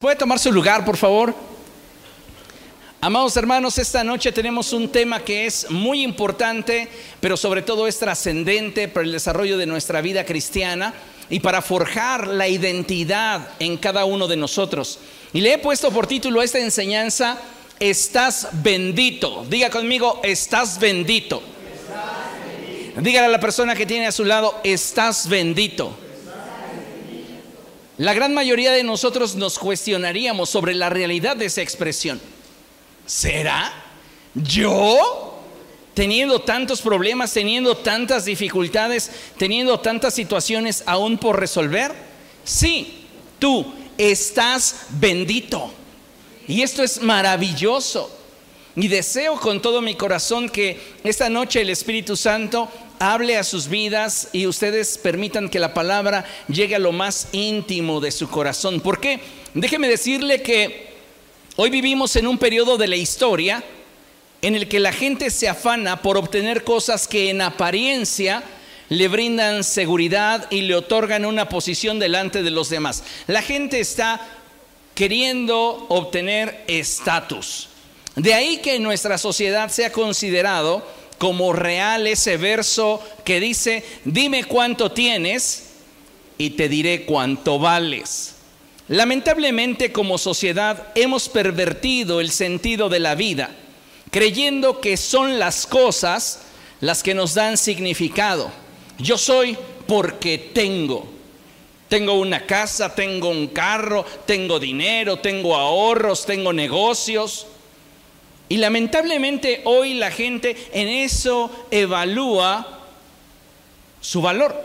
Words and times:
¿Puede 0.00 0.16
tomar 0.16 0.38
su 0.38 0.50
lugar, 0.50 0.82
por 0.82 0.96
favor? 0.96 1.34
Amados 3.02 3.36
hermanos, 3.36 3.76
esta 3.76 4.02
noche 4.02 4.32
tenemos 4.32 4.72
un 4.72 4.88
tema 4.88 5.22
que 5.22 5.44
es 5.44 5.70
muy 5.70 6.02
importante, 6.02 6.88
pero 7.20 7.36
sobre 7.36 7.60
todo 7.60 7.86
es 7.86 7.98
trascendente 7.98 8.88
para 8.88 9.04
el 9.04 9.12
desarrollo 9.12 9.58
de 9.58 9.66
nuestra 9.66 10.00
vida 10.00 10.24
cristiana 10.24 10.94
y 11.28 11.40
para 11.40 11.60
forjar 11.60 12.28
la 12.28 12.48
identidad 12.48 13.46
en 13.58 13.76
cada 13.76 14.06
uno 14.06 14.26
de 14.26 14.38
nosotros. 14.38 15.00
Y 15.34 15.42
le 15.42 15.52
he 15.52 15.58
puesto 15.58 15.90
por 15.90 16.06
título 16.06 16.40
a 16.40 16.44
esta 16.44 16.60
enseñanza, 16.60 17.36
Estás 17.78 18.48
bendito. 18.54 19.44
Diga 19.50 19.68
conmigo, 19.68 20.22
estás 20.24 20.80
bendito. 20.80 21.42
Dígale 22.96 23.26
a 23.26 23.30
la 23.30 23.40
persona 23.40 23.74
que 23.74 23.84
tiene 23.84 24.06
a 24.06 24.12
su 24.12 24.24
lado, 24.24 24.62
estás 24.64 25.28
bendito. 25.28 25.94
La 28.00 28.14
gran 28.14 28.32
mayoría 28.32 28.72
de 28.72 28.82
nosotros 28.82 29.34
nos 29.34 29.58
cuestionaríamos 29.58 30.48
sobre 30.48 30.72
la 30.72 30.88
realidad 30.88 31.36
de 31.36 31.44
esa 31.44 31.60
expresión. 31.60 32.18
¿Será? 33.04 33.74
¿Yo? 34.32 35.38
Teniendo 35.92 36.40
tantos 36.40 36.80
problemas, 36.80 37.34
teniendo 37.34 37.76
tantas 37.76 38.24
dificultades, 38.24 39.10
teniendo 39.36 39.80
tantas 39.80 40.14
situaciones 40.14 40.82
aún 40.86 41.18
por 41.18 41.38
resolver. 41.38 41.92
Sí, 42.42 43.04
tú 43.38 43.70
estás 43.98 44.86
bendito. 44.98 45.70
Y 46.48 46.62
esto 46.62 46.82
es 46.82 47.02
maravilloso. 47.02 48.10
Y 48.76 48.88
deseo 48.88 49.36
con 49.36 49.60
todo 49.60 49.82
mi 49.82 49.94
corazón 49.94 50.48
que 50.48 50.78
esta 51.02 51.28
noche 51.28 51.60
el 51.60 51.70
Espíritu 51.70 52.16
Santo 52.16 52.68
hable 53.00 53.36
a 53.36 53.44
sus 53.44 53.68
vidas 53.68 54.28
y 54.32 54.46
ustedes 54.46 54.98
permitan 54.98 55.48
que 55.48 55.58
la 55.58 55.74
palabra 55.74 56.24
llegue 56.48 56.76
a 56.76 56.78
lo 56.78 56.92
más 56.92 57.28
íntimo 57.32 58.00
de 58.00 58.12
su 58.12 58.28
corazón. 58.28 58.80
¿Por 58.80 59.00
qué? 59.00 59.20
Déjeme 59.54 59.88
decirle 59.88 60.42
que 60.42 60.90
hoy 61.56 61.70
vivimos 61.70 62.14
en 62.16 62.26
un 62.26 62.38
periodo 62.38 62.76
de 62.76 62.88
la 62.88 62.96
historia 62.96 63.64
en 64.42 64.54
el 64.54 64.68
que 64.68 64.80
la 64.80 64.92
gente 64.92 65.30
se 65.30 65.48
afana 65.48 66.02
por 66.02 66.16
obtener 66.16 66.62
cosas 66.62 67.08
que 67.08 67.30
en 67.30 67.40
apariencia 67.40 68.42
le 68.90 69.08
brindan 69.08 69.64
seguridad 69.64 70.46
y 70.50 70.62
le 70.62 70.74
otorgan 70.74 71.24
una 71.24 71.48
posición 71.48 71.98
delante 71.98 72.42
de 72.42 72.50
los 72.50 72.68
demás. 72.68 73.02
La 73.26 73.40
gente 73.40 73.80
está 73.80 74.20
queriendo 74.94 75.86
obtener 75.88 76.64
estatus. 76.66 77.69
De 78.16 78.34
ahí 78.34 78.58
que 78.58 78.76
en 78.76 78.82
nuestra 78.82 79.18
sociedad 79.18 79.70
se 79.70 79.84
ha 79.84 79.92
considerado 79.92 80.84
como 81.18 81.52
real 81.52 82.06
ese 82.06 82.36
verso 82.36 83.02
que 83.24 83.40
dice, 83.40 83.84
dime 84.04 84.44
cuánto 84.44 84.92
tienes 84.92 85.70
y 86.38 86.50
te 86.50 86.68
diré 86.68 87.04
cuánto 87.04 87.58
vales. 87.58 88.36
Lamentablemente 88.88 89.92
como 89.92 90.18
sociedad 90.18 90.88
hemos 90.94 91.28
pervertido 91.28 92.20
el 92.20 92.30
sentido 92.30 92.88
de 92.88 92.98
la 92.98 93.14
vida, 93.14 93.50
creyendo 94.10 94.80
que 94.80 94.96
son 94.96 95.38
las 95.38 95.66
cosas 95.66 96.40
las 96.80 97.02
que 97.02 97.14
nos 97.14 97.34
dan 97.34 97.56
significado. 97.56 98.50
Yo 98.98 99.18
soy 99.18 99.56
porque 99.86 100.38
tengo. 100.38 101.06
Tengo 101.88 102.14
una 102.14 102.46
casa, 102.46 102.94
tengo 102.94 103.28
un 103.28 103.48
carro, 103.48 104.04
tengo 104.26 104.58
dinero, 104.58 105.18
tengo 105.18 105.56
ahorros, 105.56 106.24
tengo 106.24 106.52
negocios. 106.52 107.46
Y 108.50 108.56
lamentablemente 108.56 109.62
hoy 109.64 109.94
la 109.94 110.10
gente 110.10 110.56
en 110.72 110.88
eso 110.88 111.68
evalúa 111.70 112.80
su 114.00 114.20
valor. 114.20 114.60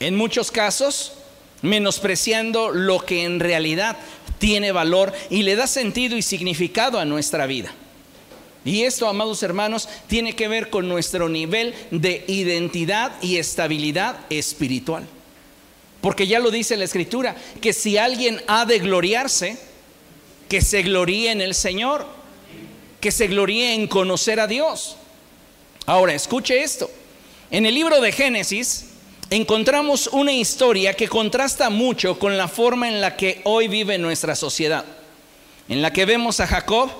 En 0.00 0.16
muchos 0.16 0.50
casos, 0.50 1.14
menospreciando 1.62 2.70
lo 2.70 3.06
que 3.06 3.24
en 3.24 3.40
realidad 3.40 3.96
tiene 4.38 4.70
valor 4.70 5.14
y 5.30 5.44
le 5.44 5.56
da 5.56 5.66
sentido 5.66 6.14
y 6.14 6.20
significado 6.20 6.98
a 6.98 7.06
nuestra 7.06 7.46
vida. 7.46 7.72
Y 8.66 8.82
esto, 8.82 9.08
amados 9.08 9.42
hermanos, 9.42 9.88
tiene 10.06 10.36
que 10.36 10.46
ver 10.46 10.68
con 10.68 10.90
nuestro 10.90 11.30
nivel 11.30 11.74
de 11.90 12.22
identidad 12.28 13.12
y 13.22 13.38
estabilidad 13.38 14.20
espiritual. 14.28 15.06
Porque 16.02 16.26
ya 16.26 16.38
lo 16.38 16.50
dice 16.50 16.76
la 16.76 16.84
Escritura, 16.84 17.34
que 17.62 17.72
si 17.72 17.96
alguien 17.96 18.42
ha 18.46 18.66
de 18.66 18.78
gloriarse, 18.78 19.56
que 20.50 20.60
se 20.60 20.82
gloríe 20.82 21.30
en 21.30 21.40
el 21.40 21.54
Señor 21.54 22.20
que 23.02 23.10
se 23.10 23.26
gloríe 23.26 23.74
en 23.74 23.88
conocer 23.88 24.38
a 24.38 24.46
Dios. 24.46 24.96
Ahora, 25.86 26.14
escuche 26.14 26.62
esto. 26.62 26.88
En 27.50 27.66
el 27.66 27.74
libro 27.74 28.00
de 28.00 28.12
Génesis 28.12 28.90
encontramos 29.28 30.06
una 30.12 30.30
historia 30.30 30.94
que 30.94 31.08
contrasta 31.08 31.68
mucho 31.68 32.16
con 32.20 32.38
la 32.38 32.46
forma 32.46 32.86
en 32.86 33.00
la 33.00 33.16
que 33.16 33.40
hoy 33.42 33.66
vive 33.66 33.98
nuestra 33.98 34.36
sociedad, 34.36 34.84
en 35.68 35.82
la 35.82 35.92
que 35.92 36.04
vemos 36.04 36.38
a 36.38 36.46
Jacob 36.46 36.90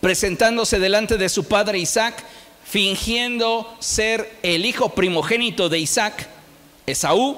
presentándose 0.00 0.78
delante 0.78 1.18
de 1.18 1.28
su 1.28 1.44
padre 1.44 1.78
Isaac, 1.78 2.24
fingiendo 2.64 3.76
ser 3.80 4.32
el 4.42 4.64
hijo 4.64 4.94
primogénito 4.94 5.68
de 5.68 5.78
Isaac, 5.78 6.26
Esaú, 6.86 7.36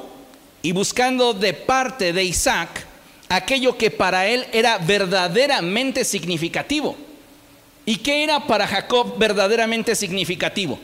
y 0.62 0.70
buscando 0.70 1.34
de 1.34 1.54
parte 1.54 2.12
de 2.12 2.22
Isaac 2.22 2.86
aquello 3.28 3.76
que 3.76 3.90
para 3.90 4.28
él 4.28 4.46
era 4.52 4.78
verdaderamente 4.78 6.04
significativo 6.04 6.96
¿Y 7.84 7.96
qué 7.96 8.22
era 8.22 8.46
para 8.46 8.66
Jacob 8.66 9.18
verdaderamente 9.18 9.94
significativo? 9.94 10.78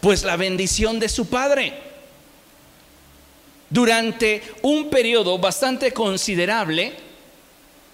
Pues 0.00 0.22
la 0.22 0.36
bendición 0.36 1.00
de 1.00 1.08
su 1.08 1.26
padre. 1.26 1.72
Durante 3.68 4.42
un 4.62 4.88
periodo 4.88 5.38
bastante 5.38 5.92
considerable, 5.92 6.92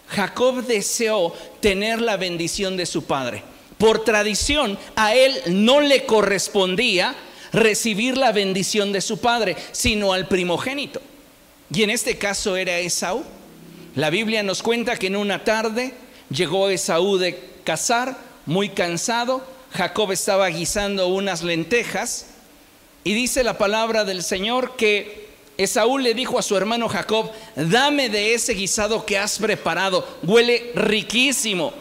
Jacob 0.08 0.62
deseó 0.66 1.32
tener 1.60 2.02
la 2.02 2.18
bendición 2.18 2.76
de 2.76 2.84
su 2.84 3.04
padre. 3.04 3.42
Por 3.78 4.04
tradición, 4.04 4.78
a 4.94 5.14
él 5.14 5.40
no 5.46 5.80
le 5.80 6.04
correspondía 6.04 7.14
recibir 7.52 8.18
la 8.18 8.32
bendición 8.32 8.92
de 8.92 9.00
su 9.00 9.18
padre, 9.18 9.56
sino 9.72 10.12
al 10.12 10.28
primogénito. 10.28 11.00
Y 11.74 11.82
en 11.82 11.90
este 11.90 12.18
caso 12.18 12.56
era 12.56 12.78
Esaú. 12.78 13.24
La 13.94 14.10
Biblia 14.10 14.42
nos 14.42 14.62
cuenta 14.62 14.96
que 14.96 15.06
en 15.06 15.16
una 15.16 15.44
tarde 15.44 15.94
llegó 16.30 16.68
Esaú 16.68 17.16
de 17.16 17.51
cazar, 17.64 18.16
muy 18.46 18.68
cansado. 18.68 19.42
Jacob 19.72 20.12
estaba 20.12 20.48
guisando 20.48 21.08
unas 21.08 21.42
lentejas 21.42 22.26
y 23.04 23.14
dice 23.14 23.42
la 23.42 23.58
palabra 23.58 24.04
del 24.04 24.22
Señor 24.22 24.76
que 24.76 25.28
Esaú 25.56 25.98
le 25.98 26.14
dijo 26.14 26.38
a 26.38 26.42
su 26.42 26.56
hermano 26.56 26.88
Jacob, 26.88 27.30
dame 27.56 28.08
de 28.08 28.34
ese 28.34 28.54
guisado 28.54 29.04
que 29.04 29.18
has 29.18 29.38
preparado, 29.38 30.06
huele 30.22 30.72
riquísimo. 30.74 31.72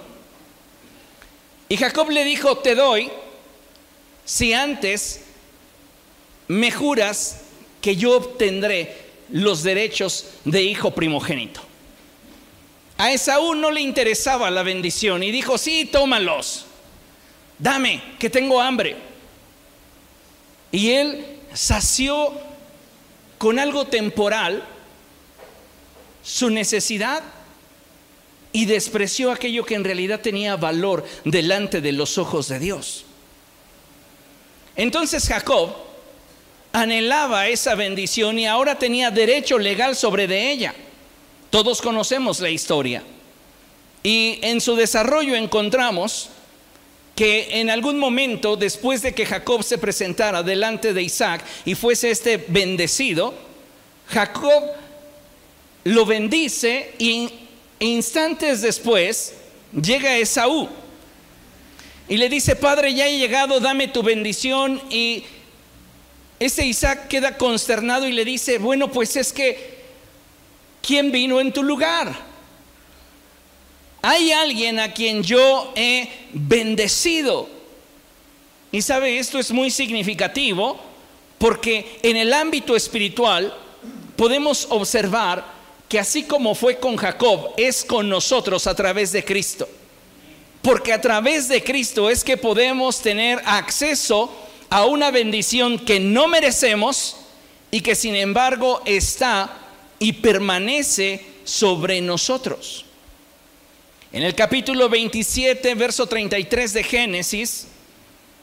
Y 1.69 1.77
Jacob 1.77 2.09
le 2.09 2.23
dijo, 2.25 2.57
te 2.57 2.75
doy 2.75 3.09
si 4.25 4.53
antes 4.53 5.21
me 6.47 6.71
juras 6.71 7.41
que 7.81 7.95
yo 7.95 8.17
obtendré 8.17 8.95
los 9.29 9.63
derechos 9.63 10.27
de 10.43 10.63
hijo 10.63 10.91
primogénito. 10.91 11.70
A 12.97 13.11
Esaú 13.11 13.55
no 13.55 13.71
le 13.71 13.81
interesaba 13.81 14.51
la 14.51 14.63
bendición 14.63 15.23
y 15.23 15.31
dijo, 15.31 15.57
sí, 15.57 15.85
tómalos, 15.85 16.65
dame, 17.57 18.01
que 18.19 18.29
tengo 18.29 18.61
hambre. 18.61 18.95
Y 20.71 20.91
él 20.91 21.25
sació 21.53 22.31
con 23.37 23.59
algo 23.59 23.85
temporal 23.85 24.63
su 26.23 26.49
necesidad 26.49 27.23
y 28.53 28.65
despreció 28.65 29.31
aquello 29.31 29.65
que 29.65 29.75
en 29.75 29.83
realidad 29.83 30.19
tenía 30.19 30.55
valor 30.55 31.05
delante 31.23 31.81
de 31.81 31.91
los 31.91 32.17
ojos 32.17 32.47
de 32.47 32.59
Dios. 32.59 33.05
Entonces 34.75 35.27
Jacob 35.27 35.73
anhelaba 36.73 37.47
esa 37.47 37.75
bendición 37.75 38.39
y 38.39 38.47
ahora 38.47 38.77
tenía 38.77 39.11
derecho 39.11 39.57
legal 39.57 39.95
sobre 39.95 40.27
de 40.27 40.51
ella. 40.51 40.73
Todos 41.51 41.81
conocemos 41.81 42.39
la 42.39 42.49
historia. 42.49 43.03
Y 44.01 44.39
en 44.41 44.59
su 44.61 44.75
desarrollo 44.75 45.35
encontramos 45.35 46.29
que 47.15 47.59
en 47.59 47.69
algún 47.69 47.99
momento, 47.99 48.55
después 48.55 49.03
de 49.03 49.13
que 49.13 49.25
Jacob 49.25 49.61
se 49.61 49.77
presentara 49.77 50.41
delante 50.41 50.93
de 50.93 51.03
Isaac 51.03 51.43
y 51.65 51.75
fuese 51.75 52.09
este 52.09 52.37
bendecido, 52.47 53.35
Jacob 54.07 54.63
lo 55.83 56.05
bendice 56.05 56.93
y 56.97 57.29
instantes 57.79 58.61
después 58.61 59.33
llega 59.73 60.17
Esaú 60.17 60.69
y 62.07 62.17
le 62.17 62.29
dice, 62.29 62.55
Padre, 62.55 62.93
ya 62.93 63.07
he 63.07 63.17
llegado, 63.17 63.59
dame 63.59 63.87
tu 63.87 64.03
bendición. 64.03 64.81
Y 64.89 65.23
ese 66.39 66.65
Isaac 66.65 67.07
queda 67.07 67.37
consternado 67.37 68.07
y 68.07 68.13
le 68.13 68.25
dice, 68.25 68.57
bueno, 68.57 68.91
pues 68.91 69.15
es 69.15 69.31
que 69.31 69.70
¿quién 70.81 71.11
vino 71.11 71.39
en 71.39 71.51
tu 71.51 71.63
lugar? 71.63 72.31
Hay 74.01 74.31
alguien 74.31 74.79
a 74.79 74.93
quien 74.93 75.21
yo 75.21 75.71
he 75.75 76.09
bendecido. 76.33 77.47
Y 78.71 78.81
sabe, 78.81 79.19
esto 79.19 79.37
es 79.37 79.51
muy 79.51 79.69
significativo 79.69 80.79
porque 81.37 81.99
en 82.03 82.17
el 82.17 82.33
ámbito 82.33 82.75
espiritual 82.75 83.55
podemos 84.15 84.67
observar 84.69 85.43
que 85.89 85.99
así 85.99 86.23
como 86.23 86.55
fue 86.55 86.79
con 86.79 86.95
Jacob, 86.95 87.51
es 87.57 87.83
con 87.83 88.07
nosotros 88.07 88.65
a 88.65 88.75
través 88.75 89.11
de 89.11 89.25
Cristo. 89.25 89.67
Porque 90.61 90.93
a 90.93 91.01
través 91.01 91.47
de 91.47 91.63
Cristo 91.63 92.09
es 92.09 92.23
que 92.23 92.37
podemos 92.37 93.01
tener 93.01 93.41
acceso 93.45 94.31
a 94.69 94.85
una 94.85 95.11
bendición 95.11 95.77
que 95.77 95.99
no 95.99 96.27
merecemos 96.27 97.17
y 97.71 97.81
que 97.81 97.95
sin 97.95 98.15
embargo 98.15 98.81
está 98.85 99.60
y 100.01 100.13
permanece 100.13 101.23
sobre 101.43 102.01
nosotros. 102.01 102.85
En 104.11 104.23
el 104.23 104.33
capítulo 104.33 104.89
27, 104.89 105.75
verso 105.75 106.07
33 106.07 106.73
de 106.73 106.83
Génesis, 106.83 107.67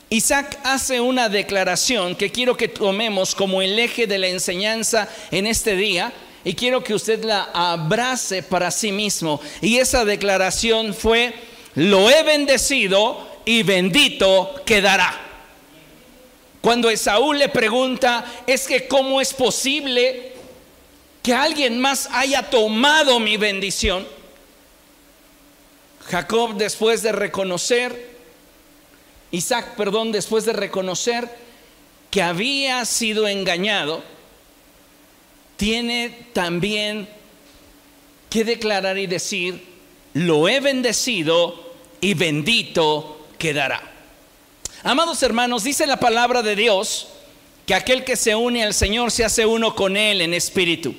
Isaac 0.08 0.56
hace 0.62 1.00
una 1.00 1.28
declaración 1.28 2.14
que 2.14 2.31
quiero 2.31 2.56
que 2.56 2.69
tomemos 2.69 3.34
como 3.34 3.60
el 3.60 3.76
eje 3.76 4.06
de 4.06 4.19
la 4.19 4.28
enseñanza 4.28 5.08
en 5.32 5.49
este 5.49 5.75
día 5.75 6.12
y 6.44 6.55
quiero 6.55 6.84
que 6.84 6.94
usted 6.94 7.25
la 7.25 7.50
abrace 7.52 8.44
para 8.44 8.70
sí 8.70 8.93
mismo. 8.93 9.40
Y 9.61 9.78
esa 9.78 10.04
declaración 10.04 10.94
fue, 10.94 11.34
lo 11.75 12.08
he 12.08 12.22
bendecido 12.22 13.28
y 13.44 13.64
bendito 13.64 14.54
quedará. 14.64 15.12
Cuando 16.61 16.88
Esaú 16.88 17.32
le 17.32 17.49
pregunta, 17.49 18.25
es 18.46 18.69
que 18.69 18.87
cómo 18.87 19.20
es 19.20 19.34
posible 19.34 20.38
que 21.28 21.34
alguien 21.34 21.78
más 21.78 22.08
haya 22.10 22.48
tomado 22.48 23.20
mi 23.20 23.36
bendición. 23.36 24.08
Jacob 26.06 26.56
después 26.56 27.02
de 27.02 27.12
reconocer, 27.12 28.16
Isaac, 29.30 29.75
perdón, 29.76 30.10
después 30.10 30.46
de 30.46 30.54
reconocer 30.54 31.28
que 32.10 32.22
había 32.22 32.82
sido 32.86 33.28
engañado, 33.28 34.02
tiene 35.58 36.28
también 36.32 37.06
que 38.30 38.44
declarar 38.44 38.96
y 38.96 39.06
decir, 39.06 39.62
lo 40.14 40.48
he 40.48 40.60
bendecido 40.60 41.75
y 42.00 42.14
bendito 42.14 43.26
quedará. 43.36 43.82
Amados 44.82 45.22
hermanos, 45.22 45.62
dice 45.62 45.86
la 45.86 46.00
palabra 46.00 46.40
de 46.40 46.56
Dios 46.56 47.08
que 47.66 47.75
aquel 47.75 48.02
que 48.02 48.16
se 48.16 48.34
une 48.34 48.64
al 48.64 48.72
Señor 48.72 49.10
se 49.10 49.26
hace 49.26 49.44
uno 49.44 49.75
con 49.75 49.94
Él 49.98 50.22
en 50.22 50.32
espíritu. 50.32 50.94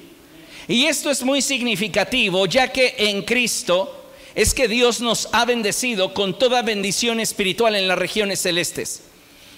Y 0.70 0.86
esto 0.86 1.10
es 1.10 1.24
muy 1.24 1.42
significativo, 1.42 2.46
ya 2.46 2.72
que 2.72 2.94
en 2.96 3.24
Cristo 3.24 4.06
es 4.36 4.54
que 4.54 4.68
Dios 4.68 5.02
nos 5.02 5.28
ha 5.32 5.44
bendecido 5.44 6.14
con 6.14 6.38
toda 6.38 6.62
bendición 6.62 7.20
espiritual 7.20 7.76
en 7.76 7.88
las 7.88 7.98
regiones 7.98 8.40
celestes. 8.40 9.02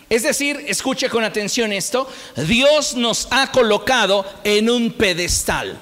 Es 0.09 0.23
decir, 0.23 0.63
escuche 0.69 1.09
con 1.09 1.25
atención 1.25 1.73
esto, 1.73 2.09
Dios 2.37 2.95
nos 2.95 3.27
ha 3.29 3.51
colocado 3.51 4.25
en 4.45 4.69
un 4.69 4.93
pedestal, 4.93 5.77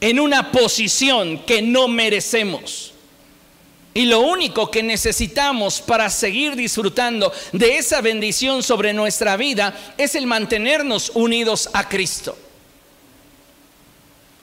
en 0.00 0.18
una 0.18 0.50
posición 0.50 1.44
que 1.44 1.60
no 1.60 1.86
merecemos. 1.86 2.94
Y 3.92 4.06
lo 4.06 4.20
único 4.20 4.70
que 4.70 4.82
necesitamos 4.82 5.82
para 5.82 6.08
seguir 6.08 6.56
disfrutando 6.56 7.30
de 7.52 7.76
esa 7.76 8.00
bendición 8.00 8.62
sobre 8.62 8.94
nuestra 8.94 9.36
vida 9.36 9.94
es 9.98 10.14
el 10.14 10.26
mantenernos 10.26 11.12
unidos 11.14 11.68
a 11.74 11.86
Cristo. 11.86 12.38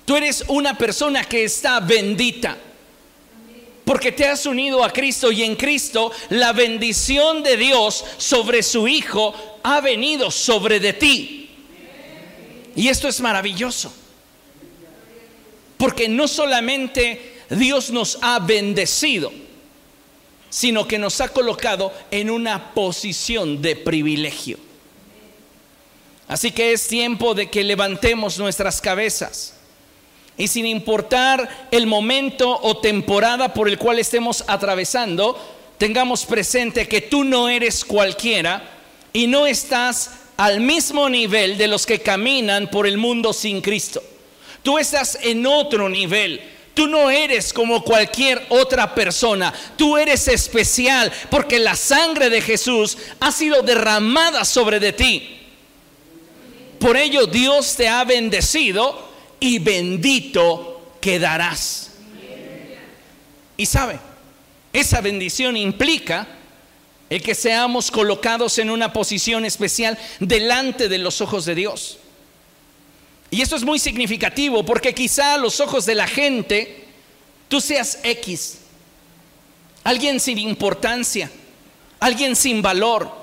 Tú 0.08 0.16
eres 0.16 0.46
una 0.48 0.78
persona 0.78 1.26
que 1.26 1.44
está 1.44 1.82
bendita 1.82 2.56
porque 3.84 4.14
te 4.14 4.26
has 4.26 4.46
unido 4.46 4.82
a 4.82 4.94
Cristo 4.94 5.34
y 5.34 5.44
en 5.44 5.58
Cristo 5.58 6.14
la 6.30 6.54
bendición 6.54 7.44
de 7.44 7.58
Dios 7.58 8.06
sobre 8.16 8.64
su 8.64 8.88
Hijo 8.88 9.36
ha 9.64 9.82
venido 9.82 10.32
sobre 10.32 10.80
de 10.80 10.94
ti. 10.94 11.50
Y 12.74 12.88
esto 12.88 13.10
es 13.10 13.20
maravilloso. 13.20 13.94
Porque 15.76 16.08
no 16.08 16.30
solamente 16.30 17.42
Dios 17.50 17.90
nos 17.90 18.18
ha 18.22 18.40
bendecido, 18.40 19.34
sino 20.50 20.88
que 20.88 21.00
nos 21.00 21.20
ha 21.20 21.28
colocado 21.28 21.92
en 22.12 22.30
una 22.30 22.74
posición 22.74 23.62
de 23.62 23.76
privilegio. 23.76 24.58
Así 26.30 26.52
que 26.52 26.72
es 26.72 26.88
tiempo 26.88 27.34
de 27.34 27.50
que 27.50 27.66
levantemos 27.66 28.40
nuestras 28.40 28.80
cabezas 28.80 29.57
y 30.38 30.48
sin 30.48 30.66
importar 30.66 31.68
el 31.72 31.88
momento 31.88 32.60
o 32.62 32.78
temporada 32.78 33.54
por 33.54 33.68
el 33.68 33.78
cual 33.78 34.00
estemos 34.00 34.44
atravesando, 34.48 35.38
tengamos 35.78 36.26
presente 36.26 36.88
que 36.88 37.02
tú 37.02 37.24
no 37.24 37.50
eres 37.50 37.84
cualquiera 37.84 38.70
y 39.14 39.28
no 39.28 39.48
estás 39.48 40.12
al 40.38 40.60
mismo 40.60 41.10
nivel 41.10 41.58
de 41.58 41.68
los 41.68 41.86
que 41.86 42.00
caminan 42.00 42.70
por 42.70 42.86
el 42.86 42.98
mundo 42.98 43.34
sin 43.34 43.62
Cristo. 43.62 44.04
Tú 44.62 44.78
estás 44.78 45.18
en 45.22 45.46
otro 45.48 45.90
nivel. 45.90 46.42
Tú 46.76 46.86
no 46.86 47.10
eres 47.10 47.52
como 47.52 47.84
cualquier 47.84 48.46
otra 48.50 48.94
persona. 48.94 49.52
Tú 49.76 49.98
eres 49.98 50.28
especial 50.28 51.12
porque 51.32 51.58
la 51.58 51.76
sangre 51.76 52.30
de 52.30 52.42
Jesús 52.42 53.00
ha 53.20 53.32
sido 53.32 53.64
derramada 53.64 54.46
sobre 54.46 54.80
de 54.80 54.94
ti. 54.94 55.40
Por 56.80 56.96
ello 56.96 57.26
Dios 57.26 57.76
te 57.76 57.88
ha 57.88 58.04
bendecido 58.04 59.07
y 59.40 59.60
bendito 59.60 60.94
quedarás. 61.02 61.92
Y 63.56 63.66
sabe, 63.66 64.00
esa 64.74 65.02
bendición 65.02 65.58
implica 65.58 66.28
el 67.10 67.22
que 67.22 67.36
seamos 67.36 67.90
colocados 67.90 68.60
en 68.60 68.70
una 68.70 68.94
posición 68.94 69.46
especial 69.46 69.98
delante 70.20 70.90
de 70.90 70.98
los 70.98 71.22
ojos 71.22 71.46
de 71.46 71.56
Dios. 71.56 71.98
Y 73.32 73.42
esto 73.42 73.56
es 73.56 73.64
muy 73.64 73.80
significativo 73.80 74.64
porque 74.64 74.94
quizá 74.94 75.34
a 75.34 75.38
los 75.38 75.60
ojos 75.60 75.86
de 75.86 75.96
la 75.96 76.08
gente 76.08 76.86
tú 77.48 77.60
seas 77.60 78.00
X, 78.04 78.60
alguien 79.84 80.20
sin 80.20 80.38
importancia, 80.38 81.32
alguien 82.00 82.36
sin 82.36 82.62
valor, 82.62 83.17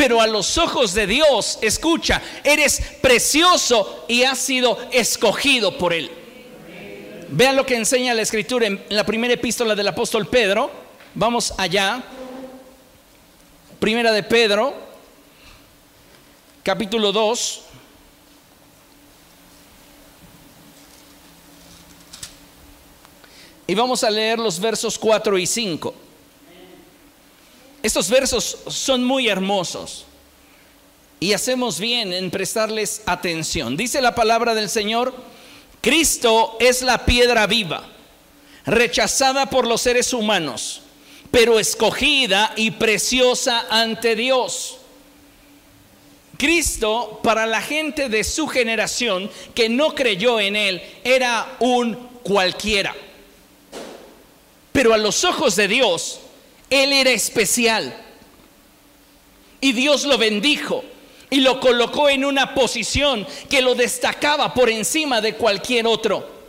pero 0.00 0.18
a 0.18 0.26
los 0.26 0.56
ojos 0.56 0.94
de 0.94 1.06
Dios, 1.06 1.58
escucha, 1.60 2.22
eres 2.42 2.80
precioso 3.02 4.06
y 4.08 4.22
has 4.22 4.38
sido 4.38 4.78
escogido 4.92 5.76
por 5.76 5.92
Él. 5.92 6.10
Vean 7.28 7.54
lo 7.54 7.66
que 7.66 7.76
enseña 7.76 8.14
la 8.14 8.22
escritura 8.22 8.66
en 8.66 8.82
la 8.88 9.04
primera 9.04 9.34
epístola 9.34 9.74
del 9.74 9.88
apóstol 9.88 10.26
Pedro. 10.26 10.70
Vamos 11.14 11.52
allá. 11.58 12.02
Primera 13.78 14.10
de 14.12 14.22
Pedro, 14.22 14.72
capítulo 16.62 17.12
2. 17.12 17.60
Y 23.66 23.74
vamos 23.74 24.02
a 24.02 24.08
leer 24.08 24.38
los 24.38 24.58
versos 24.58 24.98
4 24.98 25.36
y 25.36 25.46
5. 25.46 25.94
Estos 27.82 28.10
versos 28.10 28.58
son 28.68 29.04
muy 29.04 29.28
hermosos 29.28 30.04
y 31.18 31.32
hacemos 31.32 31.80
bien 31.80 32.12
en 32.12 32.30
prestarles 32.30 33.02
atención. 33.06 33.76
Dice 33.76 34.00
la 34.00 34.14
palabra 34.14 34.54
del 34.54 34.68
Señor, 34.68 35.14
Cristo 35.80 36.56
es 36.60 36.82
la 36.82 37.06
piedra 37.06 37.46
viva, 37.46 37.86
rechazada 38.66 39.46
por 39.46 39.66
los 39.66 39.80
seres 39.80 40.12
humanos, 40.12 40.82
pero 41.30 41.58
escogida 41.58 42.52
y 42.56 42.72
preciosa 42.72 43.66
ante 43.70 44.14
Dios. 44.14 44.76
Cristo, 46.36 47.20
para 47.22 47.46
la 47.46 47.60
gente 47.60 48.08
de 48.08 48.24
su 48.24 48.46
generación 48.46 49.30
que 49.54 49.68
no 49.68 49.94
creyó 49.94 50.40
en 50.40 50.56
Él, 50.56 50.82
era 51.04 51.56
un 51.60 51.94
cualquiera. 52.22 52.94
Pero 54.72 54.94
a 54.94 54.98
los 54.98 55.24
ojos 55.24 55.56
de 55.56 55.68
Dios, 55.68 56.20
él 56.70 56.92
era 56.92 57.10
especial. 57.10 57.94
Y 59.60 59.72
Dios 59.72 60.04
lo 60.04 60.16
bendijo 60.16 60.84
y 61.28 61.40
lo 61.40 61.60
colocó 61.60 62.08
en 62.08 62.24
una 62.24 62.54
posición 62.54 63.26
que 63.48 63.60
lo 63.60 63.74
destacaba 63.74 64.54
por 64.54 64.70
encima 64.70 65.20
de 65.20 65.34
cualquier 65.34 65.86
otro. 65.86 66.40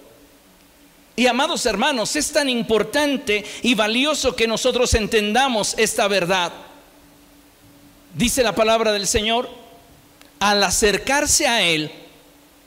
Y 1.16 1.28
amados 1.28 1.66
hermanos, 1.66 2.16
es 2.16 2.32
tan 2.32 2.48
importante 2.50 3.44
y 3.63 3.75
valioso 3.75 4.36
que 4.36 4.48
nosotros 4.48 4.94
entendamos 4.94 5.75
esta 5.78 6.08
verdad. 6.08 6.54
Dice 8.13 8.44
la 8.44 8.56
palabra 8.56 8.92
del 8.94 9.08
Señor, 9.08 9.50
al 10.40 10.63
acercarse 10.63 11.48
a 11.48 11.63
Él, 11.63 11.92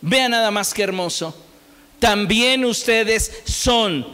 vea 0.01 0.29
nada 0.29 0.51
más 0.51 0.75
que 0.75 0.83
hermoso, 0.83 1.35
también 1.99 2.65
ustedes 2.65 3.33
son 3.45 4.07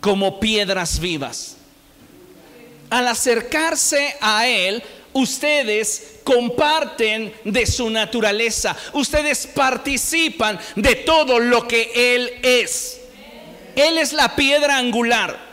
como 0.00 0.38
piedras 0.40 1.00
vivas 1.00 1.56
al 2.90 3.08
acercarse 3.08 4.16
a 4.20 4.46
Él, 4.46 4.82
ustedes 5.12 6.20
comparten 6.24 7.32
de 7.44 7.66
su 7.66 7.88
naturaleza, 7.90 8.76
ustedes 8.92 9.46
participan 9.46 10.58
de 10.76 10.96
todo 10.96 11.38
lo 11.38 11.66
que 11.66 11.90
Él 11.94 12.32
es. 12.42 13.00
Él 13.76 13.98
es 13.98 14.12
la 14.12 14.34
piedra 14.36 14.76
angular. 14.76 15.50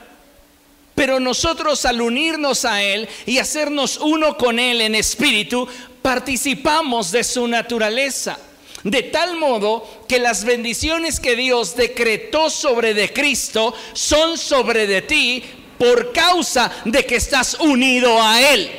Pero 0.96 1.20
nosotros 1.20 1.86
al 1.86 2.02
unirnos 2.02 2.66
a 2.66 2.82
Él 2.82 3.08
y 3.28 3.38
hacernos 3.38 3.98
uno 3.98 4.36
con 4.36 4.58
Él 4.58 4.82
en 4.82 4.96
espíritu, 4.96 5.68
participamos 6.02 7.12
de 7.12 7.24
su 7.24 7.48
naturaleza. 7.48 8.40
De 8.84 9.04
tal 9.04 9.38
modo 9.38 10.06
que 10.08 10.18
las 10.18 10.44
bendiciones 10.44 11.20
que 11.20 11.36
Dios 11.36 11.76
decretó 11.76 12.50
sobre 12.50 12.94
de 12.94 13.12
Cristo 13.14 13.76
son 13.94 14.38
sobre 14.38 14.88
de 14.88 15.02
ti 15.02 15.44
por 15.78 16.12
causa 16.12 16.72
de 16.86 17.06
que 17.06 17.16
estás 17.16 17.56
unido 17.60 18.22
a 18.22 18.42
Él. 18.42 18.72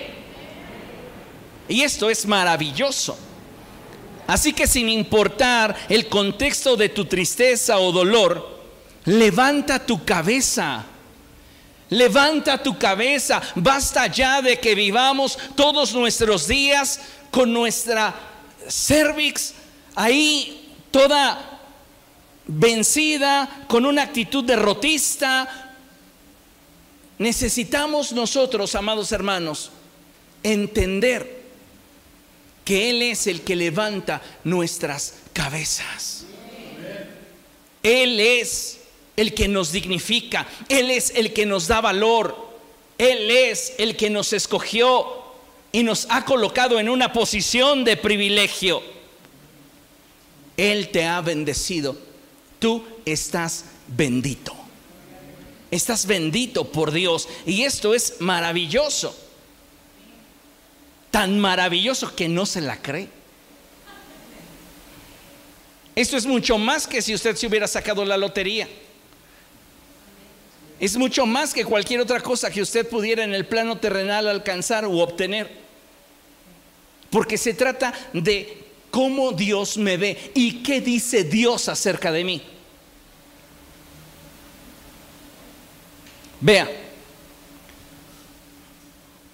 Y 1.68 1.82
esto 1.82 2.08
es 2.10 2.26
maravilloso. 2.26 3.18
Así 4.26 4.52
que 4.52 4.66
sin 4.66 4.88
importar 4.88 5.74
el 5.88 6.08
contexto 6.08 6.76
de 6.76 6.90
tu 6.90 7.06
tristeza 7.06 7.78
o 7.78 7.92
dolor, 7.92 8.60
levanta 9.04 9.84
tu 9.84 10.04
cabeza. 10.04 10.84
Levanta 11.90 12.62
tu 12.62 12.78
cabeza. 12.78 13.40
Basta 13.54 14.06
ya 14.06 14.42
de 14.42 14.58
que 14.60 14.74
vivamos 14.74 15.38
todos 15.56 15.94
nuestros 15.94 16.46
días 16.46 17.00
con 17.30 17.52
nuestra 17.52 18.14
cervix 18.68 19.54
ahí 19.94 20.76
toda 20.90 21.60
vencida, 22.46 23.64
con 23.66 23.86
una 23.86 24.02
actitud 24.02 24.44
derrotista. 24.44 25.67
Necesitamos 27.18 28.12
nosotros, 28.12 28.74
amados 28.74 29.10
hermanos, 29.12 29.70
entender 30.42 31.38
que 32.64 32.90
Él 32.90 33.02
es 33.02 33.26
el 33.26 33.40
que 33.42 33.56
levanta 33.56 34.22
nuestras 34.44 35.14
cabezas. 35.32 36.24
Él 37.82 38.20
es 38.20 38.80
el 39.16 39.34
que 39.34 39.48
nos 39.48 39.72
dignifica, 39.72 40.46
Él 40.68 40.90
es 40.90 41.12
el 41.14 41.32
que 41.32 41.46
nos 41.46 41.66
da 41.66 41.80
valor, 41.80 42.36
Él 42.98 43.30
es 43.30 43.72
el 43.78 43.96
que 43.96 44.10
nos 44.10 44.32
escogió 44.32 45.06
y 45.72 45.82
nos 45.82 46.06
ha 46.10 46.24
colocado 46.24 46.78
en 46.78 46.88
una 46.88 47.12
posición 47.12 47.84
de 47.84 47.96
privilegio. 47.96 48.82
Él 50.56 50.90
te 50.90 51.04
ha 51.06 51.20
bendecido, 51.20 51.96
tú 52.58 52.84
estás 53.04 53.64
bendito. 53.86 54.57
Estás 55.70 56.06
bendito 56.06 56.70
por 56.70 56.92
Dios 56.92 57.28
y 57.46 57.62
esto 57.62 57.94
es 57.94 58.20
maravilloso 58.20 59.14
tan 61.10 61.38
maravilloso 61.38 62.14
que 62.14 62.28
no 62.28 62.46
se 62.46 62.60
la 62.60 62.80
cree. 62.80 63.08
Esto 65.94 66.16
es 66.16 66.26
mucho 66.26 66.58
más 66.58 66.86
que 66.86 67.02
si 67.02 67.14
usted 67.14 67.34
se 67.34 67.46
hubiera 67.46 67.66
sacado 67.66 68.04
la 68.04 68.16
lotería. 68.16 68.68
Es 70.78 70.96
mucho 70.96 71.26
más 71.26 71.52
que 71.52 71.64
cualquier 71.64 72.00
otra 72.00 72.20
cosa 72.20 72.50
que 72.50 72.62
usted 72.62 72.88
pudiera 72.88 73.24
en 73.24 73.34
el 73.34 73.46
plano 73.46 73.78
terrenal 73.78 74.28
alcanzar 74.28 74.86
u 74.86 75.00
obtener. 75.00 75.50
Porque 77.10 77.36
se 77.36 77.54
trata 77.54 77.92
de 78.12 78.66
cómo 78.92 79.32
Dios 79.32 79.76
me 79.76 79.96
ve 79.96 80.30
y 80.34 80.62
qué 80.62 80.80
dice 80.80 81.24
Dios 81.24 81.68
acerca 81.68 82.12
de 82.12 82.22
mí. 82.22 82.42
Vea, 86.40 86.68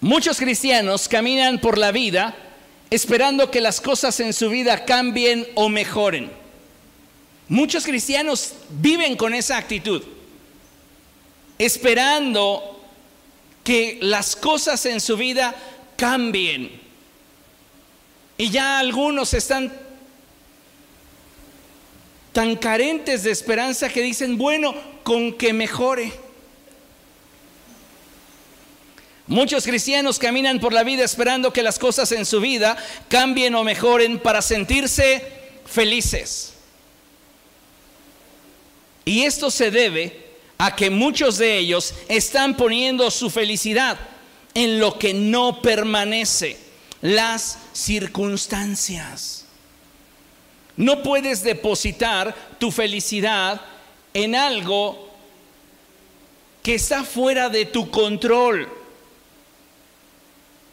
Muchos 0.04 0.37
cristianos 0.37 1.08
caminan 1.08 1.58
por 1.58 1.78
la 1.78 1.90
vida 1.90 2.37
esperando 2.90 3.50
que 3.50 3.62
las 3.62 3.80
cosas 3.80 4.20
en 4.20 4.34
su 4.34 4.50
vida 4.50 4.84
cambien 4.84 5.49
o 5.54 5.70
mejoren. 5.70 6.30
Muchos 7.49 7.84
cristianos 7.84 8.52
viven 8.68 9.16
con 9.16 9.32
esa 9.32 9.56
actitud, 9.56 10.02
esperando 11.58 12.84
que 13.64 13.99
las 14.02 14.37
cosas 14.37 14.84
en 14.84 15.00
su 15.00 15.16
vida 15.16 15.56
cambien. 15.96 16.70
Y 18.37 18.50
ya 18.50 18.78
algunos 18.80 19.32
están 19.32 19.73
tan 22.34 22.56
carentes 22.56 23.23
de 23.23 23.30
esperanza 23.30 23.88
que 23.88 24.02
dicen, 24.02 24.37
bueno, 24.37 24.75
con 25.02 25.32
que 25.32 25.54
mejore. 25.54 26.24
Muchos 29.26 29.64
cristianos 29.64 30.19
caminan 30.19 30.61
por 30.61 30.73
la 30.73 30.85
vida 30.85 31.02
esperando 31.02 31.52
que 31.52 31.62
las 31.62 31.78
cosas 31.78 32.12
en 32.12 32.26
su 32.26 32.40
vida 32.40 32.76
cambien 33.09 33.54
o 33.54 33.64
mejoren 33.64 34.19
para 34.19 34.43
sentirse 34.43 35.25
felices. 35.64 36.52
Y 39.04 39.23
esto 39.23 39.50
se 39.50 39.71
debe 39.71 40.25
a 40.59 40.76
que 40.76 40.90
muchos 40.90 41.38
de 41.38 41.59
ellos 41.59 41.95
están 42.09 42.57
poniendo 42.57 43.11
su 43.11 43.31
felicidad 43.31 43.99
en 44.54 44.78
lo 44.78 44.99
que 44.99 45.14
no 45.14 45.61
permanece, 45.62 46.59
las 47.00 47.59
circunstancias. 47.73 49.47
No 50.76 51.02
puedes 51.02 51.43
depositar 51.43 52.35
tu 52.59 52.71
felicidad 52.71 53.61
en 54.12 54.35
algo 54.35 55.11
que 56.62 56.75
está 56.75 57.04
fuera 57.04 57.49
de 57.49 57.66
tu 57.66 57.90
control. 57.90 58.84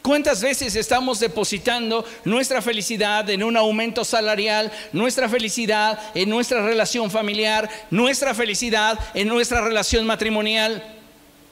¿Cuántas 0.02 0.42
veces 0.42 0.76
estamos 0.76 1.20
depositando 1.20 2.04
nuestra 2.26 2.60
felicidad 2.62 3.30
en 3.30 3.44
un 3.44 3.56
aumento 3.56 4.04
salarial, 4.04 4.72
nuestra 4.94 5.30
felicidad 5.30 6.00
en 6.16 6.28
nuestra 6.28 6.66
relación 6.66 7.12
familiar, 7.12 7.70
nuestra 7.92 8.34
felicidad 8.34 9.00
en 9.14 9.28
nuestra 9.28 9.62
relación 9.62 10.08
matrimonial, 10.08 10.84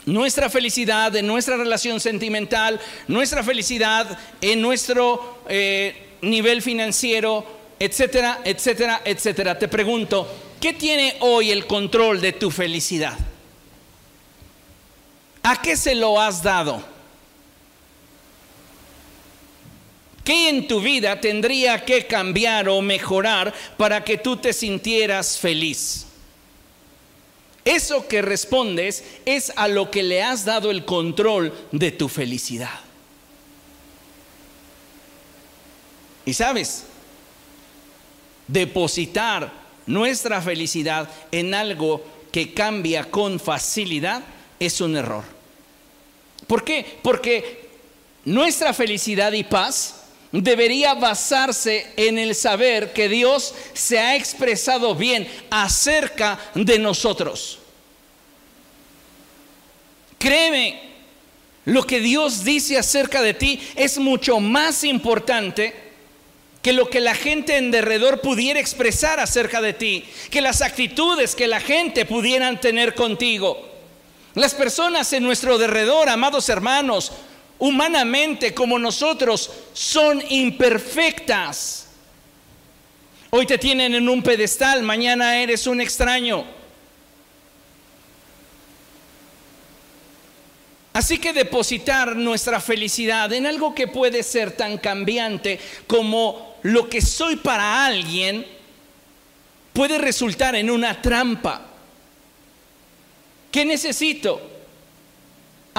nuestra 0.07 0.49
felicidad 0.49 1.15
en 1.15 1.27
nuestra 1.27 1.57
relación 1.57 1.99
sentimental, 1.99 2.79
nuestra 3.07 3.43
felicidad 3.43 4.17
en 4.41 4.61
nuestro 4.63 5.41
eh, 5.47 6.15
nivel 6.23 6.63
financiero, 6.63 7.45
etcétera, 7.79 8.39
etcétera, 8.43 9.01
etcétera? 9.05 9.59
Te 9.59 9.67
pregunto, 9.67 10.27
¿qué 10.59 10.73
tiene 10.73 11.17
hoy 11.19 11.51
el 11.51 11.67
control 11.67 12.19
de 12.19 12.33
tu 12.33 12.49
felicidad? 12.49 13.17
¿A 15.43 15.61
qué 15.61 15.77
se 15.77 15.93
lo 15.93 16.19
has 16.19 16.41
dado? 16.41 16.98
¿Qué 20.29 20.47
en 20.47 20.67
tu 20.67 20.79
vida 20.79 21.19
tendría 21.19 21.83
que 21.83 22.05
cambiar 22.05 22.69
o 22.69 22.83
mejorar 22.83 23.51
para 23.77 24.03
que 24.03 24.19
tú 24.19 24.37
te 24.37 24.53
sintieras 24.53 25.39
feliz? 25.39 26.05
Eso 27.65 28.07
que 28.07 28.21
respondes 28.21 29.03
es 29.25 29.51
a 29.55 29.67
lo 29.67 29.89
que 29.89 30.03
le 30.03 30.21
has 30.21 30.45
dado 30.45 30.69
el 30.69 30.85
control 30.85 31.51
de 31.71 31.89
tu 31.89 32.07
felicidad. 32.07 32.79
Y 36.27 36.35
sabes, 36.35 36.83
depositar 38.47 39.51
nuestra 39.87 40.43
felicidad 40.43 41.09
en 41.31 41.55
algo 41.55 42.05
que 42.31 42.53
cambia 42.53 43.09
con 43.09 43.39
facilidad 43.39 44.21
es 44.59 44.79
un 44.79 44.95
error. 44.95 45.23
¿Por 46.45 46.63
qué? 46.63 46.99
Porque 47.01 47.67
nuestra 48.25 48.75
felicidad 48.75 49.31
y 49.31 49.43
paz 49.43 49.98
debería 50.31 50.93
basarse 50.93 51.87
en 51.97 52.19
el 52.19 52.35
saber 52.35 52.93
que 52.93 53.09
Dios 53.09 53.53
se 53.73 53.99
ha 53.99 54.15
expresado 54.15 54.95
bien 54.95 55.27
acerca 55.49 56.39
de 56.53 56.77
nosotros. 56.77 57.59
Créeme, 60.17 60.89
lo 61.65 61.85
que 61.85 61.99
Dios 61.99 62.43
dice 62.43 62.77
acerca 62.77 63.21
de 63.21 63.33
ti 63.33 63.59
es 63.75 63.97
mucho 63.97 64.39
más 64.39 64.83
importante 64.83 65.73
que 66.61 66.73
lo 66.73 66.89
que 66.89 66.99
la 66.99 67.15
gente 67.15 67.57
en 67.57 67.71
derredor 67.71 68.21
pudiera 68.21 68.59
expresar 68.59 69.19
acerca 69.19 69.61
de 69.61 69.73
ti, 69.73 70.03
que 70.29 70.41
las 70.41 70.61
actitudes 70.61 71.35
que 71.35 71.47
la 71.47 71.61
gente 71.61 72.05
pudieran 72.05 72.59
tener 72.59 72.95
contigo. 72.95 73.65
Las 74.35 74.53
personas 74.53 75.11
en 75.13 75.23
nuestro 75.23 75.57
derredor, 75.57 76.09
amados 76.09 76.49
hermanos, 76.49 77.13
humanamente 77.59 78.53
como 78.53 78.79
nosotros 78.79 79.51
son 79.73 80.23
imperfectas. 80.29 81.87
Hoy 83.29 83.45
te 83.45 83.57
tienen 83.57 83.93
en 83.93 84.09
un 84.09 84.23
pedestal, 84.23 84.81
mañana 84.81 85.39
eres 85.39 85.67
un 85.67 85.81
extraño. 85.81 86.45
Así 90.93 91.19
que 91.19 91.31
depositar 91.31 92.15
nuestra 92.15 92.59
felicidad 92.59 93.31
en 93.31 93.45
algo 93.45 93.75
que 93.75 93.87
puede 93.87 94.23
ser 94.23 94.51
tan 94.51 94.77
cambiante 94.77 95.59
como 95.85 96.57
lo 96.63 96.89
que 96.89 97.01
soy 97.01 97.35
para 97.35 97.85
alguien 97.85 98.45
puede 99.71 99.97
resultar 99.97 100.55
en 100.55 100.69
una 100.69 101.01
trampa. 101.01 101.61
¿Qué 103.51 103.63
necesito? 103.63 104.58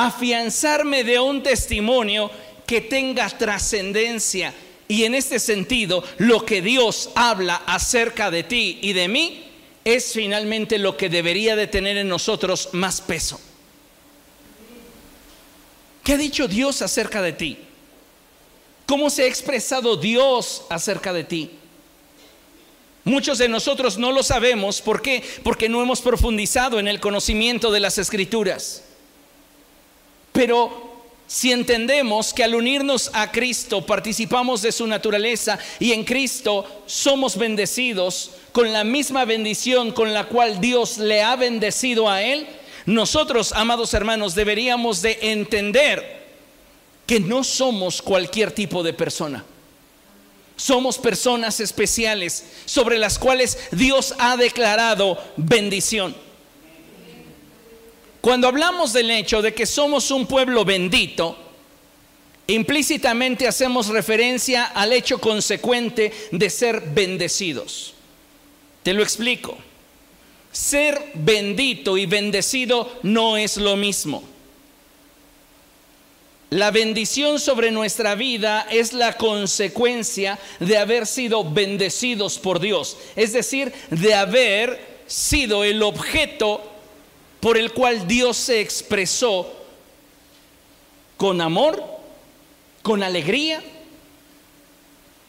Afianzarme 0.07 1.05
de 1.05 1.19
un 1.19 1.43
testimonio 1.43 2.31
que 2.67 2.81
tenga 2.81 3.29
trascendencia. 3.29 4.55
Y 4.89 5.05
en 5.05 5.15
este 5.15 5.39
sentido, 5.39 6.03
lo 6.19 6.45
que 6.45 6.63
Dios 6.63 7.11
habla 7.15 7.63
acerca 7.67 8.31
de 8.31 8.43
ti 8.43 8.79
y 8.83 8.93
de 8.93 9.09
mí 9.09 9.45
es 9.85 10.13
finalmente 10.13 10.79
lo 10.79 10.97
que 10.97 11.09
debería 11.09 11.57
de 11.57 11.67
tener 11.67 11.97
en 11.97 12.09
nosotros 12.09 12.71
más 12.73 13.01
peso. 13.01 13.41
¿Qué 16.03 16.15
ha 16.15 16.17
dicho 16.17 16.49
Dios 16.49 16.83
acerca 16.83 17.23
de 17.23 17.33
ti? 17.33 17.59
¿Cómo 18.87 19.11
se 19.11 19.23
ha 19.23 19.27
expresado 19.27 19.97
Dios 19.97 20.65
acerca 20.71 21.13
de 21.13 21.25
ti? 21.25 21.51
Muchos 23.05 23.39
de 23.39 23.49
nosotros 23.49 23.99
no 23.99 24.13
lo 24.13 24.23
sabemos. 24.23 24.81
¿Por 24.81 25.03
qué? 25.03 25.23
Porque 25.43 25.69
no 25.69 25.83
hemos 25.83 26.01
profundizado 26.01 26.79
en 26.79 26.89
el 26.89 27.01
conocimiento 27.01 27.71
de 27.71 27.81
las 27.81 27.99
escrituras. 27.99 28.85
Pero 30.33 30.91
si 31.27 31.53
entendemos 31.53 32.35
que 32.35 32.43
al 32.43 32.57
unirnos 32.57 33.11
a 33.13 33.31
Cristo 33.31 33.87
participamos 33.87 34.63
de 34.63 34.73
su 34.73 34.87
naturaleza 34.87 35.59
y 35.79 35.93
en 35.93 36.05
Cristo 36.05 36.83
somos 36.87 37.37
bendecidos 37.37 38.33
con 38.51 38.73
la 38.73 38.83
misma 38.83 39.25
bendición 39.25 39.93
con 39.93 40.13
la 40.13 40.25
cual 40.25 40.61
Dios 40.61 40.99
le 40.99 41.23
ha 41.23 41.37
bendecido 41.37 42.11
a 42.11 42.23
Él, 42.23 42.49
nosotros, 42.87 43.53
amados 43.53 43.95
hermanos, 43.95 44.35
deberíamos 44.35 45.03
de 45.03 45.19
entender 45.23 46.21
que 47.07 47.21
no 47.21 47.45
somos 47.45 48.03
cualquier 48.03 48.53
tipo 48.53 48.83
de 48.83 48.93
persona. 48.93 49.45
Somos 50.57 50.99
personas 50.99 51.61
especiales 51.61 52.45
sobre 52.67 52.99
las 52.99 53.19
cuales 53.19 53.57
Dios 53.71 54.15
ha 54.19 54.37
declarado 54.37 55.19
bendición. 55.37 56.15
Cuando 58.21 58.49
hablamos 58.49 58.93
del 58.93 59.11
hecho 59.11 59.41
de 59.41 59.55
que 59.55 59.65
somos 59.65 60.11
un 60.11 60.27
pueblo 60.27 60.65
bendito, 60.65 61.37
implícitamente 62.47 63.49
hacemos 63.49 63.89
referencia 63.89 64.67
al 64.67 64.93
hecho 64.93 65.19
consecuente 65.19 66.13
de 66.31 66.51
ser 66.51 66.81
bendecidos. 66.81 67.95
Te 68.83 68.93
lo 68.93 69.03
explico. 69.03 69.57
Ser 70.53 71.13
bendito 71.15 71.97
y 71.97 72.07
bendecido 72.07 72.99
no 73.03 73.37
es 73.37 73.57
lo 73.57 73.77
mismo. 73.77 74.23
La 76.51 76.73
bendición 76.73 77.39
sobre 77.39 77.71
nuestra 77.71 78.17
vida 78.17 78.67
es 78.71 78.93
la 78.93 79.17
consecuencia 79.17 80.39
de 80.59 80.77
haber 80.77 81.07
sido 81.07 81.49
bendecidos 81.49 82.41
por 82.41 82.59
Dios, 82.59 82.97
es 83.15 83.33
decir, 83.33 83.73
de 83.91 84.15
haber 84.15 85.01
sido 85.07 85.63
el 85.63 85.81
objeto 85.85 86.70
por 87.41 87.57
el 87.57 87.73
cual 87.73 88.07
Dios 88.07 88.37
se 88.37 88.61
expresó 88.61 89.51
con 91.17 91.41
amor, 91.41 91.83
con 92.83 93.03
alegría, 93.03 93.63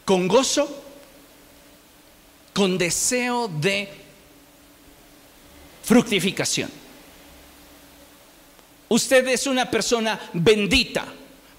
con 0.04 0.28
gozo, 0.28 0.82
con 2.52 2.76
deseo 2.78 3.48
de 3.48 3.88
fructificación. 5.82 6.70
Usted 8.88 9.26
es 9.28 9.46
una 9.46 9.70
persona 9.70 10.20
bendita 10.34 11.06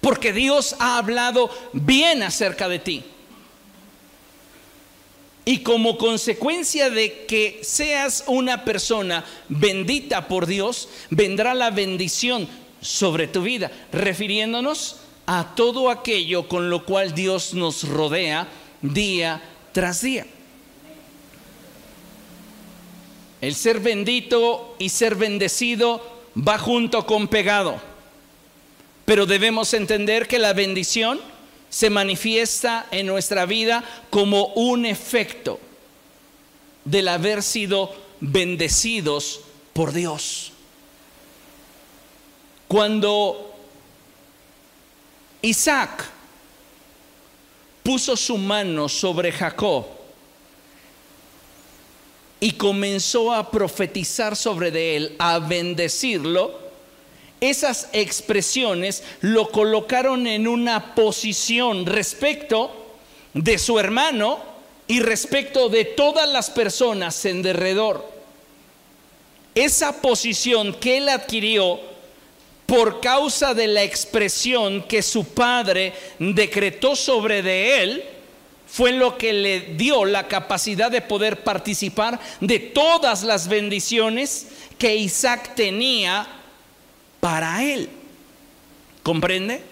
porque 0.02 0.34
Dios 0.34 0.76
ha 0.80 0.98
hablado 0.98 1.50
bien 1.72 2.22
acerca 2.22 2.68
de 2.68 2.80
ti. 2.80 3.04
Y 5.46 5.60
como 5.60 5.98
consecuencia 5.98 6.90
de 6.90 7.26
que 7.26 7.60
seas 7.64 8.24
una 8.28 8.64
persona 8.64 9.26
bendita 9.50 10.28
por 10.28 10.46
Dios, 10.46 10.88
vendrá 11.10 11.54
la 11.54 11.70
bendición 11.70 12.48
sobre 12.82 13.28
tu 13.28 13.42
vida, 13.42 13.72
refiriéndonos 13.92 14.98
a 15.26 15.54
todo 15.56 15.90
aquello 15.90 16.48
con 16.48 16.70
lo 16.70 16.86
cual 16.86 17.14
Dios 17.14 17.54
nos 17.54 17.88
rodea 17.88 18.48
día 18.82 19.42
tras 19.74 20.02
día. 20.02 20.26
El 23.42 23.56
ser 23.56 23.82
bendito 23.82 24.76
y 24.80 24.88
ser 24.90 25.16
bendecido 25.16 26.02
va 26.36 26.58
junto 26.58 27.06
con 27.06 27.28
pegado, 27.28 27.82
pero 29.04 29.26
debemos 29.26 29.74
entender 29.74 30.30
que 30.30 30.40
la 30.40 30.54
bendición 30.54 31.20
se 31.74 31.89
manifiesta 31.89 32.86
en 32.92 33.08
nuestra 33.08 33.48
vida 33.48 33.84
como 34.12 34.46
un 34.53 34.86
efecto 34.86 35.60
del 36.86 37.08
haber 37.08 37.42
sido 37.42 37.92
bendecidos 38.20 39.39
por 39.74 39.92
Dios. 39.92 40.51
Cuando 42.68 43.56
Isaac 45.41 46.12
puso 47.82 48.15
su 48.17 48.38
mano 48.38 48.88
sobre 48.88 49.32
Jacob 49.32 49.88
y 52.39 52.52
comenzó 52.52 53.34
a 53.34 53.50
profetizar 53.50 54.36
sobre 54.36 54.69
de 54.69 54.95
él, 54.95 55.15
a 55.17 55.39
bendecirlo, 55.39 56.62
esas 57.49 57.89
expresiones 57.93 59.03
lo 59.21 59.49
colocaron 59.49 60.27
en 60.27 60.47
una 60.47 60.95
posición 60.95 61.86
respecto 61.86 62.71
de 63.34 63.58
su 63.58 63.79
hermano 63.79 64.39
y 64.88 65.01
respecto 65.01 65.69
de 65.69 65.86
todas 65.86 66.29
las 66.29 66.49
personas 66.49 67.25
en 67.25 67.41
derredor. 67.41 68.12
Esa 69.56 70.01
posición 70.01 70.73
que 70.73 70.97
él 70.97 71.10
adquirió 71.10 71.79
por 72.65 73.01
causa 73.01 73.53
de 73.53 73.67
la 73.67 73.84
expresión 73.84 74.84
que 74.84 75.01
su 75.01 75.25
padre 75.25 75.93
decretó 76.19 76.95
sobre 76.95 77.41
de 77.41 77.84
él, 77.84 78.03
fue 78.65 78.91
lo 78.93 79.17
que 79.17 79.34
le 79.34 79.60
dio 79.75 80.06
la 80.06 80.27
capacidad 80.27 80.89
de 80.89 81.01
poder 81.01 81.43
participar 81.43 82.19
de 82.39 82.58
todas 82.58 83.21
las 83.21 83.47
bendiciones 83.47 84.47
que 84.79 84.95
Isaac 84.95 85.53
tenía 85.56 86.27
para 87.24 87.64
Él. 87.64 87.88
¿Comprende? 89.02 89.64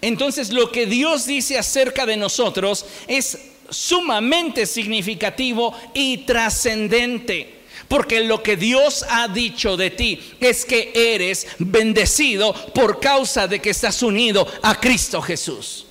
Entonces 0.00 0.50
lo 0.50 0.70
que 0.70 0.86
Dios 0.86 1.26
dice 1.26 1.58
acerca 1.58 2.06
de 2.06 2.16
nosotros 2.16 2.86
es 3.08 3.38
sumamente 3.68 4.66
significativo 4.66 5.74
y 5.94 6.18
trascendente. 6.18 7.62
Porque 7.88 8.20
lo 8.20 8.40
que 8.40 8.56
Dios 8.56 9.04
ha 9.08 9.26
dicho 9.26 9.76
de 9.76 9.90
ti 9.90 10.20
es 10.38 10.64
que 10.64 10.92
eres 10.94 11.48
bendecido 11.58 12.54
por 12.72 13.00
causa 13.00 13.48
de 13.48 13.58
que 13.58 13.70
estás 13.70 14.00
unido 14.04 14.46
a 14.62 14.78
Cristo 14.78 15.20
Jesús. 15.20 15.86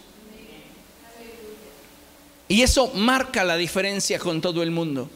Y 2.48 2.62
eso 2.62 2.90
marca 2.96 3.44
la 3.44 3.58
diferencia 3.58 4.18
con 4.18 4.40
todo 4.40 4.64
el 4.64 4.72
mundo. 4.72 5.10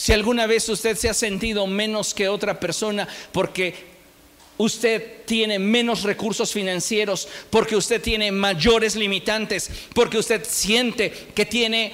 Si 0.00 0.14
alguna 0.14 0.46
vez 0.46 0.66
usted 0.70 0.96
se 0.96 1.10
ha 1.10 1.14
sentido 1.14 1.66
menos 1.66 2.14
que 2.14 2.26
otra 2.26 2.58
persona 2.58 3.06
porque 3.32 3.74
usted 4.56 5.26
tiene 5.26 5.58
menos 5.58 6.04
recursos 6.04 6.54
financieros, 6.54 7.28
porque 7.50 7.76
usted 7.76 8.00
tiene 8.00 8.32
mayores 8.32 8.96
limitantes, 8.96 9.70
porque 9.94 10.16
usted 10.16 10.42
siente 10.48 11.10
que 11.34 11.44
tiene 11.44 11.92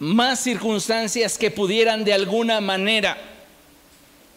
más 0.00 0.40
circunstancias 0.42 1.38
que 1.38 1.52
pudieran 1.52 2.04
de 2.04 2.12
alguna 2.12 2.60
manera 2.60 3.16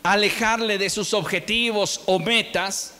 alejarle 0.03 0.77
de 0.77 0.91
sus 0.91 1.15
objetivos 1.15 2.01
o 2.05 2.19
metas, 2.19 2.93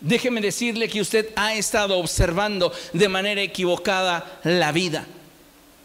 déjeme 0.00 0.40
decirle 0.40 0.88
que 0.88 1.00
usted 1.00 1.28
ha 1.36 1.54
estado 1.54 1.98
observando 1.98 2.72
de 2.92 3.08
manera 3.08 3.42
equivocada 3.42 4.40
la 4.42 4.72
vida, 4.72 5.06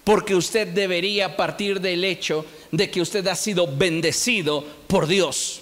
porque 0.04 0.34
usted 0.34 0.70
debería 0.70 1.38
partir 1.38 1.80
del 1.80 2.06
hecho 2.06 2.44
de 2.74 2.90
que 2.90 3.02
usted 3.02 3.26
ha 3.28 3.36
sido 3.36 3.68
bendecido 3.68 4.66
por 4.88 5.06
Dios. 5.06 5.62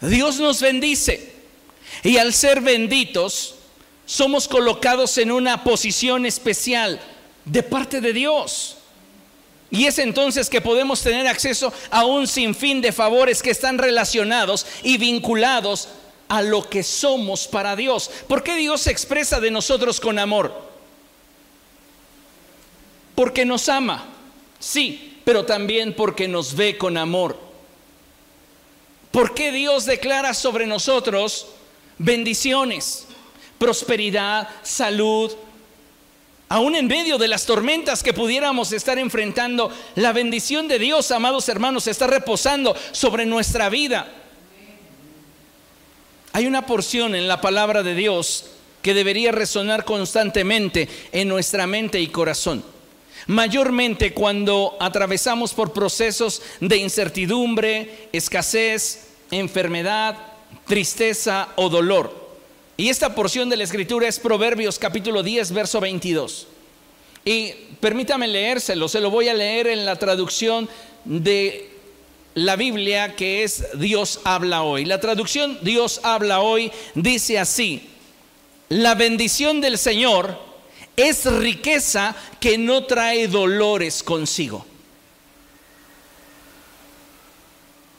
Dios 0.00 0.38
nos 0.38 0.60
bendice 0.60 1.32
y 2.04 2.18
al 2.18 2.32
ser 2.32 2.60
benditos 2.60 3.56
somos 4.06 4.46
colocados 4.46 5.18
en 5.18 5.32
una 5.32 5.64
posición 5.64 6.24
especial 6.24 7.00
de 7.44 7.64
parte 7.64 8.00
de 8.00 8.12
Dios. 8.12 8.76
Y 9.72 9.86
es 9.86 9.98
entonces 9.98 10.48
que 10.48 10.60
podemos 10.60 11.02
tener 11.02 11.26
acceso 11.26 11.72
a 11.90 12.04
un 12.04 12.28
sinfín 12.28 12.80
de 12.80 12.92
favores 12.92 13.42
que 13.42 13.50
están 13.50 13.76
relacionados 13.76 14.66
y 14.84 14.98
vinculados 14.98 15.88
a 16.28 16.42
lo 16.42 16.70
que 16.70 16.84
somos 16.84 17.48
para 17.48 17.74
Dios. 17.74 18.08
¿Por 18.28 18.44
qué 18.44 18.54
Dios 18.54 18.82
se 18.82 18.92
expresa 18.92 19.40
de 19.40 19.50
nosotros 19.50 19.98
con 19.98 20.20
amor? 20.20 20.54
Porque 23.16 23.44
nos 23.44 23.68
ama. 23.68 24.14
Sí, 24.58 25.07
pero 25.28 25.44
también 25.44 25.92
porque 25.92 26.26
nos 26.26 26.56
ve 26.56 26.78
con 26.78 26.96
amor. 26.96 27.38
¿Por 29.10 29.34
qué 29.34 29.52
Dios 29.52 29.84
declara 29.84 30.32
sobre 30.32 30.64
nosotros 30.64 31.48
bendiciones, 31.98 33.06
prosperidad, 33.58 34.48
salud? 34.62 35.30
Aún 36.48 36.76
en 36.76 36.86
medio 36.86 37.18
de 37.18 37.28
las 37.28 37.44
tormentas 37.44 38.02
que 38.02 38.14
pudiéramos 38.14 38.72
estar 38.72 38.98
enfrentando, 38.98 39.70
la 39.96 40.14
bendición 40.14 40.66
de 40.66 40.78
Dios, 40.78 41.10
amados 41.10 41.46
hermanos, 41.50 41.86
está 41.88 42.06
reposando 42.06 42.74
sobre 42.92 43.26
nuestra 43.26 43.68
vida. 43.68 44.10
Hay 46.32 46.46
una 46.46 46.64
porción 46.64 47.14
en 47.14 47.28
la 47.28 47.42
palabra 47.42 47.82
de 47.82 47.94
Dios 47.94 48.46
que 48.80 48.94
debería 48.94 49.30
resonar 49.30 49.84
constantemente 49.84 50.88
en 51.12 51.28
nuestra 51.28 51.66
mente 51.66 52.00
y 52.00 52.06
corazón 52.06 52.77
mayormente 53.26 54.14
cuando 54.14 54.76
atravesamos 54.80 55.54
por 55.54 55.72
procesos 55.72 56.42
de 56.60 56.76
incertidumbre, 56.76 58.08
escasez, 58.12 59.08
enfermedad, 59.30 60.16
tristeza 60.66 61.48
o 61.56 61.68
dolor. 61.68 62.28
Y 62.76 62.88
esta 62.90 63.14
porción 63.14 63.50
de 63.50 63.56
la 63.56 63.64
escritura 63.64 64.06
es 64.06 64.20
Proverbios 64.20 64.78
capítulo 64.78 65.22
10, 65.22 65.52
verso 65.52 65.80
22. 65.80 66.46
Y 67.24 67.52
permítame 67.80 68.28
leérselo, 68.28 68.88
se 68.88 69.00
lo 69.00 69.10
voy 69.10 69.28
a 69.28 69.34
leer 69.34 69.66
en 69.66 69.84
la 69.84 69.96
traducción 69.96 70.68
de 71.04 71.70
la 72.34 72.56
Biblia 72.56 73.16
que 73.16 73.42
es 73.42 73.66
Dios 73.78 74.20
habla 74.24 74.62
hoy. 74.62 74.84
La 74.84 75.00
traducción 75.00 75.58
Dios 75.62 76.00
habla 76.04 76.40
hoy 76.40 76.70
dice 76.94 77.38
así, 77.38 77.90
la 78.68 78.94
bendición 78.94 79.60
del 79.60 79.76
Señor 79.76 80.47
es 80.98 81.24
riqueza 81.26 82.16
que 82.40 82.58
no 82.58 82.84
trae 82.84 83.28
dolores 83.28 84.02
consigo. 84.02 84.66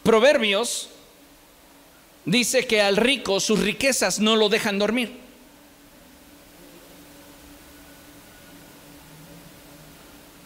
Proverbios 0.03 0.89
dice 2.25 2.67
que 2.67 2.81
al 2.81 2.97
rico 2.97 3.39
sus 3.39 3.59
riquezas 3.59 4.19
no 4.19 4.35
lo 4.35 4.49
dejan 4.49 4.77
dormir. 4.77 5.17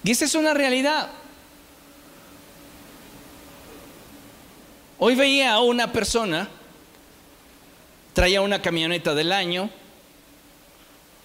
Y 0.03 0.11
esa 0.11 0.25
es 0.25 0.35
una 0.35 0.53
realidad. 0.53 1.09
Hoy 4.99 5.15
veía 5.15 5.53
a 5.53 5.61
una 5.61 5.91
persona, 5.91 6.49
traía 8.13 8.41
una 8.41 8.61
camioneta 8.61 9.15
del 9.15 9.31
año, 9.31 9.71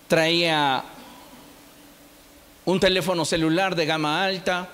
traía 0.07 0.85
un 2.69 2.79
teléfono 2.79 3.25
celular 3.25 3.75
de 3.75 3.87
gama 3.87 4.23
alta, 4.23 4.69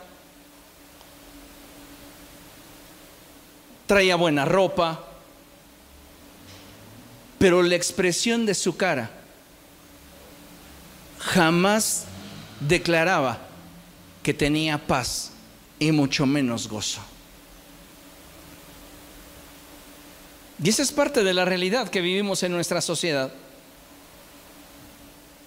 traía 3.87 4.16
buena 4.16 4.44
ropa, 4.44 5.00
pero 7.38 7.62
la 7.62 7.76
expresión 7.76 8.46
de 8.46 8.54
su 8.57 8.76
cara 8.76 9.12
jamás 11.20 12.07
declaraba 12.59 13.38
que 14.24 14.35
tenía 14.35 14.76
paz 14.76 15.30
y 15.78 15.92
mucho 15.92 16.26
menos 16.26 16.66
gozo. 16.66 17.00
Y 20.61 20.68
esa 20.68 20.83
es 20.83 20.90
parte 20.90 21.22
de 21.22 21.33
la 21.33 21.44
realidad 21.44 21.90
que 21.90 22.00
vivimos 22.00 22.42
en 22.42 22.50
nuestra 22.50 22.80
sociedad. 22.80 23.33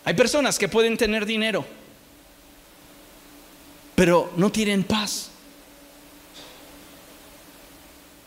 Hay 0.06 0.14
personas 0.14 0.58
que 0.58 0.70
pueden 0.70 0.96
tener 0.96 1.26
dinero, 1.26 1.66
pero 3.98 4.32
no 4.38 4.52
tienen 4.52 4.84
paz. 4.84 5.32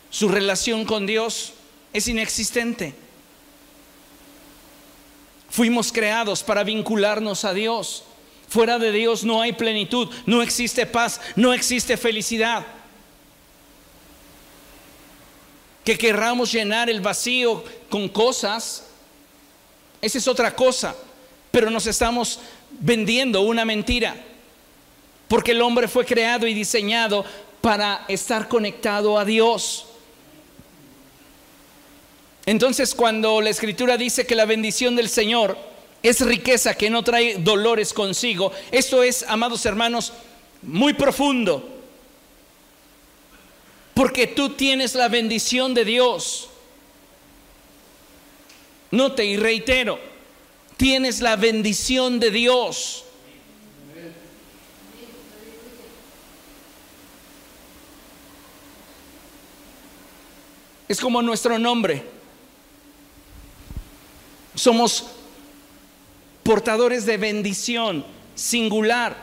Su 0.09 0.27
relación 0.27 0.83
con 0.83 1.07
Dios 1.07 1.53
es 1.93 2.09
inexistente. 2.09 2.93
Fuimos 5.49 5.93
creados 5.93 6.43
para 6.43 6.65
vincularnos 6.65 7.45
a 7.45 7.53
Dios. 7.53 8.03
Fuera 8.49 8.79
de 8.79 8.91
Dios 8.91 9.23
no 9.23 9.41
hay 9.41 9.53
plenitud, 9.53 10.09
no 10.25 10.41
existe 10.41 10.85
paz, 10.85 11.21
no 11.37 11.53
existe 11.53 11.95
felicidad. 11.95 12.67
Que 15.85 15.97
querramos 15.97 16.51
llenar 16.51 16.89
el 16.89 16.99
vacío 16.99 17.63
con 17.89 18.09
cosas, 18.09 18.87
esa 20.01 20.17
es 20.17 20.27
otra 20.27 20.53
cosa, 20.53 20.97
pero 21.49 21.69
nos 21.69 21.87
estamos 21.87 22.41
vendiendo 22.71 23.39
una 23.43 23.63
mentira. 23.63 24.25
Porque 25.31 25.51
el 25.51 25.61
hombre 25.61 25.87
fue 25.87 26.05
creado 26.05 26.45
y 26.45 26.53
diseñado 26.53 27.23
para 27.61 28.03
estar 28.09 28.49
conectado 28.49 29.17
a 29.17 29.23
Dios. 29.23 29.85
Entonces 32.45 32.93
cuando 32.93 33.39
la 33.39 33.49
escritura 33.49 33.95
dice 33.95 34.27
que 34.27 34.35
la 34.35 34.43
bendición 34.43 34.93
del 34.97 35.07
Señor 35.07 35.57
es 36.03 36.19
riqueza 36.19 36.75
que 36.75 36.89
no 36.89 37.01
trae 37.01 37.37
dolores 37.37 37.93
consigo, 37.93 38.51
esto 38.73 39.03
es, 39.03 39.23
amados 39.25 39.65
hermanos, 39.65 40.11
muy 40.63 40.95
profundo. 40.95 41.79
Porque 43.93 44.27
tú 44.27 44.49
tienes 44.49 44.95
la 44.95 45.07
bendición 45.07 45.73
de 45.73 45.85
Dios. 45.85 46.49
Note 48.91 49.23
y 49.23 49.37
reitero, 49.37 49.97
tienes 50.75 51.21
la 51.21 51.37
bendición 51.37 52.19
de 52.19 52.31
Dios. 52.31 53.05
Es 60.91 60.99
como 60.99 61.21
nuestro 61.21 61.57
nombre. 61.57 62.03
Somos 64.53 65.05
portadores 66.43 67.05
de 67.05 67.15
bendición 67.15 68.05
singular. 68.35 69.15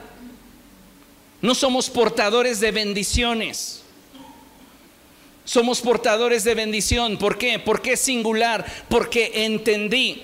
No 1.42 1.54
somos 1.54 1.90
portadores 1.90 2.60
de 2.60 2.72
bendiciones. 2.72 3.82
Somos 5.44 5.82
portadores 5.82 6.42
de 6.42 6.54
bendición. 6.54 7.18
¿Por 7.18 7.36
qué? 7.36 7.58
Porque 7.58 7.92
es 7.92 8.00
singular. 8.00 8.64
Porque 8.88 9.44
entendí 9.44 10.22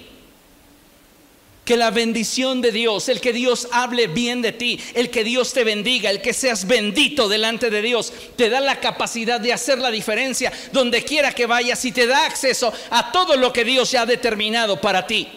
que 1.65 1.77
la 1.77 1.91
bendición 1.91 2.61
de 2.61 2.73
Dios, 2.73 3.09
el 3.09 3.21
que 3.21 3.33
Dios 3.33 3.69
hable 3.73 4.07
bien 4.07 4.43
de 4.43 4.53
ti, 4.53 4.79
el 4.95 5.11
que 5.11 5.25
Dios 5.25 5.53
te 5.53 5.65
bendiga, 5.65 6.11
el 6.11 6.21
que 6.21 6.35
seas 6.35 6.67
bendito 6.67 7.29
delante 7.29 7.71
de 7.71 7.81
Dios, 7.81 8.13
te 8.37 8.51
da 8.51 8.61
la 8.61 8.81
capacidad 8.81 9.41
de 9.41 9.53
hacer 9.53 9.79
la 9.79 9.91
diferencia 9.91 10.53
donde 10.73 11.05
quiera 11.05 11.33
que 11.33 11.47
vayas 11.47 11.85
y 11.85 11.93
te 11.93 12.07
da 12.07 12.27
acceso 12.27 12.73
a 12.91 13.13
todo 13.13 13.37
lo 13.37 13.53
que 13.53 13.65
Dios 13.65 13.91
ya 13.91 14.03
ha 14.03 14.07
determinado 14.07 14.81
para 14.81 15.07
ti. 15.07 15.29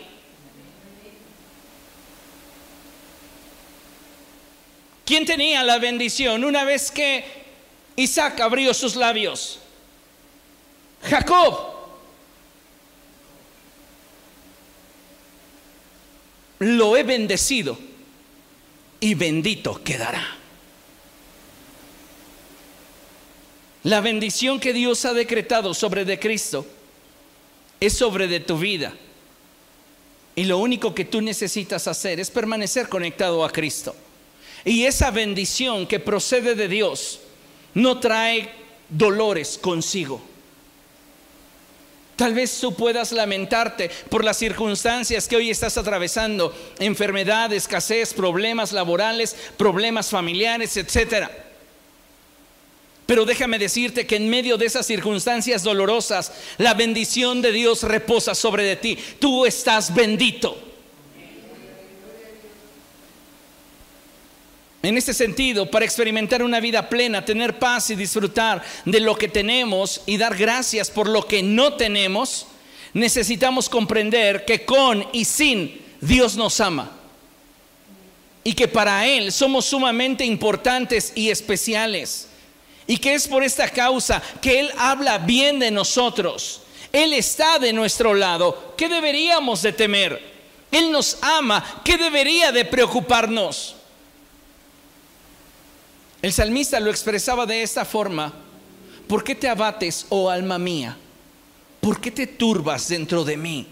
¿Quién 5.06 5.26
tenía 5.26 5.64
la 5.64 5.80
bendición 5.80 6.44
una 6.44 6.66
vez 6.66 6.92
que 6.92 7.24
Isaac 7.96 8.42
abrió 8.42 8.74
sus 8.74 8.98
labios? 8.98 9.60
Jacob. 11.04 11.77
Lo 16.60 16.98
he 16.98 17.04
bendecido 17.04 17.78
y 19.00 19.14
bendito 19.14 19.84
quedará. 19.84 20.38
La 23.84 24.02
bendición 24.02 24.60
que 24.60 24.74
Dios 24.74 25.06
ha 25.06 25.14
decretado 25.14 25.74
sobre 25.74 26.04
de 26.04 26.20
Cristo 26.20 26.66
es 27.80 27.94
sobre 27.94 28.28
de 28.28 28.40
tu 28.40 28.58
vida. 28.58 28.94
Y 30.36 30.44
lo 30.44 30.58
único 30.58 30.94
que 30.94 31.06
tú 31.06 31.22
necesitas 31.22 31.88
hacer 31.88 32.20
es 32.20 32.30
permanecer 32.30 32.90
conectado 32.90 33.46
a 33.46 33.52
Cristo. 33.52 33.96
Y 34.66 34.84
esa 34.84 35.12
bendición 35.12 35.88
que 35.88 36.00
procede 36.00 36.56
de 36.56 36.68
Dios 36.68 37.20
no 37.74 38.00
trae 38.00 38.52
dolores 38.90 39.58
consigo. 39.58 40.22
Tal 42.18 42.34
vez 42.34 42.60
tú 42.60 42.74
puedas 42.74 43.12
lamentarte 43.12 43.92
por 44.10 44.26
las 44.26 44.38
circunstancias 44.38 45.28
que 45.28 45.36
hoy 45.36 45.52
estás 45.52 45.78
atravesando, 45.78 46.52
enfermedad, 46.80 47.54
escasez, 47.54 48.12
problemas 48.12 48.72
laborales, 48.72 49.36
problemas 49.56 50.10
familiares, 50.10 50.76
etc. 50.78 51.30
Pero 53.06 53.24
déjame 53.24 53.60
decirte 53.60 54.08
que 54.08 54.16
en 54.16 54.32
medio 54.32 54.58
de 54.58 54.66
esas 54.66 54.88
circunstancias 54.88 55.62
dolorosas, 55.62 56.32
la 56.58 56.74
bendición 56.74 57.44
de 57.44 57.52
Dios 57.52 57.84
reposa 57.84 58.34
sobre 58.34 58.64
de 58.64 58.78
ti. 58.78 58.98
Tú 59.20 59.46
estás 59.46 59.94
bendito. 59.94 60.67
En 64.88 64.98
ese 64.98 65.14
sentido, 65.14 65.70
para 65.70 65.84
experimentar 65.84 66.42
una 66.42 66.62
vida 66.62 66.88
plena, 66.88 67.26
tener 67.26 67.60
paz 67.60 67.90
y 67.90 67.96
disfrutar 67.98 68.64
de 68.86 69.02
lo 69.02 69.18
que 69.18 69.28
tenemos 69.28 70.00
y 70.06 70.16
dar 70.16 70.34
gracias 70.38 70.90
por 70.90 71.10
lo 71.10 71.28
que 71.28 71.44
no 71.44 71.74
tenemos, 71.74 72.48
necesitamos 72.94 73.68
comprender 73.68 74.46
que 74.46 74.64
con 74.64 75.06
y 75.12 75.26
sin 75.26 75.82
Dios 76.00 76.38
nos 76.38 76.62
ama. 76.62 76.90
Y 78.46 78.54
que 78.54 78.70
para 78.70 79.06
Él 79.06 79.34
somos 79.34 79.66
sumamente 79.66 80.24
importantes 80.24 81.12
y 81.16 81.32
especiales. 81.32 82.30
Y 82.88 82.96
que 82.96 83.14
es 83.14 83.28
por 83.28 83.44
esta 83.44 83.68
causa 83.68 84.24
que 84.42 84.58
Él 84.58 84.72
habla 84.78 85.18
bien 85.18 85.60
de 85.60 85.70
nosotros. 85.70 86.62
Él 86.94 87.12
está 87.12 87.60
de 87.60 87.74
nuestro 87.74 88.14
lado. 88.14 88.74
¿Qué 88.78 88.88
deberíamos 88.88 89.64
de 89.64 89.74
temer? 89.74 90.22
Él 90.72 90.94
nos 90.94 91.18
ama. 91.22 91.82
¿Qué 91.84 91.98
debería 91.98 92.54
de 92.54 92.64
preocuparnos? 92.64 93.77
El 96.22 96.34
salmista 96.34 96.80
lo 96.80 96.90
expresaba 96.90 97.46
de 97.46 97.62
esta 97.62 97.86
forma, 97.86 98.34
¿por 99.08 99.24
qué 99.24 99.36
te 99.36 99.48
abates, 99.48 100.08
oh 100.10 100.30
alma 100.30 100.58
mía? 100.58 100.98
¿Por 101.80 102.02
qué 102.02 102.12
te 102.12 102.28
turbas 102.28 102.88
dentro 102.88 103.24
de 103.24 103.38
mí? 103.38 103.68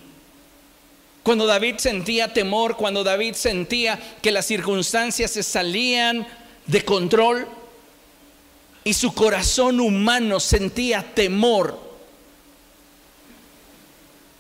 Cuando 1.23 1.47
David 1.47 1.77
sentía 1.79 2.31
temor, 2.31 2.77
cuando 2.77 3.03
David 3.03 3.33
sentía 3.33 3.99
que 4.21 4.31
las 4.31 4.45
circunstancias 4.45 5.31
se 5.31 5.41
salían 5.41 6.27
de 6.67 6.85
control 6.85 7.47
y 8.83 8.93
su 8.93 9.11
corazón 9.13 9.79
humano 9.79 10.39
sentía 10.39 11.15
temor, 11.15 11.79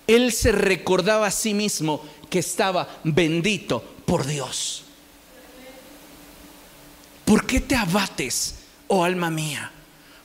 él 0.05 0.31
se 0.31 0.51
recordaba 0.51 1.25
a 1.25 1.31
sí 1.31 1.55
mismo 1.55 2.05
que 2.29 2.37
estaba 2.37 2.87
bendito 3.03 3.83
por 4.05 4.27
Dios. 4.27 4.84
¿Por 7.25 7.45
qué 7.45 7.59
te 7.59 7.75
abates, 7.75 8.55
oh 8.87 9.03
alma 9.03 9.29
mía? 9.29 9.71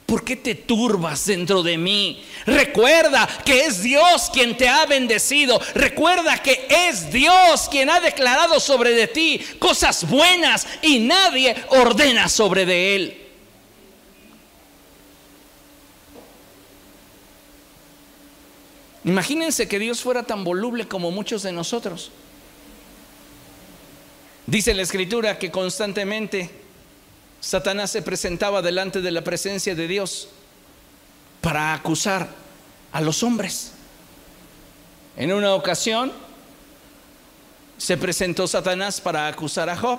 ¿Por 0.04 0.24
qué 0.24 0.34
te 0.34 0.56
turbas 0.56 1.24
dentro 1.26 1.62
de 1.62 1.78
mí? 1.78 2.22
Recuerda 2.44 3.28
que 3.44 3.66
es 3.66 3.80
Dios 3.80 4.28
quien 4.32 4.56
te 4.56 4.68
ha 4.68 4.84
bendecido. 4.84 5.60
Recuerda 5.74 6.42
que 6.42 6.66
es 6.68 7.12
Dios 7.12 7.68
quien 7.70 7.88
ha 7.88 8.00
declarado 8.00 8.58
sobre 8.58 8.90
de 8.90 9.06
ti 9.06 9.40
cosas 9.60 10.08
buenas 10.10 10.66
y 10.82 10.98
nadie 10.98 11.54
ordena 11.68 12.28
sobre 12.28 12.66
de 12.66 12.96
él. 12.96 13.20
Imagínense 19.04 19.68
que 19.68 19.78
Dios 19.78 20.00
fuera 20.00 20.24
tan 20.24 20.42
voluble 20.42 20.88
como 20.88 21.12
muchos 21.12 21.44
de 21.44 21.52
nosotros. 21.52 22.10
Dice 24.46 24.74
la 24.74 24.82
escritura 24.82 25.38
que 25.38 25.52
constantemente 25.52 26.50
Satanás 27.40 27.90
se 27.90 28.03
presentaba 28.03 28.61
delante 28.62 29.00
de 29.00 29.11
la 29.11 29.24
presencia 29.24 29.74
de 29.74 29.88
Dios 29.88 30.29
para 31.40 31.72
acusar 31.72 32.29
a 32.92 33.00
los 33.00 33.22
hombres. 33.22 33.72
En 35.16 35.33
una 35.33 35.55
ocasión 35.55 36.12
se 37.79 37.96
presentó 37.96 38.46
Satanás 38.46 39.00
para 39.00 39.26
acusar 39.26 39.70
a 39.70 39.76
Job. 39.76 39.98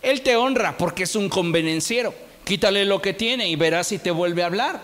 Él 0.00 0.22
te 0.22 0.36
honra 0.36 0.76
porque 0.78 1.02
es 1.02 1.14
un 1.16 1.28
convenenciero. 1.28 2.14
Quítale 2.44 2.86
lo 2.86 3.02
que 3.02 3.12
tiene 3.12 3.48
y 3.48 3.56
verás 3.56 3.88
si 3.88 3.98
te 3.98 4.10
vuelve 4.10 4.42
a 4.42 4.46
hablar. 4.46 4.80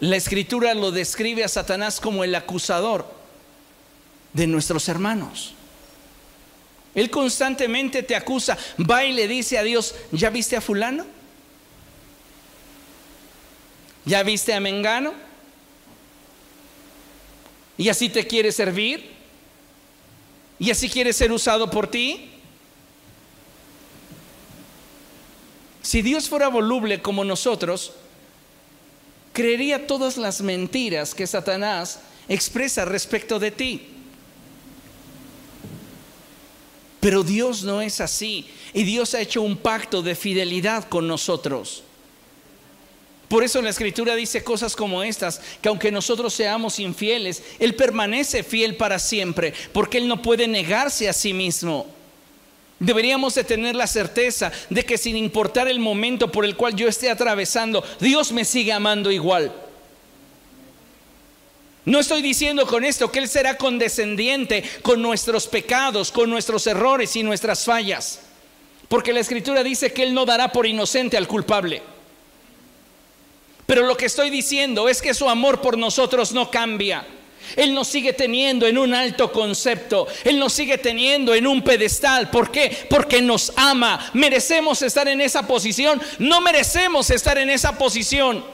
La 0.00 0.16
escritura 0.16 0.74
lo 0.74 0.90
describe 0.90 1.44
a 1.44 1.48
Satanás 1.48 2.00
como 2.00 2.24
el 2.24 2.34
acusador 2.34 3.06
de 4.32 4.46
nuestros 4.46 4.88
hermanos. 4.88 5.54
Él 6.94 7.10
constantemente 7.10 8.02
te 8.02 8.14
acusa, 8.14 8.56
va 8.78 9.04
y 9.04 9.12
le 9.12 9.26
dice 9.26 9.58
a 9.58 9.62
Dios, 9.62 9.94
¿ya 10.12 10.30
viste 10.30 10.56
a 10.56 10.60
fulano? 10.60 11.04
¿Ya 14.04 14.22
viste 14.22 14.52
a 14.52 14.60
Mengano? 14.60 15.14
¿Y 17.76 17.88
así 17.88 18.08
te 18.08 18.26
quiere 18.26 18.52
servir? 18.52 19.10
¿Y 20.58 20.70
así 20.70 20.88
quiere 20.88 21.12
ser 21.12 21.32
usado 21.32 21.68
por 21.70 21.88
ti? 21.88 22.30
Si 25.82 26.00
Dios 26.00 26.28
fuera 26.28 26.48
voluble 26.48 27.02
como 27.02 27.24
nosotros, 27.24 27.92
creería 29.32 29.86
todas 29.86 30.16
las 30.16 30.40
mentiras 30.40 31.14
que 31.14 31.26
Satanás 31.26 32.00
expresa 32.28 32.84
respecto 32.84 33.38
de 33.38 33.50
ti. 33.50 33.93
Pero 37.04 37.22
Dios 37.22 37.64
no 37.64 37.82
es 37.82 38.00
así. 38.00 38.46
Y 38.72 38.82
Dios 38.82 39.12
ha 39.12 39.20
hecho 39.20 39.42
un 39.42 39.58
pacto 39.58 40.00
de 40.00 40.14
fidelidad 40.14 40.88
con 40.88 41.06
nosotros. 41.06 41.82
Por 43.28 43.44
eso 43.44 43.60
la 43.60 43.68
escritura 43.68 44.14
dice 44.14 44.42
cosas 44.42 44.74
como 44.74 45.02
estas, 45.02 45.38
que 45.60 45.68
aunque 45.68 45.92
nosotros 45.92 46.32
seamos 46.32 46.78
infieles, 46.78 47.42
Él 47.58 47.74
permanece 47.74 48.42
fiel 48.42 48.78
para 48.78 48.98
siempre, 48.98 49.52
porque 49.74 49.98
Él 49.98 50.08
no 50.08 50.22
puede 50.22 50.48
negarse 50.48 51.06
a 51.06 51.12
sí 51.12 51.34
mismo. 51.34 51.86
Deberíamos 52.78 53.34
de 53.34 53.44
tener 53.44 53.76
la 53.76 53.86
certeza 53.86 54.50
de 54.70 54.82
que 54.86 54.96
sin 54.96 55.18
importar 55.18 55.68
el 55.68 55.80
momento 55.80 56.32
por 56.32 56.46
el 56.46 56.56
cual 56.56 56.74
yo 56.74 56.88
esté 56.88 57.10
atravesando, 57.10 57.84
Dios 58.00 58.32
me 58.32 58.46
sigue 58.46 58.72
amando 58.72 59.12
igual. 59.12 59.52
No 61.84 62.00
estoy 62.00 62.22
diciendo 62.22 62.66
con 62.66 62.84
esto 62.84 63.12
que 63.12 63.18
Él 63.18 63.28
será 63.28 63.56
condescendiente 63.58 64.64
con 64.82 65.02
nuestros 65.02 65.46
pecados, 65.46 66.10
con 66.10 66.30
nuestros 66.30 66.66
errores 66.66 67.14
y 67.16 67.22
nuestras 67.22 67.64
fallas. 67.64 68.20
Porque 68.88 69.12
la 69.12 69.20
Escritura 69.20 69.62
dice 69.62 69.92
que 69.92 70.02
Él 70.02 70.14
no 70.14 70.24
dará 70.24 70.50
por 70.50 70.66
inocente 70.66 71.16
al 71.16 71.28
culpable. 71.28 71.82
Pero 73.66 73.86
lo 73.86 73.96
que 73.96 74.06
estoy 74.06 74.30
diciendo 74.30 74.88
es 74.88 75.02
que 75.02 75.14
su 75.14 75.28
amor 75.28 75.60
por 75.60 75.76
nosotros 75.76 76.32
no 76.32 76.50
cambia. 76.50 77.06
Él 77.56 77.74
nos 77.74 77.88
sigue 77.88 78.12
teniendo 78.12 78.66
en 78.66 78.78
un 78.78 78.94
alto 78.94 79.30
concepto. 79.30 80.06
Él 80.24 80.38
nos 80.38 80.52
sigue 80.52 80.78
teniendo 80.78 81.34
en 81.34 81.46
un 81.46 81.62
pedestal. 81.62 82.30
¿Por 82.30 82.50
qué? 82.50 82.86
Porque 82.88 83.20
nos 83.20 83.52
ama. 83.56 84.10
¿Merecemos 84.14 84.80
estar 84.82 85.06
en 85.08 85.20
esa 85.20 85.46
posición? 85.46 86.00
No 86.18 86.40
merecemos 86.40 87.10
estar 87.10 87.36
en 87.38 87.50
esa 87.50 87.76
posición. 87.76 88.44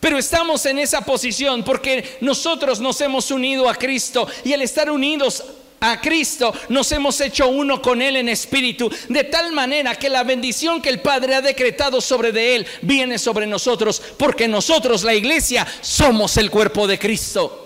Pero 0.00 0.18
estamos 0.18 0.64
en 0.66 0.78
esa 0.78 1.00
posición 1.00 1.64
porque 1.64 2.18
nosotros 2.20 2.80
nos 2.80 3.00
hemos 3.00 3.30
unido 3.30 3.68
a 3.68 3.74
Cristo 3.74 4.28
y 4.44 4.52
al 4.52 4.62
estar 4.62 4.90
unidos 4.90 5.42
a 5.80 6.00
Cristo 6.00 6.52
nos 6.68 6.90
hemos 6.92 7.20
hecho 7.20 7.48
uno 7.48 7.82
con 7.82 8.00
Él 8.02 8.16
en 8.16 8.28
espíritu, 8.28 8.90
de 9.08 9.24
tal 9.24 9.52
manera 9.52 9.96
que 9.96 10.08
la 10.08 10.22
bendición 10.22 10.80
que 10.80 10.88
el 10.88 11.00
Padre 11.00 11.34
ha 11.34 11.40
decretado 11.40 12.00
sobre 12.00 12.32
de 12.32 12.56
Él 12.56 12.66
viene 12.82 13.18
sobre 13.18 13.46
nosotros, 13.46 14.00
porque 14.16 14.46
nosotros, 14.46 15.02
la 15.02 15.14
iglesia, 15.14 15.66
somos 15.80 16.36
el 16.36 16.50
cuerpo 16.50 16.86
de 16.86 16.98
Cristo. 16.98 17.64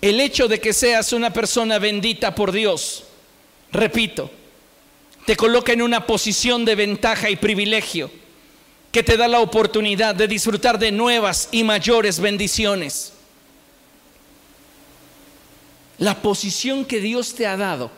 El 0.00 0.18
hecho 0.18 0.48
de 0.48 0.60
que 0.60 0.72
seas 0.72 1.12
una 1.12 1.32
persona 1.32 1.78
bendita 1.78 2.34
por 2.34 2.52
Dios, 2.52 3.04
repito, 3.70 4.30
te 5.26 5.36
coloca 5.36 5.72
en 5.72 5.82
una 5.82 6.06
posición 6.06 6.64
de 6.64 6.74
ventaja 6.74 7.30
y 7.30 7.36
privilegio 7.36 8.21
que 8.92 9.02
te 9.02 9.16
da 9.16 9.26
la 9.26 9.40
oportunidad 9.40 10.14
de 10.14 10.28
disfrutar 10.28 10.78
de 10.78 10.92
nuevas 10.92 11.48
y 11.50 11.64
mayores 11.64 12.20
bendiciones. 12.20 13.14
La 15.98 16.20
posición 16.20 16.84
que 16.84 17.00
Dios 17.00 17.34
te 17.34 17.46
ha 17.46 17.56
dado, 17.56 17.90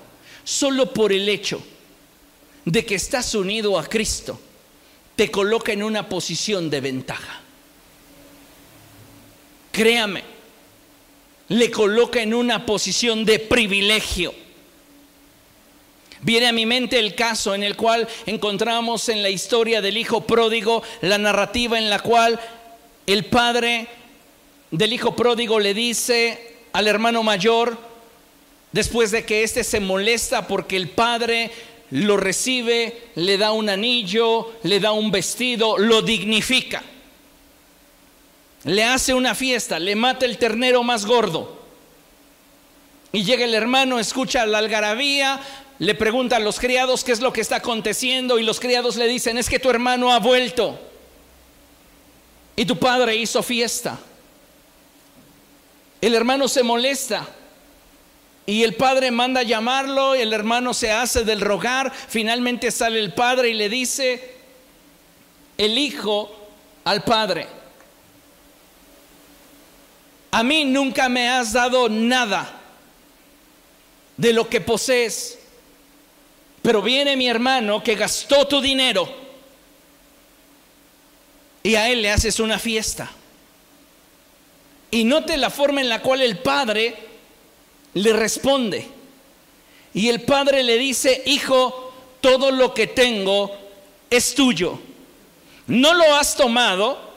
solo 0.45 0.95
por 0.95 1.13
el 1.13 1.29
hecho 1.29 1.61
de 2.65 2.87
que 2.87 2.95
estás 2.95 3.35
unido 3.35 3.77
a 3.77 3.85
Cristo, 3.85 4.41
te 5.17 5.31
coloca 5.33 5.73
en 5.73 5.83
una 5.83 6.09
posición 6.09 6.71
de 6.71 6.81
ventaja. 6.81 7.41
Créame, 9.73 10.23
le 11.49 11.71
coloca 11.73 12.23
en 12.23 12.35
una 12.35 12.65
posición 12.65 13.25
de 13.25 13.41
privilegio. 13.41 14.44
Viene 16.25 16.47
a 16.47 16.53
mi 16.53 16.65
mente 16.65 16.99
el 16.99 17.15
caso 17.15 17.55
en 17.55 17.63
el 17.63 17.77
cual 17.77 18.09
encontramos 18.25 19.11
en 19.11 19.23
la 19.23 19.29
historia 19.29 19.83
del 19.83 19.99
hijo 19.99 20.23
pródigo 20.23 20.83
la 21.03 21.19
narrativa 21.19 21.77
en 21.77 21.91
la 21.91 21.99
cual 21.99 22.41
el 23.07 23.27
padre 23.27 23.89
del 24.71 24.95
hijo 24.95 25.15
pródigo 25.15 25.61
le 25.61 25.75
dice 25.75 26.57
al 26.73 26.89
hermano 26.89 27.23
mayor, 27.23 27.77
después 28.73 29.11
de 29.11 29.27
que 29.27 29.43
éste 29.43 29.65
se 29.65 29.81
molesta 29.81 30.47
porque 30.47 30.77
el 30.77 30.89
padre 30.89 31.51
lo 31.91 32.17
recibe, 32.17 33.03
le 33.17 33.37
da 33.37 33.53
un 33.53 33.69
anillo, 33.69 34.53
le 34.63 34.81
da 34.81 34.93
un 34.93 35.11
vestido, 35.11 35.77
lo 35.77 36.01
dignifica. 36.01 36.83
Le 38.65 38.83
hace 38.83 39.13
una 39.13 39.35
fiesta, 39.35 39.79
le 39.79 39.95
mata 39.95 40.25
el 40.25 40.39
ternero 40.39 40.83
más 40.83 41.05
gordo. 41.05 41.63
Y 43.13 43.23
llega 43.23 43.45
el 43.45 43.55
hermano, 43.55 44.01
escucha 44.01 44.45
la 44.47 44.59
algarabía, 44.59 45.41
le 45.79 45.95
pregunta 45.95 46.37
a 46.37 46.41
los 46.41 46.61
criados 46.61 47.03
qué 47.03 47.13
es 47.13 47.21
lo 47.21 47.33
que 47.33 47.41
está 47.41 47.57
aconteciendo 47.57 48.39
y 48.39 48.45
los 48.45 48.61
criados 48.61 48.97
le 48.97 49.09
dicen, 49.09 49.39
es 49.39 49.49
que 49.49 49.59
tu 49.59 49.71
hermano 49.71 50.13
ha 50.13 50.19
vuelto 50.19 50.79
y 52.57 52.65
tu 52.65 52.79
padre 52.79 53.17
hizo 53.17 53.43
fiesta. 53.43 53.99
El 56.01 56.15
hermano 56.15 56.49
se 56.49 56.63
molesta 56.63 57.27
y 58.47 58.63
el 58.63 58.75
padre 58.75 59.11
manda 59.11 59.41
a 59.41 59.45
llamarlo, 59.45 60.15
el 60.15 60.33
hermano 60.33 60.75
se 60.75 60.93
hace 60.93 61.25
del 61.25 61.41
rogar, 61.41 61.93
finalmente 61.93 62.71
sale 62.71 63.01
el 63.01 63.15
padre 63.15 63.49
y 63.49 63.55
le 63.55 63.69
dice, 63.69 64.37
el 65.57 65.79
hijo 65.79 66.31
al 66.85 67.03
padre, 67.03 67.49
a 70.31 70.43
mí 70.43 70.65
nunca 70.65 71.09
me 71.09 71.29
has 71.29 71.53
dado 71.53 71.89
nada 71.89 72.61
de 74.17 74.33
lo 74.33 74.49
que 74.49 74.61
posees 74.61 75.39
pero 76.65 76.81
viene 76.81 77.15
mi 77.15 77.29
hermano 77.29 77.83
que 77.83 77.95
gastó 77.95 78.49
tu 78.49 78.59
dinero 78.59 79.07
y 81.63 81.75
a 81.75 81.91
él 81.91 82.01
le 82.01 82.11
haces 82.11 82.41
una 82.41 82.59
fiesta. 82.59 83.11
Y 84.91 85.05
note 85.05 85.37
la 85.37 85.51
forma 85.51 85.83
en 85.83 85.91
la 85.91 86.01
cual 86.01 86.23
el 86.23 86.39
padre 86.39 86.97
le 87.93 88.15
responde. 88.15 88.89
Y 89.93 90.09
el 90.09 90.23
padre 90.23 90.63
le 90.63 90.79
dice, 90.79 91.23
hijo, 91.27 91.93
todo 92.23 92.51
lo 92.51 92.73
que 92.73 92.87
tengo 92.87 93.55
es 94.09 94.35
tuyo. 94.35 94.81
No 95.67 95.93
lo 95.93 96.17
has 96.17 96.35
tomado 96.35 97.13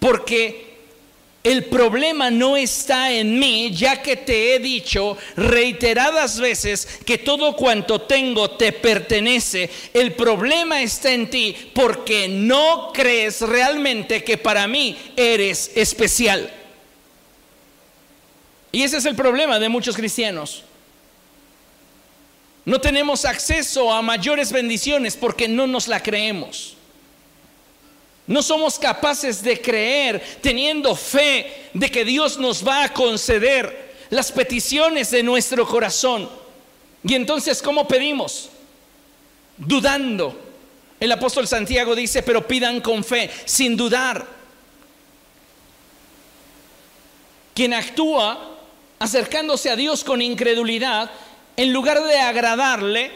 porque 0.00 0.71
el 1.44 1.64
problema 1.64 2.30
no 2.30 2.56
está 2.56 3.10
en 3.10 3.38
mí, 3.38 3.72
ya 3.72 4.00
que 4.00 4.16
te 4.16 4.54
he 4.54 4.58
dicho 4.60 5.16
reiteradas 5.36 6.38
veces 6.38 7.00
que 7.04 7.18
todo 7.18 7.56
cuanto 7.56 8.02
tengo 8.02 8.52
te 8.52 8.70
pertenece. 8.70 9.68
El 9.92 10.12
problema 10.12 10.82
está 10.82 11.12
en 11.12 11.28
ti 11.28 11.56
porque 11.74 12.28
no 12.28 12.92
crees 12.94 13.40
realmente 13.40 14.22
que 14.22 14.38
para 14.38 14.68
mí 14.68 14.96
eres 15.16 15.72
especial. 15.74 16.52
Y 18.70 18.84
ese 18.84 18.98
es 18.98 19.04
el 19.04 19.16
problema 19.16 19.58
de 19.58 19.68
muchos 19.68 19.96
cristianos. 19.96 20.62
No 22.64 22.80
tenemos 22.80 23.24
acceso 23.24 23.92
a 23.92 24.00
mayores 24.00 24.52
bendiciones 24.52 25.16
porque 25.16 25.48
no 25.48 25.66
nos 25.66 25.88
la 25.88 26.00
creemos. 26.00 26.76
No 28.26 28.42
somos 28.42 28.78
capaces 28.78 29.42
de 29.42 29.60
creer 29.60 30.22
teniendo 30.40 30.94
fe 30.94 31.70
de 31.74 31.90
que 31.90 32.04
Dios 32.04 32.38
nos 32.38 32.66
va 32.66 32.84
a 32.84 32.92
conceder 32.92 33.94
las 34.10 34.30
peticiones 34.30 35.10
de 35.10 35.22
nuestro 35.22 35.66
corazón. 35.66 36.28
Y 37.02 37.14
entonces, 37.14 37.60
¿cómo 37.60 37.88
pedimos? 37.88 38.50
Dudando. 39.56 40.38
El 41.00 41.10
apóstol 41.10 41.48
Santiago 41.48 41.96
dice, 41.96 42.22
pero 42.22 42.46
pidan 42.46 42.80
con 42.80 43.02
fe, 43.02 43.28
sin 43.44 43.76
dudar. 43.76 44.24
Quien 47.54 47.74
actúa 47.74 48.50
acercándose 49.00 49.68
a 49.68 49.74
Dios 49.74 50.04
con 50.04 50.22
incredulidad, 50.22 51.10
en 51.56 51.72
lugar 51.72 52.02
de 52.04 52.18
agradarle, 52.18 53.10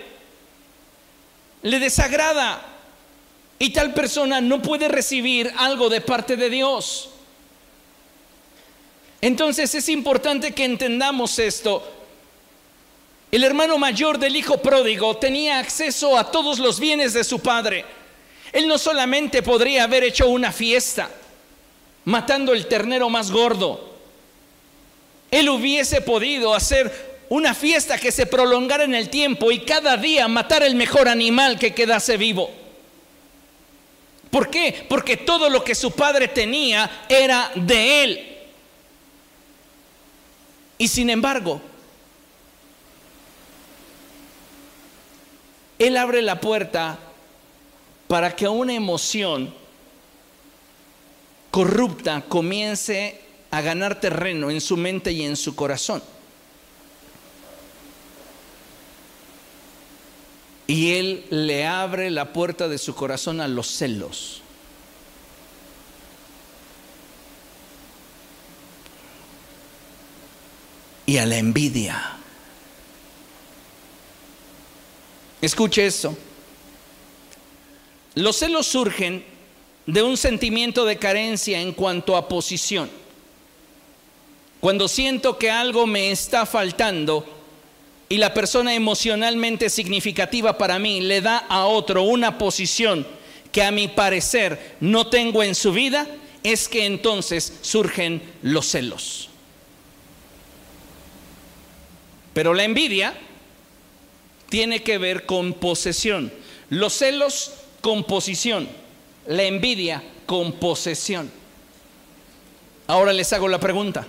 le 1.62 1.78
desagrada. 1.78 2.75
Y 3.58 3.70
tal 3.70 3.94
persona 3.94 4.40
no 4.40 4.60
puede 4.60 4.88
recibir 4.88 5.52
algo 5.56 5.88
de 5.88 6.00
parte 6.00 6.36
de 6.36 6.50
Dios. 6.50 7.10
Entonces 9.20 9.74
es 9.74 9.88
importante 9.88 10.52
que 10.52 10.64
entendamos 10.64 11.38
esto. 11.38 11.82
El 13.32 13.44
hermano 13.44 13.78
mayor 13.78 14.18
del 14.18 14.36
hijo 14.36 14.58
pródigo 14.58 15.16
tenía 15.16 15.58
acceso 15.58 16.16
a 16.16 16.30
todos 16.30 16.58
los 16.58 16.78
bienes 16.78 17.12
de 17.12 17.24
su 17.24 17.40
padre. 17.40 17.84
Él 18.52 18.68
no 18.68 18.78
solamente 18.78 19.42
podría 19.42 19.84
haber 19.84 20.04
hecho 20.04 20.28
una 20.28 20.52
fiesta, 20.52 21.10
matando 22.04 22.52
el 22.52 22.66
ternero 22.66 23.10
más 23.10 23.30
gordo. 23.30 23.96
Él 25.30 25.48
hubiese 25.48 26.00
podido 26.00 26.54
hacer 26.54 27.16
una 27.28 27.54
fiesta 27.54 27.98
que 27.98 28.12
se 28.12 28.26
prolongara 28.26 28.84
en 28.84 28.94
el 28.94 29.10
tiempo 29.10 29.50
y 29.50 29.60
cada 29.60 29.96
día 29.96 30.28
matar 30.28 30.62
el 30.62 30.76
mejor 30.76 31.08
animal 31.08 31.58
que 31.58 31.74
quedase 31.74 32.16
vivo. 32.16 32.65
¿Por 34.30 34.50
qué? 34.50 34.84
Porque 34.88 35.16
todo 35.16 35.48
lo 35.48 35.62
que 35.62 35.74
su 35.74 35.92
padre 35.92 36.28
tenía 36.28 37.06
era 37.08 37.50
de 37.54 38.04
él. 38.04 38.38
Y 40.78 40.88
sin 40.88 41.10
embargo, 41.10 41.60
él 45.78 45.96
abre 45.96 46.22
la 46.22 46.40
puerta 46.40 46.98
para 48.08 48.34
que 48.34 48.48
una 48.48 48.74
emoción 48.74 49.54
corrupta 51.50 52.22
comience 52.28 53.20
a 53.50 53.60
ganar 53.62 54.00
terreno 54.00 54.50
en 54.50 54.60
su 54.60 54.76
mente 54.76 55.12
y 55.12 55.24
en 55.24 55.36
su 55.36 55.56
corazón. 55.56 56.02
Y 60.66 60.94
él 60.94 61.24
le 61.30 61.66
abre 61.66 62.10
la 62.10 62.32
puerta 62.32 62.68
de 62.68 62.78
su 62.78 62.94
corazón 62.94 63.40
a 63.40 63.48
los 63.48 63.68
celos. 63.68 64.42
Y 71.06 71.18
a 71.18 71.26
la 71.26 71.38
envidia. 71.38 72.16
Escuche 75.40 75.86
eso. 75.86 76.16
Los 78.16 78.36
celos 78.36 78.66
surgen 78.66 79.24
de 79.86 80.02
un 80.02 80.16
sentimiento 80.16 80.84
de 80.84 80.98
carencia 80.98 81.60
en 81.60 81.72
cuanto 81.72 82.16
a 82.16 82.28
posición. 82.28 82.90
Cuando 84.58 84.88
siento 84.88 85.38
que 85.38 85.50
algo 85.50 85.86
me 85.86 86.10
está 86.10 86.44
faltando, 86.44 87.35
y 88.08 88.18
la 88.18 88.32
persona 88.32 88.74
emocionalmente 88.74 89.68
significativa 89.68 90.56
para 90.56 90.78
mí 90.78 91.00
le 91.00 91.20
da 91.20 91.38
a 91.48 91.66
otro 91.66 92.02
una 92.02 92.38
posición 92.38 93.06
que 93.50 93.62
a 93.62 93.70
mi 93.70 93.88
parecer 93.88 94.76
no 94.80 95.08
tengo 95.08 95.42
en 95.42 95.54
su 95.54 95.72
vida, 95.72 96.06
es 96.42 96.68
que 96.68 96.84
entonces 96.84 97.54
surgen 97.62 98.22
los 98.42 98.66
celos. 98.66 99.28
Pero 102.32 102.54
la 102.54 102.64
envidia 102.64 103.14
tiene 104.48 104.82
que 104.82 104.98
ver 104.98 105.26
con 105.26 105.54
posesión. 105.54 106.32
Los 106.68 106.92
celos 106.92 107.52
con 107.80 108.04
posición. 108.04 108.68
La 109.26 109.44
envidia 109.44 110.02
con 110.26 110.52
posesión. 110.52 111.30
Ahora 112.86 113.12
les 113.12 113.32
hago 113.32 113.48
la 113.48 113.58
pregunta. 113.58 114.06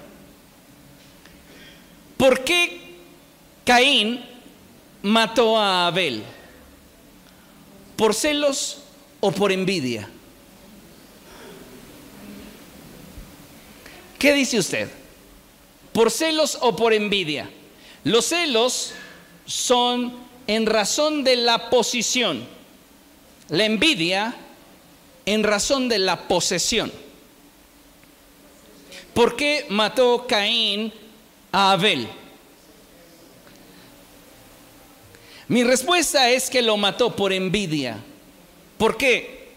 ¿Por 2.17 2.43
qué 2.43 2.86
Caín 3.67 4.23
mató 5.01 5.57
a 5.57 5.87
Abel. 5.87 6.23
¿Por 7.97 8.13
celos 8.13 8.79
o 9.19 9.29
por 9.33 9.51
envidia? 9.51 10.09
¿Qué 14.17 14.33
dice 14.33 14.57
usted? 14.57 14.89
¿Por 15.91 16.11
celos 16.11 16.57
o 16.61 16.77
por 16.77 16.93
envidia? 16.93 17.49
Los 18.05 18.27
celos 18.27 18.93
son 19.45 20.13
en 20.47 20.65
razón 20.65 21.25
de 21.25 21.35
la 21.35 21.69
posición. 21.69 22.47
La 23.49 23.65
envidia 23.65 24.33
en 25.25 25.43
razón 25.43 25.89
de 25.89 25.99
la 25.99 26.29
posesión. 26.29 26.89
¿Por 29.13 29.35
qué 29.35 29.65
mató 29.67 30.25
Caín 30.25 30.93
a 31.51 31.73
Abel? 31.73 32.07
Mi 35.47 35.63
respuesta 35.63 36.29
es 36.29 36.49
que 36.49 36.61
lo 36.61 36.75
mató 36.75 37.15
por 37.15 37.31
envidia. 37.31 37.97
¿Por 38.77 38.97
qué? 38.97 39.47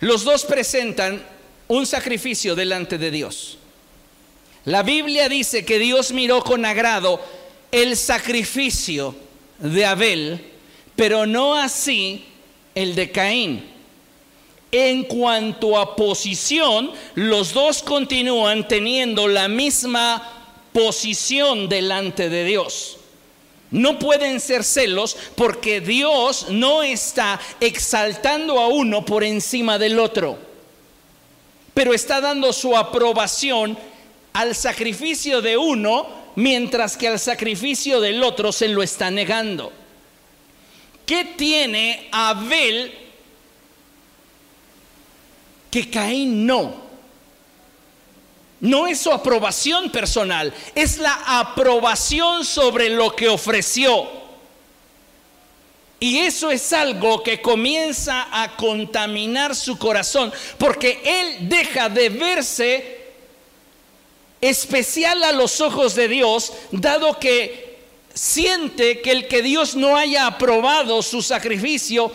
Los 0.00 0.24
dos 0.24 0.44
presentan 0.44 1.22
un 1.68 1.86
sacrificio 1.86 2.54
delante 2.56 2.98
de 2.98 3.10
Dios. 3.10 3.58
La 4.64 4.82
Biblia 4.82 5.28
dice 5.28 5.64
que 5.64 5.78
Dios 5.78 6.12
miró 6.12 6.42
con 6.42 6.64
agrado 6.64 7.20
el 7.70 7.96
sacrificio 7.96 9.14
de 9.58 9.86
Abel, 9.86 10.44
pero 10.96 11.26
no 11.26 11.54
así 11.54 12.24
el 12.74 12.94
de 12.94 13.10
Caín. 13.10 13.64
En 14.72 15.04
cuanto 15.04 15.78
a 15.78 15.96
posición, 15.96 16.92
los 17.14 17.52
dos 17.52 17.82
continúan 17.82 18.66
teniendo 18.68 19.28
la 19.28 19.48
misma 19.48 20.66
posición 20.72 21.68
delante 21.68 22.28
de 22.28 22.44
Dios. 22.44 22.99
No 23.70 23.98
pueden 23.98 24.40
ser 24.40 24.64
celos 24.64 25.16
porque 25.36 25.80
Dios 25.80 26.46
no 26.50 26.82
está 26.82 27.40
exaltando 27.60 28.58
a 28.58 28.66
uno 28.68 29.04
por 29.04 29.22
encima 29.22 29.78
del 29.78 29.98
otro, 29.98 30.38
pero 31.72 31.94
está 31.94 32.20
dando 32.20 32.52
su 32.52 32.76
aprobación 32.76 33.78
al 34.32 34.54
sacrificio 34.56 35.40
de 35.40 35.56
uno 35.56 36.06
mientras 36.34 36.96
que 36.96 37.08
al 37.08 37.18
sacrificio 37.18 38.00
del 38.00 38.22
otro 38.22 38.50
se 38.52 38.68
lo 38.68 38.82
está 38.82 39.10
negando. 39.10 39.72
¿Qué 41.06 41.24
tiene 41.36 42.08
Abel 42.10 42.92
que 45.70 45.88
Caín 45.88 46.46
no? 46.46 46.89
No 48.60 48.86
es 48.86 49.00
su 49.00 49.10
aprobación 49.10 49.90
personal, 49.90 50.52
es 50.74 50.98
la 50.98 51.14
aprobación 51.40 52.44
sobre 52.44 52.90
lo 52.90 53.14
que 53.14 53.28
ofreció. 53.28 54.20
Y 55.98 56.18
eso 56.18 56.50
es 56.50 56.72
algo 56.72 57.22
que 57.22 57.42
comienza 57.42 58.28
a 58.30 58.56
contaminar 58.56 59.54
su 59.54 59.78
corazón, 59.78 60.32
porque 60.56 61.00
él 61.04 61.48
deja 61.48 61.88
de 61.88 62.08
verse 62.08 63.00
especial 64.40 65.22
a 65.24 65.32
los 65.32 65.60
ojos 65.60 65.94
de 65.94 66.08
Dios, 66.08 66.52
dado 66.70 67.18
que 67.18 67.78
siente 68.14 69.00
que 69.02 69.12
el 69.12 69.28
que 69.28 69.42
Dios 69.42 69.76
no 69.76 69.96
haya 69.96 70.26
aprobado 70.26 71.02
su 71.02 71.22
sacrificio 71.22 72.10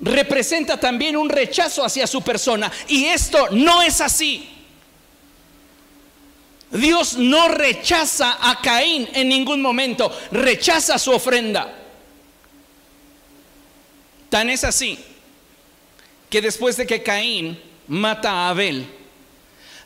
representa 0.00 0.78
también 0.78 1.16
un 1.16 1.28
rechazo 1.28 1.84
hacia 1.84 2.06
su 2.06 2.22
persona. 2.22 2.70
Y 2.88 3.06
esto 3.06 3.48
no 3.50 3.82
es 3.82 4.00
así. 4.00 4.48
Dios 6.70 7.16
no 7.16 7.48
rechaza 7.48 8.38
a 8.40 8.60
Caín 8.60 9.08
en 9.12 9.28
ningún 9.28 9.60
momento, 9.60 10.16
rechaza 10.30 10.98
su 10.98 11.10
ofrenda. 11.10 11.76
Tan 14.28 14.48
es 14.48 14.62
así 14.62 14.98
que 16.28 16.40
después 16.40 16.76
de 16.76 16.86
que 16.86 17.02
Caín 17.02 17.60
mata 17.88 18.30
a 18.30 18.50
Abel, 18.50 18.86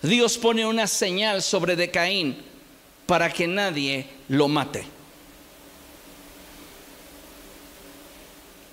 Dios 0.02 0.36
pone 0.36 0.66
una 0.66 0.86
señal 0.86 1.42
sobre 1.42 1.76
de 1.76 1.90
Caín 1.90 2.36
para 3.06 3.32
que 3.32 3.46
nadie 3.46 4.06
lo 4.28 4.48
mate. 4.48 4.84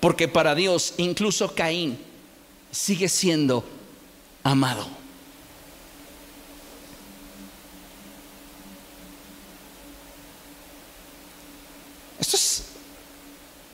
Porque 0.00 0.28
para 0.28 0.54
Dios 0.54 0.92
incluso 0.98 1.54
Caín 1.54 1.98
sigue 2.70 3.08
siendo 3.08 3.64
amado. 4.42 5.01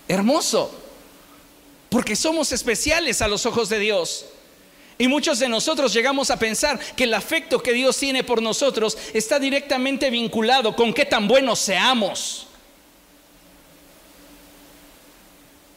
Hermoso, 0.09 0.71
porque 1.91 2.17
somos 2.17 2.53
especiales 2.53 3.21
a 3.23 3.29
los 3.29 3.47
ojos 3.47 3.69
de 3.69 3.79
Dios. 3.79 4.27
Y 4.99 5.07
muchos 5.07 5.39
de 5.39 5.49
nosotros 5.49 5.95
llegamos 5.95 6.31
a 6.31 6.39
pensar 6.39 6.79
que 6.97 7.05
el 7.05 7.15
afecto 7.15 7.63
que 7.63 7.73
Dios 7.73 7.97
tiene 7.97 8.25
por 8.25 8.43
nosotros 8.43 8.99
está 9.15 9.39
directamente 9.39 10.11
vinculado 10.11 10.75
con 10.75 10.93
qué 10.93 11.05
tan 11.05 11.29
buenos 11.29 11.61
seamos. 11.61 12.49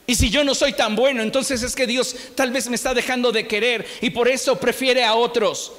Y 0.07 0.15
si 0.15 0.29
yo 0.29 0.43
no 0.43 0.55
soy 0.55 0.73
tan 0.73 0.95
bueno, 0.95 1.21
entonces 1.21 1.61
es 1.61 1.75
que 1.75 1.87
Dios 1.87 2.15
tal 2.35 2.51
vez 2.51 2.67
me 2.67 2.75
está 2.75 2.93
dejando 2.93 3.31
de 3.31 3.47
querer 3.47 3.87
y 4.01 4.09
por 4.09 4.27
eso 4.27 4.59
prefiere 4.59 5.03
a 5.03 5.13
otros. 5.13 5.71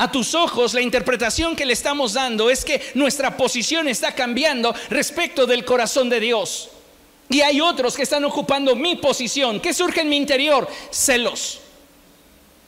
A 0.00 0.10
tus 0.10 0.34
ojos, 0.34 0.72
la 0.72 0.80
interpretación 0.80 1.54
que 1.54 1.66
le 1.66 1.74
estamos 1.74 2.14
dando 2.14 2.48
es 2.48 2.64
que 2.64 2.80
nuestra 2.94 3.36
posición 3.36 3.86
está 3.86 4.14
cambiando 4.14 4.74
respecto 4.88 5.44
del 5.44 5.62
corazón 5.62 6.08
de 6.08 6.20
Dios. 6.20 6.70
Y 7.28 7.42
hay 7.42 7.60
otros 7.60 7.96
que 7.96 8.04
están 8.04 8.24
ocupando 8.24 8.74
mi 8.74 8.96
posición. 8.96 9.60
¿Qué 9.60 9.74
surge 9.74 10.00
en 10.00 10.08
mi 10.08 10.16
interior? 10.16 10.66
Celos. 10.90 11.60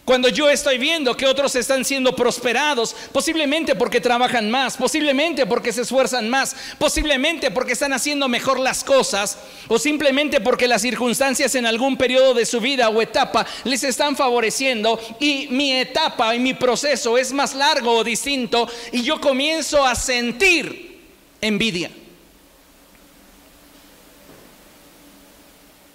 Cuando 0.04 0.28
yo 0.28 0.50
estoy 0.50 0.78
viendo 0.78 1.16
que 1.16 1.26
otros 1.26 1.54
están 1.54 1.84
siendo 1.84 2.16
prosperados, 2.16 2.96
posiblemente 3.12 3.76
porque 3.76 4.00
trabajan 4.00 4.50
más, 4.50 4.76
posiblemente 4.76 5.46
porque 5.46 5.72
se 5.72 5.82
esfuerzan 5.82 6.28
más, 6.28 6.56
posiblemente 6.76 7.52
porque 7.52 7.74
están 7.74 7.92
haciendo 7.92 8.26
mejor 8.28 8.58
las 8.58 8.82
cosas, 8.82 9.38
o 9.68 9.78
simplemente 9.78 10.40
porque 10.40 10.66
las 10.66 10.82
circunstancias 10.82 11.54
en 11.54 11.66
algún 11.66 11.96
periodo 11.96 12.34
de 12.34 12.46
su 12.46 12.60
vida 12.60 12.88
o 12.88 13.00
etapa 13.00 13.46
les 13.62 13.84
están 13.84 14.16
favoreciendo 14.16 14.98
y 15.20 15.46
mi 15.50 15.72
etapa 15.72 16.34
y 16.34 16.40
mi 16.40 16.54
proceso 16.54 17.16
es 17.16 17.32
más 17.32 17.54
largo 17.54 17.92
o 17.92 18.02
distinto 18.02 18.68
y 18.90 19.02
yo 19.02 19.20
comienzo 19.20 19.86
a 19.86 19.94
sentir 19.94 21.00
envidia. 21.40 22.01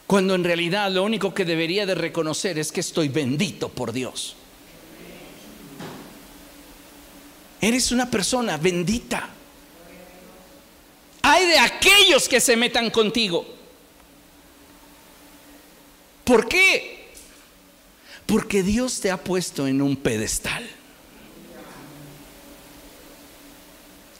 Cuando 0.08 0.36
en 0.36 0.46
realidad 0.46 0.90
lo 0.90 1.04
único 1.04 1.34
que 1.34 1.44
debería 1.44 1.86
de 1.86 1.94
reconocer 1.94 2.58
es 2.58 2.72
que 2.72 2.80
estoy 2.80 3.10
bendito 3.10 3.68
por 3.68 3.92
Dios. 3.92 4.38
Eres 7.60 7.92
una 7.92 8.10
persona 8.10 8.56
bendita. 8.56 9.30
Hay 11.24 11.48
de 11.48 11.60
aquellos 11.60 12.30
que 12.30 12.40
se 12.40 12.56
metan 12.56 12.90
contigo. 12.90 13.46
¿Por 16.24 16.48
qué? 16.48 17.10
Porque 18.26 18.64
Dios 18.64 19.02
te 19.02 19.12
ha 19.12 19.22
puesto 19.22 19.68
en 19.68 19.82
un 19.82 19.98
pedestal. 19.98 20.66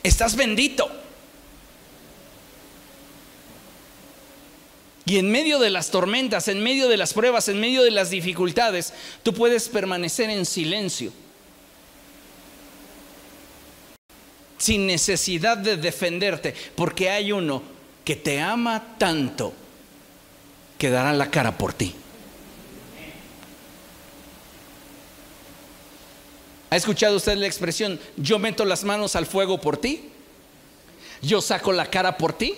Estás 0.04 0.36
bendito. 0.36 1.07
Y 5.08 5.20
en 5.20 5.32
medio 5.32 5.58
de 5.58 5.70
las 5.70 5.90
tormentas, 5.90 6.50
en 6.50 6.62
medio 6.62 6.90
de 6.90 6.98
las 6.98 7.14
pruebas, 7.14 7.48
en 7.48 7.62
medio 7.62 7.82
de 7.82 7.92
las 7.92 8.10
dificultades, 8.10 8.94
tú 9.24 9.34
puedes 9.34 9.70
permanecer 9.70 10.30
en 10.30 10.46
silencio. 10.46 11.14
Sin 14.58 14.86
necesidad 14.86 15.58
de 15.58 15.78
defenderte, 15.78 16.54
porque 16.76 17.10
hay 17.10 17.32
uno 17.32 17.64
que 18.04 18.18
te 18.18 18.42
ama 18.42 18.98
tanto 18.98 19.54
que 20.78 20.90
dará 20.90 21.14
la 21.14 21.32
cara 21.32 21.58
por 21.58 21.72
ti. 21.72 21.96
¿Ha 26.70 26.76
escuchado 26.76 27.16
usted 27.16 27.38
la 27.38 27.48
expresión, 27.48 27.98
yo 28.18 28.40
meto 28.40 28.66
las 28.66 28.84
manos 28.84 29.16
al 29.16 29.26
fuego 29.26 29.62
por 29.62 29.78
ti? 29.78 30.10
¿Yo 31.22 31.40
saco 31.40 31.72
la 31.72 31.90
cara 31.90 32.18
por 32.18 32.34
ti? 32.34 32.56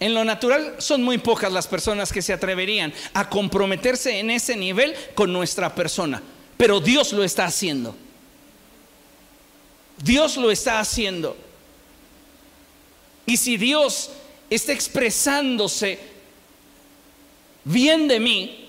En 0.00 0.14
lo 0.14 0.24
natural 0.24 0.74
son 0.78 1.02
muy 1.02 1.18
pocas 1.18 1.52
las 1.52 1.66
personas 1.66 2.12
que 2.12 2.22
se 2.22 2.32
atreverían 2.32 2.92
a 3.12 3.28
comprometerse 3.28 4.18
en 4.18 4.30
ese 4.30 4.56
nivel 4.56 4.94
con 5.14 5.32
nuestra 5.32 5.74
persona, 5.74 6.22
pero 6.56 6.80
Dios 6.80 7.12
lo 7.12 7.22
está 7.22 7.46
haciendo. 7.46 7.94
Dios 10.02 10.36
lo 10.36 10.50
está 10.50 10.80
haciendo. 10.80 11.36
Y 13.26 13.36
si 13.36 13.56
Dios 13.56 14.10
está 14.50 14.72
expresándose 14.72 15.98
bien 17.64 18.08
de 18.08 18.20
mí, 18.20 18.68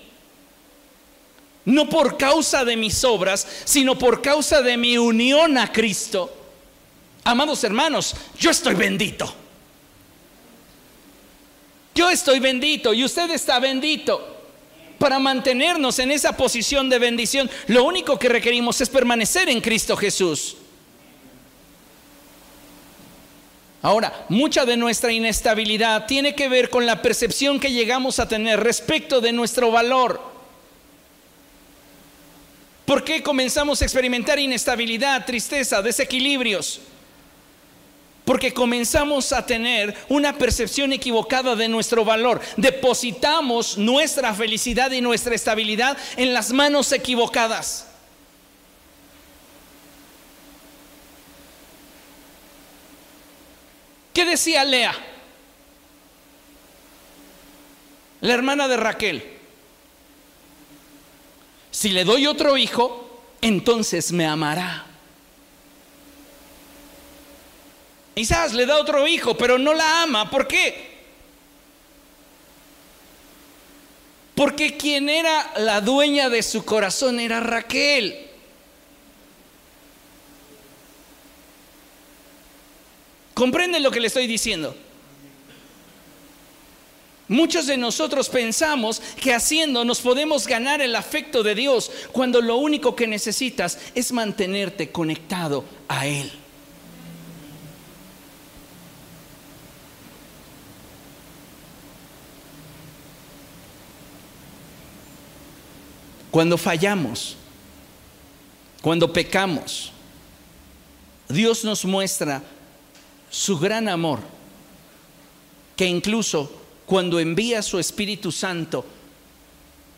no 1.66 1.88
por 1.88 2.16
causa 2.16 2.64
de 2.64 2.76
mis 2.76 3.02
obras, 3.04 3.46
sino 3.64 3.98
por 3.98 4.22
causa 4.22 4.62
de 4.62 4.76
mi 4.76 4.96
unión 4.96 5.58
a 5.58 5.72
Cristo, 5.72 6.32
amados 7.24 7.64
hermanos, 7.64 8.14
yo 8.38 8.50
estoy 8.50 8.74
bendito. 8.74 9.34
Yo 11.96 12.10
estoy 12.10 12.40
bendito 12.40 12.92
y 12.92 13.02
usted 13.02 13.30
está 13.30 13.58
bendito. 13.58 14.34
Para 14.98 15.18
mantenernos 15.18 15.98
en 15.98 16.10
esa 16.10 16.36
posición 16.36 16.90
de 16.90 16.98
bendición, 16.98 17.50
lo 17.68 17.84
único 17.84 18.18
que 18.18 18.28
requerimos 18.28 18.80
es 18.82 18.90
permanecer 18.90 19.48
en 19.48 19.62
Cristo 19.62 19.96
Jesús. 19.96 20.56
Ahora, 23.80 24.26
mucha 24.28 24.66
de 24.66 24.76
nuestra 24.76 25.10
inestabilidad 25.10 26.06
tiene 26.06 26.34
que 26.34 26.50
ver 26.50 26.68
con 26.68 26.84
la 26.84 27.00
percepción 27.00 27.58
que 27.58 27.72
llegamos 27.72 28.18
a 28.18 28.28
tener 28.28 28.60
respecto 28.60 29.22
de 29.22 29.32
nuestro 29.32 29.70
valor. 29.70 30.20
¿Por 32.84 33.04
qué 33.04 33.22
comenzamos 33.22 33.80
a 33.80 33.84
experimentar 33.84 34.38
inestabilidad, 34.38 35.24
tristeza, 35.24 35.80
desequilibrios? 35.80 36.80
Porque 38.26 38.52
comenzamos 38.52 39.32
a 39.32 39.46
tener 39.46 39.96
una 40.08 40.36
percepción 40.36 40.92
equivocada 40.92 41.54
de 41.54 41.68
nuestro 41.68 42.04
valor. 42.04 42.40
Depositamos 42.56 43.78
nuestra 43.78 44.34
felicidad 44.34 44.90
y 44.90 45.00
nuestra 45.00 45.36
estabilidad 45.36 45.96
en 46.16 46.34
las 46.34 46.52
manos 46.52 46.90
equivocadas. 46.90 47.86
¿Qué 54.12 54.24
decía 54.24 54.64
Lea? 54.64 54.94
La 58.22 58.34
hermana 58.34 58.66
de 58.66 58.76
Raquel. 58.76 59.38
Si 61.70 61.90
le 61.90 62.04
doy 62.04 62.26
otro 62.26 62.56
hijo, 62.56 63.22
entonces 63.40 64.10
me 64.10 64.26
amará. 64.26 64.85
Quizás 68.16 68.54
le 68.54 68.64
da 68.64 68.78
otro 68.78 69.06
hijo, 69.06 69.36
pero 69.36 69.58
no 69.58 69.74
la 69.74 70.00
ama. 70.00 70.30
¿Por 70.30 70.48
qué? 70.48 70.96
Porque 74.34 74.78
quien 74.78 75.10
era 75.10 75.52
la 75.58 75.82
dueña 75.82 76.30
de 76.30 76.42
su 76.42 76.64
corazón 76.64 77.20
era 77.20 77.40
Raquel. 77.40 78.26
¿Comprenden 83.34 83.82
lo 83.82 83.90
que 83.90 84.00
le 84.00 84.06
estoy 84.06 84.26
diciendo? 84.26 84.74
Muchos 87.28 87.66
de 87.66 87.76
nosotros 87.76 88.30
pensamos 88.30 89.02
que 89.20 89.34
haciendo 89.34 89.84
nos 89.84 90.00
podemos 90.00 90.46
ganar 90.46 90.80
el 90.80 90.96
afecto 90.96 91.42
de 91.42 91.54
Dios 91.54 91.90
cuando 92.12 92.40
lo 92.40 92.56
único 92.56 92.96
que 92.96 93.06
necesitas 93.06 93.78
es 93.94 94.10
mantenerte 94.10 94.90
conectado 94.90 95.66
a 95.86 96.06
Él. 96.06 96.45
Cuando 106.36 106.58
fallamos, 106.58 107.34
cuando 108.82 109.10
pecamos, 109.10 109.90
Dios 111.30 111.64
nos 111.64 111.86
muestra 111.86 112.42
su 113.30 113.58
gran 113.58 113.88
amor, 113.88 114.20
que 115.76 115.86
incluso 115.86 116.52
cuando 116.84 117.20
envía 117.20 117.62
su 117.62 117.78
Espíritu 117.78 118.30
Santo 118.32 118.84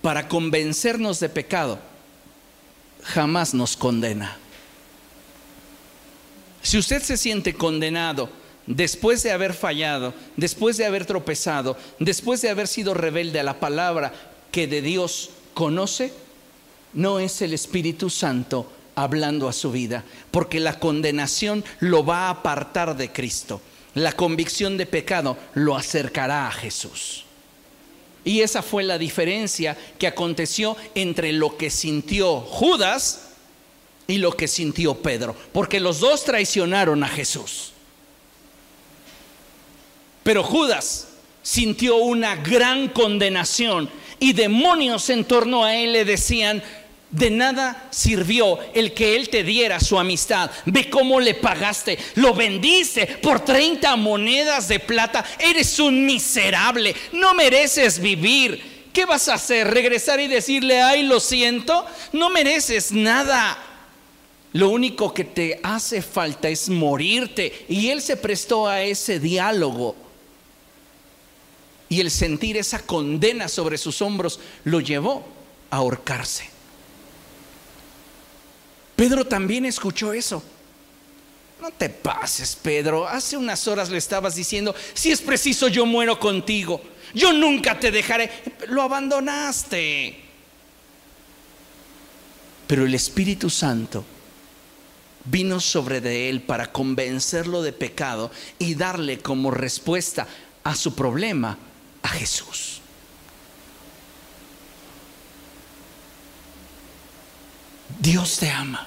para 0.00 0.28
convencernos 0.28 1.18
de 1.18 1.28
pecado, 1.28 1.80
jamás 3.02 3.52
nos 3.52 3.76
condena. 3.76 4.38
Si 6.62 6.78
usted 6.78 7.02
se 7.02 7.16
siente 7.16 7.54
condenado 7.54 8.30
después 8.64 9.24
de 9.24 9.32
haber 9.32 9.54
fallado, 9.54 10.14
después 10.36 10.76
de 10.76 10.86
haber 10.86 11.04
tropezado, 11.04 11.76
después 11.98 12.40
de 12.42 12.50
haber 12.50 12.68
sido 12.68 12.94
rebelde 12.94 13.40
a 13.40 13.42
la 13.42 13.58
palabra 13.58 14.12
que 14.52 14.68
de 14.68 14.82
Dios 14.82 15.30
conoce, 15.52 16.27
no 16.98 17.20
es 17.20 17.42
el 17.42 17.54
Espíritu 17.54 18.10
Santo 18.10 18.68
hablando 18.96 19.48
a 19.48 19.52
su 19.52 19.70
vida, 19.70 20.02
porque 20.32 20.58
la 20.58 20.80
condenación 20.80 21.64
lo 21.78 22.04
va 22.04 22.26
a 22.26 22.30
apartar 22.30 22.96
de 22.96 23.12
Cristo. 23.12 23.60
La 23.94 24.12
convicción 24.12 24.76
de 24.76 24.84
pecado 24.84 25.38
lo 25.54 25.76
acercará 25.76 26.48
a 26.48 26.50
Jesús. 26.50 27.24
Y 28.24 28.40
esa 28.40 28.62
fue 28.62 28.82
la 28.82 28.98
diferencia 28.98 29.78
que 29.96 30.08
aconteció 30.08 30.76
entre 30.96 31.32
lo 31.32 31.56
que 31.56 31.70
sintió 31.70 32.40
Judas 32.40 33.28
y 34.08 34.18
lo 34.18 34.32
que 34.32 34.48
sintió 34.48 34.96
Pedro, 34.96 35.36
porque 35.52 35.78
los 35.78 36.00
dos 36.00 36.24
traicionaron 36.24 37.04
a 37.04 37.08
Jesús. 37.08 37.70
Pero 40.24 40.42
Judas 40.42 41.10
sintió 41.42 41.96
una 41.96 42.34
gran 42.34 42.88
condenación 42.88 43.88
y 44.20 44.32
demonios 44.32 45.10
en 45.10 45.24
torno 45.24 45.64
a 45.64 45.76
él 45.76 45.92
le 45.92 46.04
decían, 46.04 46.62
de 47.10 47.30
nada 47.30 47.88
sirvió 47.90 48.58
el 48.74 48.92
que 48.92 49.16
él 49.16 49.30
te 49.30 49.42
diera 49.42 49.80
su 49.80 49.98
amistad. 49.98 50.50
Ve 50.66 50.90
cómo 50.90 51.20
le 51.20 51.34
pagaste. 51.34 51.98
Lo 52.16 52.34
vendiste 52.34 53.06
por 53.22 53.44
30 53.44 53.96
monedas 53.96 54.68
de 54.68 54.78
plata. 54.78 55.24
Eres 55.38 55.78
un 55.78 56.04
miserable. 56.04 56.94
No 57.12 57.34
mereces 57.34 57.98
vivir. 57.98 58.88
¿Qué 58.92 59.06
vas 59.06 59.28
a 59.28 59.34
hacer? 59.34 59.68
¿Regresar 59.68 60.20
y 60.20 60.26
decirle, 60.26 60.82
ay, 60.82 61.04
lo 61.04 61.20
siento? 61.20 61.86
No 62.12 62.28
mereces 62.28 62.92
nada. 62.92 63.56
Lo 64.52 64.68
único 64.70 65.14
que 65.14 65.24
te 65.24 65.60
hace 65.62 66.02
falta 66.02 66.48
es 66.48 66.68
morirte. 66.68 67.64
Y 67.70 67.88
él 67.88 68.02
se 68.02 68.18
prestó 68.18 68.66
a 68.66 68.82
ese 68.82 69.18
diálogo. 69.18 69.96
Y 71.88 72.00
el 72.00 72.10
sentir 72.10 72.58
esa 72.58 72.80
condena 72.80 73.48
sobre 73.48 73.78
sus 73.78 74.02
hombros 74.02 74.40
lo 74.64 74.80
llevó 74.80 75.26
a 75.70 75.76
ahorcarse. 75.76 76.57
Pedro 78.98 79.24
también 79.24 79.64
escuchó 79.64 80.12
eso. 80.12 80.42
No 81.60 81.70
te 81.70 81.88
pases, 81.88 82.56
Pedro. 82.60 83.06
Hace 83.06 83.36
unas 83.36 83.68
horas 83.68 83.90
le 83.90 83.98
estabas 83.98 84.34
diciendo, 84.34 84.74
si 84.92 85.12
es 85.12 85.20
preciso 85.20 85.68
yo 85.68 85.86
muero 85.86 86.18
contigo. 86.18 86.82
Yo 87.14 87.32
nunca 87.32 87.78
te 87.78 87.92
dejaré. 87.92 88.28
Lo 88.66 88.82
abandonaste. 88.82 90.18
Pero 92.66 92.86
el 92.86 92.92
Espíritu 92.92 93.48
Santo 93.48 94.04
vino 95.26 95.60
sobre 95.60 96.00
de 96.00 96.28
él 96.28 96.40
para 96.42 96.72
convencerlo 96.72 97.62
de 97.62 97.72
pecado 97.72 98.32
y 98.58 98.74
darle 98.74 99.20
como 99.20 99.52
respuesta 99.52 100.26
a 100.64 100.74
su 100.74 100.96
problema 100.96 101.56
a 102.02 102.08
Jesús. 102.08 102.77
Dios 107.98 108.38
te 108.38 108.50
ama. 108.50 108.86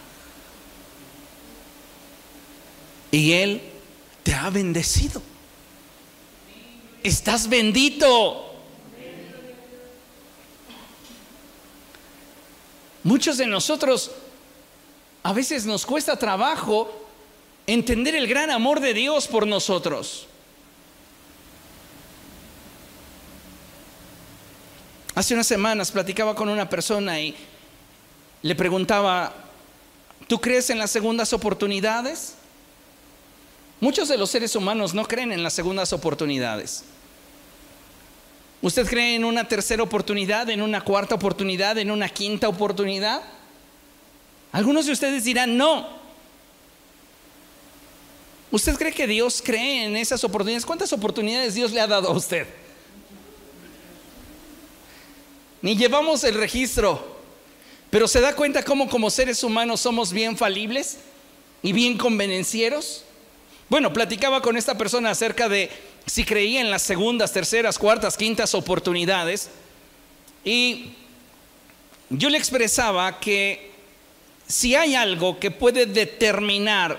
Y 3.12 3.34
Él 3.34 3.62
te 4.24 4.34
ha 4.34 4.50
bendecido. 4.50 5.22
Estás 7.04 7.50
bendito. 7.50 8.48
Muchos 13.04 13.38
de 13.38 13.48
nosotros 13.48 14.12
a 15.24 15.34
veces 15.34 15.66
nos 15.66 15.86
cuesta 15.86 16.18
trabajo 16.18 17.08
entender 17.68 18.16
el 18.16 18.28
gran 18.28 18.52
amor 18.52 18.80
de 18.80 18.94
Dios 18.94 19.28
por 19.28 19.48
nosotros. 19.48 20.28
Hace 25.14 25.34
unas 25.34 25.48
semanas 25.48 25.92
platicaba 25.92 26.36
con 26.36 26.48
una 26.50 26.70
persona 26.70 27.20
y 27.20 27.36
le 28.42 28.56
preguntaba, 28.56 29.34
¿tú 30.28 30.40
crees 30.40 30.70
en 30.70 30.80
las 30.80 30.92
segundas 30.92 31.34
oportunidades? 31.34 32.36
Muchos 33.80 34.08
de 34.08 34.18
los 34.18 34.30
seres 34.30 34.56
humanos 34.56 34.94
no 34.94 35.06
creen 35.06 35.32
en 35.32 35.44
las 35.44 35.54
segundas 35.54 35.94
oportunidades. 35.94 36.84
¿Usted 38.62 38.88
cree 38.88 39.16
en 39.16 39.26
una 39.26 39.48
tercera 39.48 39.82
oportunidad, 39.82 40.50
en 40.50 40.62
una 40.62 40.82
cuarta 40.82 41.16
oportunidad, 41.16 41.78
en 41.80 41.90
una 41.90 42.08
quinta 42.10 42.48
oportunidad? 42.48 43.22
Algunos 44.52 44.86
de 44.86 44.92
ustedes 44.92 45.24
dirán, 45.24 45.58
no. 45.58 45.88
¿Usted 48.52 48.76
cree 48.76 48.92
que 48.92 49.08
Dios 49.08 49.42
cree 49.44 49.86
en 49.86 49.96
esas 49.98 50.24
oportunidades? 50.24 50.66
¿Cuántas 50.66 50.94
oportunidades 50.94 51.56
Dios 51.56 51.72
le 51.72 51.82
ha 51.82 51.88
dado 51.88 52.10
a 52.10 52.12
usted? 52.12 52.46
Ni 55.62 55.76
llevamos 55.76 56.24
el 56.24 56.36
registro. 56.36 57.21
Pero 57.92 58.08
se 58.08 58.22
da 58.22 58.34
cuenta 58.34 58.64
cómo 58.64 58.90
como 58.90 59.10
seres 59.12 59.44
humanos 59.44 59.82
somos 59.82 60.14
bien 60.14 60.38
falibles 60.38 60.98
y 61.62 61.74
bien 61.74 61.98
convenencieros. 61.98 63.04
Bueno, 63.70 63.92
platicaba 63.92 64.42
con 64.42 64.56
esta 64.56 64.78
persona 64.78 65.12
acerca 65.12 65.50
de 65.50 65.70
si 66.06 66.24
creía 66.24 66.62
en 66.62 66.72
las 66.72 66.82
segundas, 66.82 67.34
terceras, 67.34 67.78
cuartas, 67.78 68.16
quintas 68.16 68.56
oportunidades. 68.56 69.50
Y 70.46 70.94
yo 72.10 72.30
le 72.30 72.38
expresaba 72.38 73.20
que 73.20 73.72
si 74.48 74.74
hay 74.74 74.96
algo 74.96 75.38
que 75.38 75.52
puede 75.52 75.86
determinar 75.86 76.98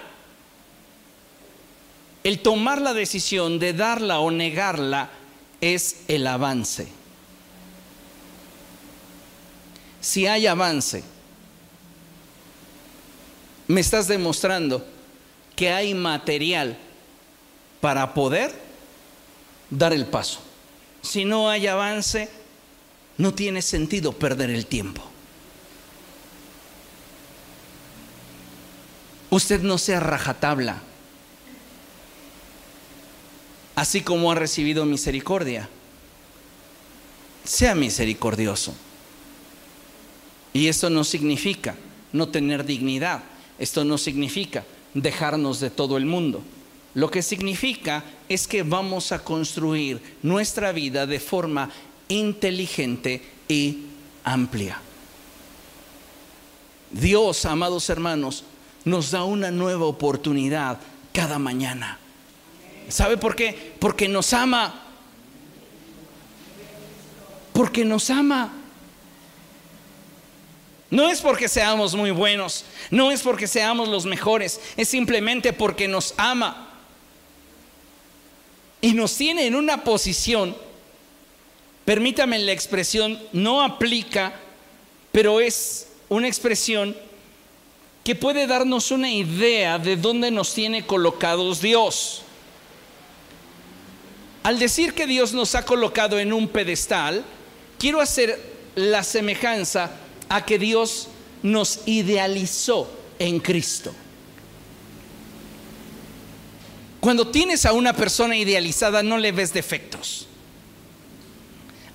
el 2.22 2.38
tomar 2.40 2.82
la 2.82 2.92
decisión 2.92 3.58
de 3.58 3.72
darla 3.72 4.20
o 4.20 4.30
negarla, 4.30 5.08
es 5.62 6.02
el 6.08 6.26
avance 6.26 7.01
si 10.02 10.26
hay 10.26 10.48
avance, 10.48 11.04
me 13.68 13.80
estás 13.80 14.08
demostrando 14.08 14.84
que 15.54 15.70
hay 15.70 15.94
material 15.94 16.76
para 17.80 18.12
poder 18.12 18.52
dar 19.70 19.92
el 19.92 20.04
paso. 20.06 20.40
Si 21.02 21.24
no 21.24 21.48
hay 21.48 21.68
avance, 21.68 22.28
no 23.16 23.32
tiene 23.32 23.62
sentido 23.62 24.12
perder 24.12 24.50
el 24.50 24.66
tiempo. 24.66 25.02
Usted 29.30 29.62
no 29.62 29.78
sea 29.78 30.00
rajatabla, 30.00 30.82
así 33.76 34.00
como 34.00 34.32
ha 34.32 34.34
recibido 34.34 34.84
misericordia. 34.84 35.68
Sea 37.44 37.74
misericordioso. 37.74 38.74
Y 40.52 40.68
esto 40.68 40.90
no 40.90 41.04
significa 41.04 41.74
no 42.12 42.28
tener 42.28 42.64
dignidad, 42.64 43.22
esto 43.58 43.84
no 43.84 43.96
significa 43.98 44.64
dejarnos 44.94 45.60
de 45.60 45.70
todo 45.70 45.96
el 45.96 46.06
mundo. 46.06 46.42
Lo 46.94 47.10
que 47.10 47.22
significa 47.22 48.04
es 48.28 48.46
que 48.46 48.62
vamos 48.62 49.12
a 49.12 49.24
construir 49.24 50.00
nuestra 50.22 50.72
vida 50.72 51.06
de 51.06 51.20
forma 51.20 51.70
inteligente 52.08 53.22
y 53.48 53.78
amplia. 54.24 54.78
Dios, 56.90 57.46
amados 57.46 57.88
hermanos, 57.88 58.44
nos 58.84 59.10
da 59.10 59.24
una 59.24 59.50
nueva 59.50 59.86
oportunidad 59.86 60.78
cada 61.12 61.38
mañana. 61.38 61.98
¿Sabe 62.88 63.16
por 63.16 63.34
qué? 63.34 63.74
Porque 63.78 64.08
nos 64.08 64.32
ama. 64.34 64.74
Porque 67.54 67.84
nos 67.84 68.10
ama. 68.10 68.61
No 70.92 71.08
es 71.08 71.22
porque 71.22 71.48
seamos 71.48 71.94
muy 71.94 72.10
buenos, 72.10 72.66
no 72.90 73.10
es 73.10 73.22
porque 73.22 73.46
seamos 73.46 73.88
los 73.88 74.04
mejores, 74.04 74.60
es 74.76 74.88
simplemente 74.88 75.54
porque 75.54 75.88
nos 75.88 76.12
ama. 76.18 76.68
Y 78.82 78.92
nos 78.92 79.16
tiene 79.16 79.46
en 79.46 79.54
una 79.54 79.84
posición, 79.84 80.54
permítame 81.86 82.38
la 82.40 82.52
expresión, 82.52 83.18
no 83.32 83.62
aplica, 83.62 84.34
pero 85.12 85.40
es 85.40 85.88
una 86.10 86.28
expresión 86.28 86.94
que 88.04 88.14
puede 88.14 88.46
darnos 88.46 88.90
una 88.90 89.10
idea 89.10 89.78
de 89.78 89.96
dónde 89.96 90.30
nos 90.30 90.52
tiene 90.52 90.84
colocados 90.84 91.62
Dios. 91.62 92.20
Al 94.42 94.58
decir 94.58 94.92
que 94.92 95.06
Dios 95.06 95.32
nos 95.32 95.54
ha 95.54 95.64
colocado 95.64 96.18
en 96.18 96.34
un 96.34 96.48
pedestal, 96.48 97.24
quiero 97.78 97.98
hacer 97.98 98.38
la 98.74 99.02
semejanza 99.02 100.01
a 100.32 100.46
que 100.46 100.58
Dios 100.58 101.08
nos 101.42 101.80
idealizó 101.84 102.90
en 103.18 103.38
Cristo. 103.38 103.92
Cuando 107.00 107.28
tienes 107.28 107.66
a 107.66 107.74
una 107.74 107.92
persona 107.92 108.34
idealizada 108.34 109.02
no 109.02 109.18
le 109.18 109.30
ves 109.30 109.52
defectos. 109.52 110.26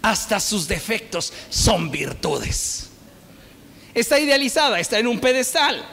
Hasta 0.04 0.40
sus 0.40 0.68
defectos 0.68 1.34
son 1.50 1.90
virtudes. 1.90 2.90
Está 3.96 4.20
idealizada, 4.20 4.80
está 4.80 5.00
en 5.00 5.08
un 5.08 5.20
pedestal. 5.20 5.84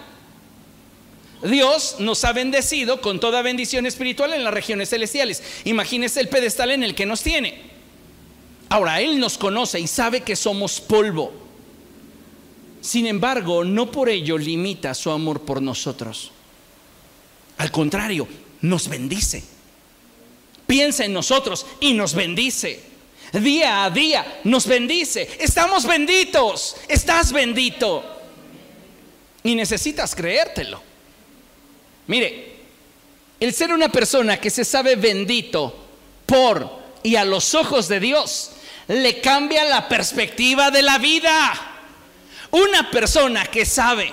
Dios 1.42 1.96
nos 1.98 2.24
ha 2.24 2.34
bendecido 2.34 3.00
con 3.00 3.20
toda 3.20 3.40
bendición 3.40 3.86
espiritual 3.86 4.34
en 4.34 4.44
las 4.44 4.52
regiones 4.52 4.90
celestiales. 4.90 5.42
Imagínese 5.64 6.20
el 6.20 6.28
pedestal 6.28 6.72
en 6.72 6.82
el 6.82 6.94
que 6.94 7.06
nos 7.06 7.22
tiene. 7.22 7.58
Ahora, 8.68 9.00
Él 9.00 9.18
nos 9.18 9.38
conoce 9.38 9.80
y 9.80 9.86
sabe 9.86 10.20
que 10.20 10.36
somos 10.36 10.80
polvo. 10.80 11.43
Sin 12.84 13.06
embargo, 13.06 13.64
no 13.64 13.90
por 13.90 14.10
ello 14.10 14.36
limita 14.36 14.92
su 14.92 15.10
amor 15.10 15.40
por 15.40 15.62
nosotros. 15.62 16.30
Al 17.56 17.70
contrario, 17.70 18.28
nos 18.60 18.88
bendice. 18.88 19.42
Piensa 20.66 21.06
en 21.06 21.14
nosotros 21.14 21.64
y 21.80 21.94
nos 21.94 22.12
bendice. 22.12 22.82
Día 23.32 23.84
a 23.84 23.90
día 23.90 24.40
nos 24.44 24.66
bendice. 24.66 25.26
Estamos 25.40 25.86
benditos. 25.86 26.76
Estás 26.86 27.32
bendito. 27.32 28.04
Y 29.42 29.54
necesitas 29.54 30.14
creértelo. 30.14 30.82
Mire, 32.06 32.56
el 33.40 33.54
ser 33.54 33.72
una 33.72 33.88
persona 33.88 34.38
que 34.38 34.50
se 34.50 34.66
sabe 34.66 34.96
bendito 34.96 35.74
por 36.26 36.70
y 37.02 37.16
a 37.16 37.24
los 37.24 37.54
ojos 37.54 37.88
de 37.88 37.98
Dios 37.98 38.50
le 38.88 39.22
cambia 39.22 39.64
la 39.64 39.88
perspectiva 39.88 40.70
de 40.70 40.82
la 40.82 40.98
vida. 40.98 41.70
Una 42.54 42.88
persona 42.88 43.46
que 43.46 43.66
sabe 43.66 44.12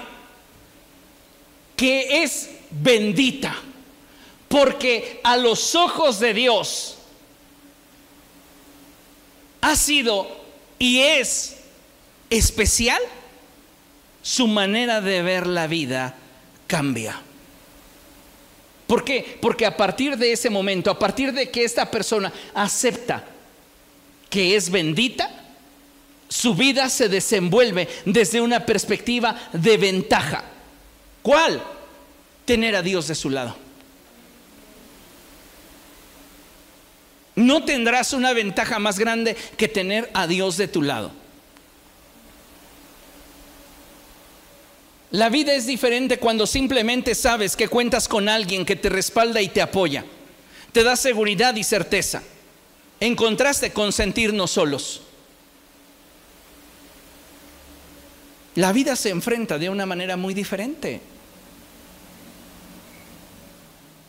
que 1.76 2.24
es 2.24 2.50
bendita, 2.72 3.56
porque 4.48 5.20
a 5.24 5.38
los 5.38 5.76
ojos 5.76 6.20
de 6.20 6.34
Dios 6.34 6.98
ha 9.62 9.76
sido 9.76 10.28
y 10.80 11.02
es 11.02 11.58
especial, 12.32 13.00
su 14.24 14.48
manera 14.48 15.02
de 15.02 15.22
ver 15.22 15.46
la 15.46 15.68
vida 15.68 16.16
cambia. 16.66 17.22
¿Por 18.88 19.04
qué? 19.04 19.38
Porque 19.40 19.68
a 19.68 19.78
partir 19.78 20.18
de 20.18 20.32
ese 20.32 20.50
momento, 20.50 20.90
a 20.90 20.98
partir 20.98 21.32
de 21.32 21.52
que 21.52 21.64
esta 21.64 21.92
persona 21.92 22.34
acepta 22.56 23.24
que 24.32 24.56
es 24.56 24.72
bendita, 24.72 25.41
su 26.32 26.56
vida 26.56 26.90
se 26.90 27.10
desenvuelve 27.10 27.90
desde 28.06 28.40
una 28.40 28.66
perspectiva 28.66 29.36
de 29.52 29.76
ventaja. 29.76 30.46
¿Cuál? 31.22 31.62
Tener 32.46 32.74
a 32.74 32.82
Dios 32.82 33.10
de 33.10 33.16
su 33.16 33.30
lado. 33.30 33.54
No 37.36 37.66
tendrás 37.66 38.14
una 38.14 38.32
ventaja 38.32 38.80
más 38.80 38.98
grande 38.98 39.36
que 39.58 39.68
tener 39.68 40.10
a 40.14 40.26
Dios 40.26 40.56
de 40.56 40.70
tu 40.70 40.82
lado. 40.82 41.12
La 45.12 45.28
vida 45.28 45.54
es 45.54 45.66
diferente 45.66 46.18
cuando 46.18 46.48
simplemente 46.48 47.14
sabes 47.14 47.58
que 47.58 47.68
cuentas 47.68 48.08
con 48.08 48.30
alguien 48.30 48.66
que 48.66 48.78
te 48.78 48.88
respalda 48.88 49.42
y 49.42 49.50
te 49.50 49.62
apoya. 49.62 50.06
Te 50.72 50.86
da 50.86 50.96
seguridad 50.96 51.58
y 51.58 51.66
certeza. 51.66 52.24
En 53.02 53.18
contraste 53.18 53.74
con 53.74 53.92
sentirnos 53.92 54.52
solos. 54.52 55.02
La 58.62 58.72
vida 58.72 58.96
se 58.96 59.10
enfrenta 59.10 59.58
de 59.58 59.72
una 59.72 59.88
manera 59.88 60.16
muy 60.18 60.36
diferente. 60.36 61.02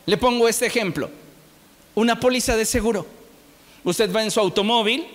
Le 0.04 0.18
pongo 0.18 0.46
este 0.46 0.66
ejemplo. 0.66 1.08
Una 1.94 2.20
póliza 2.20 2.54
de 2.54 2.66
seguro. 2.66 3.06
Usted 3.82 4.14
va 4.14 4.22
en 4.22 4.30
su 4.30 4.40
automóvil 4.40 5.06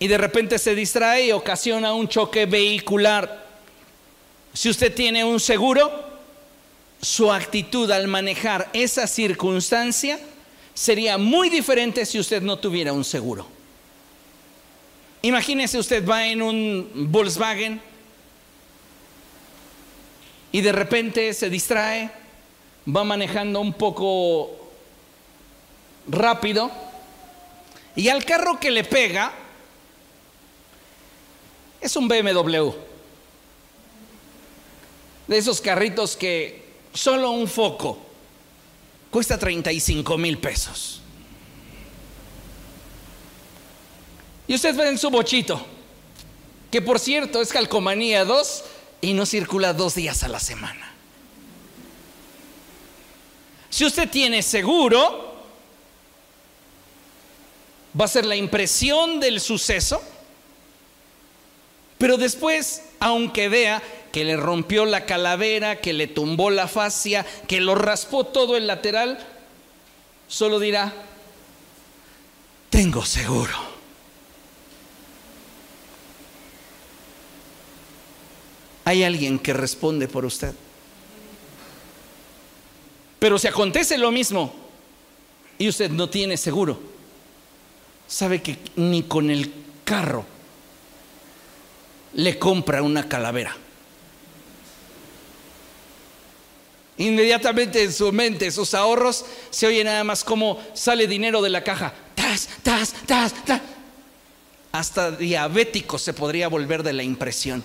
y 0.00 0.08
de 0.08 0.18
repente 0.18 0.58
se 0.58 0.74
distrae 0.74 1.26
y 1.26 1.30
ocasiona 1.30 1.94
un 1.94 2.08
choque 2.08 2.46
vehicular 2.46 3.46
si 4.52 4.68
usted 4.68 4.92
tiene 4.92 5.24
un 5.24 5.38
seguro, 5.38 5.88
su 7.00 7.32
actitud 7.32 7.88
al 7.92 8.08
manejar 8.08 8.70
esa 8.72 9.06
circunstancia 9.06 10.18
sería 10.74 11.16
muy 11.16 11.48
diferente 11.48 12.04
si 12.04 12.18
usted 12.18 12.42
no 12.42 12.58
tuviera 12.58 12.92
un 12.92 13.04
seguro. 13.04 13.46
Imagínese 15.22 15.78
usted 15.78 16.04
va 16.04 16.26
en 16.26 16.42
un 16.42 16.90
Volkswagen 16.92 17.89
y 20.52 20.60
de 20.60 20.72
repente 20.72 21.32
se 21.34 21.48
distrae, 21.50 22.10
va 22.88 23.04
manejando 23.04 23.60
un 23.60 23.72
poco 23.72 24.50
rápido 26.08 26.70
y 27.94 28.08
al 28.08 28.24
carro 28.24 28.58
que 28.58 28.70
le 28.70 28.84
pega 28.84 29.32
es 31.80 31.96
un 31.96 32.08
BMW 32.08 32.70
de 35.26 35.38
esos 35.38 35.60
carritos 35.60 36.16
que 36.16 36.64
solo 36.92 37.30
un 37.30 37.46
foco 37.46 37.98
cuesta 39.10 39.38
35 39.38 40.18
mil 40.18 40.38
pesos. 40.38 41.00
Y 44.48 44.54
usted 44.54 44.74
ve 44.74 44.88
en 44.88 44.98
su 44.98 45.10
bochito, 45.10 45.64
que 46.70 46.82
por 46.82 46.98
cierto 46.98 47.40
es 47.40 47.52
calcomanía 47.52 48.24
2 48.24 48.64
y 49.00 49.14
no 49.14 49.26
circula 49.26 49.72
dos 49.72 49.94
días 49.94 50.22
a 50.22 50.28
la 50.28 50.40
semana. 50.40 50.92
Si 53.70 53.84
usted 53.84 54.08
tiene 54.10 54.42
seguro, 54.42 55.34
va 57.98 58.04
a 58.04 58.08
ser 58.08 58.26
la 58.26 58.36
impresión 58.36 59.20
del 59.20 59.40
suceso, 59.40 60.02
pero 61.98 62.16
después, 62.16 62.82
aunque 62.98 63.48
vea 63.48 63.82
que 64.12 64.24
le 64.24 64.36
rompió 64.36 64.84
la 64.86 65.06
calavera, 65.06 65.80
que 65.80 65.92
le 65.92 66.06
tumbó 66.06 66.50
la 66.50 66.66
fascia, 66.66 67.24
que 67.46 67.60
lo 67.60 67.74
raspó 67.74 68.24
todo 68.24 68.56
el 68.56 68.66
lateral, 68.66 69.18
solo 70.26 70.58
dirá, 70.58 70.92
tengo 72.70 73.04
seguro. 73.04 73.69
Hay 78.84 79.02
alguien 79.04 79.38
que 79.38 79.52
responde 79.52 80.08
por 80.08 80.24
usted. 80.24 80.54
Pero 83.18 83.38
si 83.38 83.46
acontece 83.46 83.98
lo 83.98 84.10
mismo 84.10 84.52
y 85.58 85.68
usted 85.68 85.90
no 85.90 86.08
tiene 86.08 86.36
seguro, 86.36 86.80
sabe 88.08 88.40
que 88.42 88.58
ni 88.76 89.02
con 89.02 89.30
el 89.30 89.52
carro 89.84 90.24
le 92.14 92.38
compra 92.38 92.82
una 92.82 93.08
calavera. 93.08 93.54
Inmediatamente 96.96 97.82
en 97.82 97.92
su 97.92 98.12
mente, 98.12 98.50
sus 98.50 98.74
ahorros, 98.74 99.24
se 99.50 99.66
oye 99.66 99.84
nada 99.84 100.04
más 100.04 100.24
como 100.24 100.58
sale 100.74 101.06
dinero 101.06 101.40
de 101.40 101.48
la 101.50 101.64
caja. 101.64 101.94
Tas, 102.14 102.48
tas, 102.62 102.94
tas, 103.06 103.32
tas. 103.44 103.60
Hasta 104.72 105.10
diabético 105.10 105.98
se 105.98 106.12
podría 106.12 106.48
volver 106.48 106.82
de 106.82 106.92
la 106.92 107.02
impresión. 107.02 107.64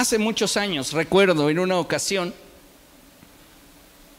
Hace 0.00 0.16
muchos 0.16 0.56
años, 0.56 0.94
recuerdo 0.94 1.50
en 1.50 1.58
una 1.58 1.78
ocasión, 1.78 2.32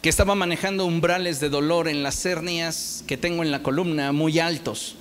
que 0.04 0.10
estaba 0.10 0.36
manejando 0.36 0.86
umbrales 0.86 1.40
de 1.40 1.50
dolor 1.50 1.88
en 1.88 2.04
las 2.04 2.24
hernias 2.24 3.04
que 3.08 3.18
tengo 3.18 3.42
en 3.42 3.50
la 3.50 3.64
columna 3.64 4.12
muy 4.12 4.38
altos. 4.38 4.96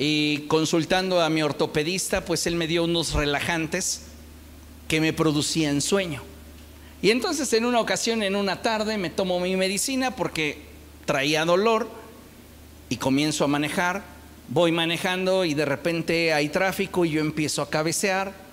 Y 0.00 0.38
consultando 0.48 1.20
a 1.20 1.30
mi 1.30 1.44
ortopedista, 1.44 2.24
pues 2.24 2.48
él 2.48 2.56
me 2.56 2.66
dio 2.66 2.82
unos 2.82 3.12
relajantes 3.12 4.06
que 4.88 5.00
me 5.00 5.12
producían 5.12 5.80
sueño. 5.80 6.22
Y 7.00 7.12
entonces 7.12 7.52
en 7.52 7.64
una 7.64 7.78
ocasión, 7.78 8.24
en 8.24 8.34
una 8.34 8.62
tarde, 8.62 8.98
me 8.98 9.10
tomo 9.10 9.38
mi 9.38 9.54
medicina 9.54 10.16
porque 10.16 10.60
traía 11.04 11.44
dolor 11.44 11.88
y 12.88 12.96
comienzo 12.96 13.44
a 13.44 13.46
manejar. 13.46 14.02
Voy 14.48 14.72
manejando 14.72 15.44
y 15.44 15.54
de 15.54 15.66
repente 15.66 16.32
hay 16.32 16.48
tráfico 16.48 17.04
y 17.04 17.10
yo 17.10 17.20
empiezo 17.20 17.62
a 17.62 17.70
cabecear. 17.70 18.50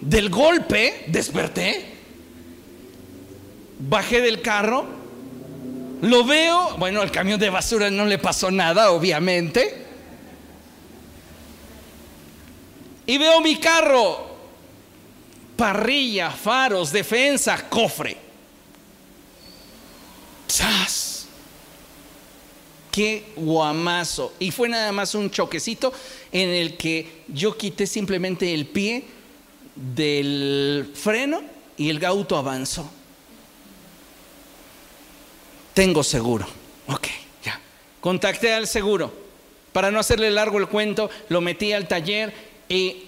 Del 0.00 0.30
golpe 0.30 1.04
desperté, 1.08 1.86
bajé 3.78 4.20
del 4.20 4.42
carro 4.42 4.98
lo 6.00 6.24
veo, 6.24 6.76
bueno, 6.78 7.00
al 7.00 7.10
camión 7.10 7.40
de 7.40 7.50
basura 7.50 7.90
no 7.90 8.06
le 8.06 8.18
pasó 8.18 8.50
nada, 8.50 8.92
obviamente. 8.92 9.86
Y 13.06 13.18
veo 13.18 13.40
mi 13.40 13.56
carro, 13.56 14.36
parrilla, 15.56 16.30
faros, 16.30 16.92
defensa, 16.92 17.68
cofre. 17.68 18.16
¡Sas! 20.46 21.07
¡Qué 22.98 23.26
guamazo! 23.36 24.34
Y 24.40 24.50
fue 24.50 24.68
nada 24.68 24.90
más 24.90 25.14
un 25.14 25.30
choquecito 25.30 25.92
en 26.32 26.48
el 26.48 26.76
que 26.76 27.22
yo 27.28 27.56
quité 27.56 27.86
simplemente 27.86 28.52
el 28.52 28.66
pie 28.66 29.04
del 29.76 30.90
freno 30.94 31.42
y 31.76 31.90
el 31.90 32.04
auto 32.04 32.36
avanzó 32.36 32.90
tengo 35.78 36.02
seguro. 36.02 36.44
Ok, 36.88 37.06
ya. 37.44 37.60
Contacté 38.00 38.52
al 38.52 38.66
seguro. 38.66 39.12
Para 39.72 39.92
no 39.92 40.00
hacerle 40.00 40.28
largo 40.28 40.58
el 40.58 40.66
cuento, 40.66 41.08
lo 41.28 41.40
metí 41.40 41.72
al 41.72 41.86
taller 41.86 42.34
y 42.68 43.04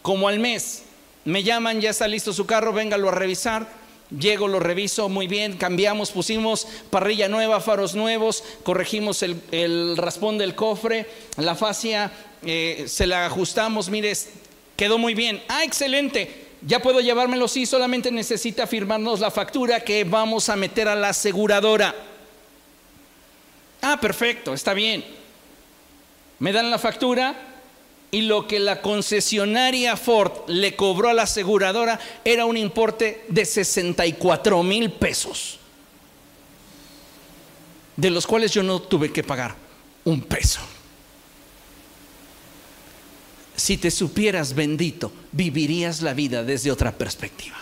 como 0.00 0.28
al 0.28 0.38
mes 0.38 0.84
me 1.24 1.42
llaman, 1.42 1.80
ya 1.80 1.90
está 1.90 2.06
listo 2.06 2.32
su 2.32 2.46
carro, 2.46 2.72
véngalo 2.72 3.08
a 3.08 3.12
revisar. 3.16 3.66
Llego, 4.10 4.46
lo 4.46 4.60
reviso 4.60 5.08
muy 5.08 5.26
bien, 5.26 5.56
cambiamos, 5.56 6.12
pusimos 6.12 6.68
parrilla 6.90 7.28
nueva, 7.28 7.60
faros 7.60 7.96
nuevos, 7.96 8.44
corregimos 8.62 9.22
el, 9.22 9.96
raspón 9.96 10.38
del 10.38 10.54
cofre, 10.54 11.06
la 11.36 11.56
fascia 11.56 12.12
eh, 12.44 12.84
se 12.86 13.08
la 13.08 13.26
ajustamos, 13.26 13.88
mire, 13.88 14.12
quedó 14.76 14.98
muy 14.98 15.14
bien. 15.14 15.42
Ah, 15.48 15.64
excelente, 15.64 16.46
ya 16.62 16.80
puedo 16.80 17.00
llevármelo, 17.00 17.48
sí, 17.48 17.66
solamente 17.66 18.12
necesita 18.12 18.68
firmarnos 18.68 19.18
la 19.18 19.32
factura 19.32 19.80
que 19.80 20.04
vamos 20.04 20.48
a 20.50 20.56
meter 20.56 20.86
a 20.86 20.94
la 20.94 21.08
aseguradora. 21.08 21.92
Ah, 23.82 23.98
perfecto, 24.00 24.54
está 24.54 24.72
bien. 24.72 25.04
Me 26.38 26.52
dan 26.52 26.70
la 26.70 26.78
factura, 26.78 27.34
y 28.10 28.22
lo 28.22 28.46
que 28.46 28.58
la 28.58 28.80
concesionaria 28.80 29.96
Ford 29.96 30.48
le 30.48 30.76
cobró 30.76 31.10
a 31.10 31.14
la 31.14 31.22
aseguradora 31.22 31.98
era 32.24 32.44
un 32.46 32.56
importe 32.56 33.24
de 33.28 33.44
64 33.44 34.62
mil 34.62 34.90
pesos, 34.90 35.58
de 37.96 38.10
los 38.10 38.26
cuales 38.26 38.52
yo 38.52 38.62
no 38.62 38.80
tuve 38.80 39.12
que 39.12 39.22
pagar 39.22 39.54
un 40.04 40.22
peso. 40.22 40.60
Si 43.56 43.78
te 43.78 43.90
supieras 43.90 44.54
bendito, 44.54 45.12
vivirías 45.32 46.02
la 46.02 46.12
vida 46.12 46.44
desde 46.44 46.70
otra 46.70 46.92
perspectiva. 46.92 47.56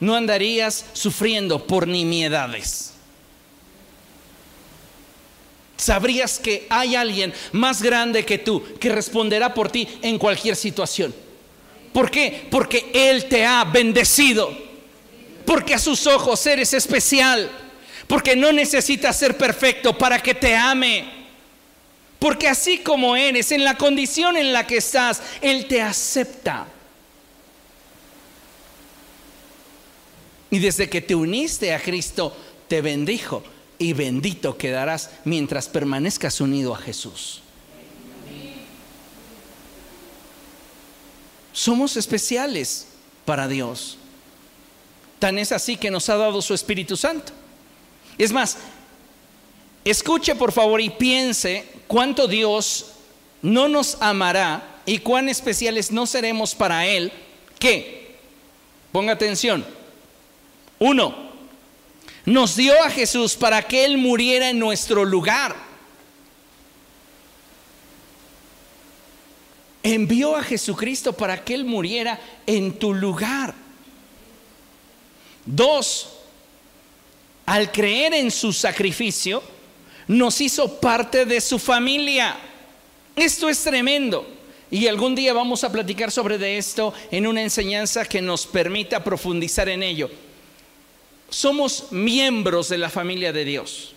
No 0.00 0.16
andarías 0.16 0.84
sufriendo 0.92 1.66
por 1.66 1.86
nimiedades 1.86 2.93
sabrías 5.76 6.38
que 6.38 6.66
hay 6.68 6.96
alguien 6.96 7.32
más 7.52 7.82
grande 7.82 8.24
que 8.24 8.38
tú 8.38 8.62
que 8.78 8.90
responderá 8.90 9.54
por 9.54 9.70
ti 9.70 9.88
en 10.02 10.18
cualquier 10.18 10.56
situación. 10.56 11.14
¿Por 11.92 12.10
qué? 12.10 12.46
Porque 12.50 12.90
Él 12.92 13.26
te 13.26 13.46
ha 13.46 13.64
bendecido. 13.64 14.52
Porque 15.44 15.74
a 15.74 15.78
sus 15.78 16.06
ojos 16.06 16.44
eres 16.46 16.74
especial. 16.74 17.50
Porque 18.06 18.34
no 18.34 18.52
necesitas 18.52 19.18
ser 19.18 19.36
perfecto 19.36 19.96
para 19.96 20.20
que 20.20 20.34
te 20.34 20.54
ame. 20.56 21.04
Porque 22.18 22.48
así 22.48 22.78
como 22.78 23.16
eres, 23.16 23.52
en 23.52 23.64
la 23.64 23.76
condición 23.76 24.36
en 24.36 24.52
la 24.52 24.66
que 24.66 24.78
estás, 24.78 25.22
Él 25.40 25.66
te 25.66 25.82
acepta. 25.82 26.66
Y 30.50 30.58
desde 30.58 30.88
que 30.88 31.00
te 31.00 31.14
uniste 31.14 31.74
a 31.74 31.80
Cristo, 31.80 32.36
te 32.68 32.80
bendijo 32.80 33.42
y 33.78 33.92
bendito 33.92 34.56
quedarás 34.56 35.10
mientras 35.24 35.68
permanezcas 35.68 36.40
unido 36.40 36.74
a 36.74 36.78
Jesús. 36.78 37.40
Somos 41.52 41.96
especiales 41.96 42.88
para 43.24 43.46
Dios. 43.48 43.96
Tan 45.18 45.38
es 45.38 45.52
así 45.52 45.76
que 45.76 45.90
nos 45.90 46.08
ha 46.08 46.16
dado 46.16 46.42
su 46.42 46.52
Espíritu 46.52 46.96
Santo. 46.96 47.32
Es 48.18 48.32
más, 48.32 48.58
escuche 49.84 50.34
por 50.34 50.52
favor 50.52 50.80
y 50.80 50.90
piense 50.90 51.64
cuánto 51.86 52.26
Dios 52.26 52.86
no 53.40 53.68
nos 53.68 53.96
amará 54.00 54.80
y 54.86 54.98
cuán 54.98 55.28
especiales 55.28 55.92
no 55.92 56.06
seremos 56.06 56.54
para 56.54 56.86
Él 56.86 57.12
que, 57.58 58.16
ponga 58.92 59.12
atención, 59.12 59.64
uno, 60.78 61.23
nos 62.24 62.56
dio 62.56 62.82
a 62.82 62.90
Jesús 62.90 63.34
para 63.36 63.62
que 63.62 63.84
Él 63.84 63.98
muriera 63.98 64.50
en 64.50 64.58
nuestro 64.58 65.04
lugar. 65.04 65.54
Envió 69.82 70.36
a 70.36 70.42
Jesucristo 70.42 71.12
para 71.12 71.44
que 71.44 71.54
Él 71.54 71.64
muriera 71.64 72.18
en 72.46 72.78
tu 72.78 72.94
lugar. 72.94 73.54
Dos, 75.44 76.08
al 77.44 77.70
creer 77.70 78.14
en 78.14 78.30
su 78.30 78.54
sacrificio, 78.54 79.42
nos 80.08 80.40
hizo 80.40 80.80
parte 80.80 81.26
de 81.26 81.40
su 81.42 81.58
familia. 81.58 82.36
Esto 83.14 83.50
es 83.50 83.62
tremendo. 83.62 84.26
Y 84.70 84.86
algún 84.86 85.14
día 85.14 85.34
vamos 85.34 85.62
a 85.62 85.70
platicar 85.70 86.10
sobre 86.10 86.38
de 86.38 86.56
esto 86.56 86.94
en 87.10 87.26
una 87.26 87.42
enseñanza 87.42 88.06
que 88.06 88.22
nos 88.22 88.46
permita 88.46 89.04
profundizar 89.04 89.68
en 89.68 89.82
ello 89.82 90.10
somos 91.34 91.90
miembros 91.90 92.68
de 92.68 92.78
la 92.78 92.88
familia 92.88 93.32
de 93.32 93.44
Dios. 93.44 93.92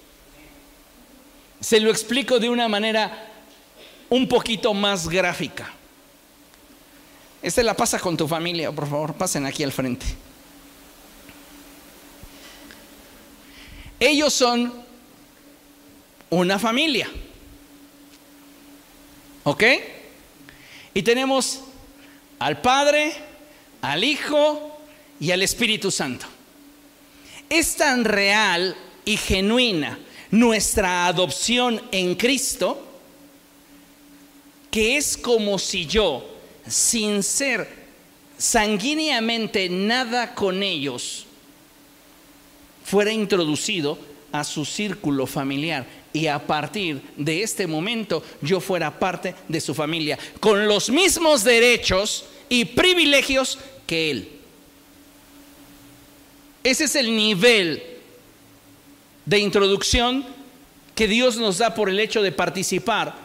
Se 1.60 1.80
lo 1.80 1.92
explico 1.92 2.40
de 2.40 2.50
una 2.50 2.68
manera 2.68 3.32
un 4.10 4.28
poquito 4.28 4.74
más 4.74 5.08
gráfica. 5.08 5.72
Esta 7.44 7.62
la 7.62 7.76
pasa 7.76 8.00
con 8.00 8.18
tu 8.18 8.28
familia, 8.28 8.72
por 8.72 8.90
favor, 8.90 9.14
pasen 9.14 9.46
aquí 9.46 9.64
al 9.64 9.72
frente. 9.72 10.08
Ellos 14.00 14.34
son 14.34 14.74
una 16.32 16.58
familia. 16.58 17.08
¿Ok? 19.44 19.64
Y 20.96 21.04
tenemos 21.04 21.62
al 22.40 22.62
Padre, 22.62 23.14
al 23.84 24.04
Hijo 24.04 24.76
y 25.20 25.30
al 25.30 25.44
Espíritu 25.44 25.92
Santo. 25.92 26.26
Es 27.50 27.76
tan 27.76 28.04
real 28.04 28.76
y 29.06 29.18
genuina 29.18 30.00
nuestra 30.32 31.08
adopción 31.08 31.82
en 31.92 32.16
Cristo 32.16 32.84
que 34.70 34.98
es 34.98 35.18
como 35.18 35.58
si 35.58 35.86
yo, 35.86 36.28
sin 36.68 37.24
ser 37.24 37.68
sanguíneamente 38.38 39.70
nada 39.70 40.36
con 40.36 40.62
ellos, 40.62 41.26
fuera 42.84 43.12
introducido 43.12 43.98
a 44.32 44.44
su 44.44 44.66
círculo 44.66 45.26
familiar 45.26 45.86
y 46.14 46.28
a 46.28 46.46
partir 46.46 47.02
de 47.16 47.44
este 47.44 47.66
momento 47.66 48.24
yo 48.42 48.60
fuera 48.60 49.00
parte 49.00 49.36
de 49.48 49.62
su 49.62 49.74
familia, 49.74 50.20
con 50.40 50.68
los 50.68 50.90
mismos 50.90 51.44
derechos 51.44 52.26
y 52.50 52.66
privilegios 52.66 53.58
que 53.86 54.12
él. 54.12 54.37
Ese 56.68 56.84
es 56.84 56.96
el 56.98 57.16
nivel 57.16 57.82
de 59.26 59.40
introducción 59.40 60.26
que 60.96 61.08
Dios 61.08 61.38
nos 61.38 61.60
da 61.60 61.74
por 61.74 61.88
el 61.88 61.98
hecho 61.98 62.22
de 62.22 62.34
participar 62.34 63.16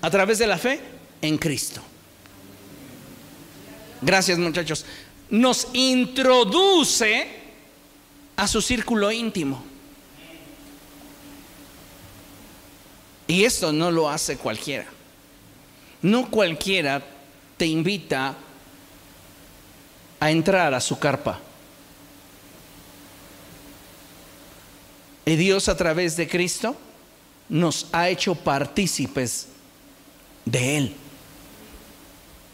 a 0.00 0.08
través 0.08 0.38
de 0.38 0.46
la 0.46 0.56
fe 0.56 0.78
en 1.20 1.36
Cristo. 1.36 1.82
Gracias 4.02 4.38
muchachos. 4.38 4.84
Nos 5.30 5.66
introduce 5.72 7.26
a 8.36 8.46
su 8.46 8.62
círculo 8.62 9.10
íntimo. 9.10 9.64
Y 13.26 13.42
esto 13.42 13.72
no 13.72 13.90
lo 13.90 14.08
hace 14.08 14.36
cualquiera. 14.36 14.86
No 16.02 16.30
cualquiera 16.30 17.02
te 17.56 17.66
invita 17.66 18.36
a 20.20 20.30
entrar 20.30 20.72
a 20.72 20.80
su 20.80 21.00
carpa. 21.00 21.40
Y 25.26 25.34
Dios 25.34 25.68
a 25.68 25.76
través 25.76 26.16
de 26.16 26.28
Cristo 26.28 26.76
nos 27.48 27.88
ha 27.90 28.08
hecho 28.08 28.36
partícipes 28.36 29.48
de 30.44 30.76
Él. 30.78 30.94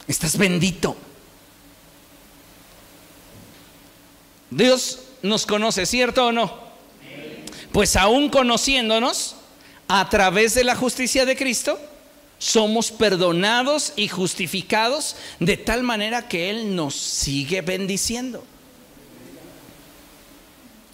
Estás 0.08 0.38
bendito. 0.38 0.96
Dios 4.50 5.00
nos 5.22 5.44
conoce, 5.44 5.84
¿cierto 5.84 6.26
o 6.26 6.32
no? 6.32 6.72
Pues 7.72 7.94
aún 7.94 8.30
conociéndonos 8.30 9.36
a 9.86 10.08
través 10.08 10.54
de 10.54 10.64
la 10.64 10.74
justicia 10.74 11.26
de 11.26 11.36
Cristo, 11.36 11.78
somos 12.38 12.90
perdonados 12.90 13.92
y 13.96 14.08
justificados 14.08 15.16
de 15.40 15.58
tal 15.58 15.82
manera 15.82 16.26
que 16.26 16.48
Él 16.48 16.74
nos 16.74 16.94
sigue 16.94 17.60
bendiciendo 17.60 18.44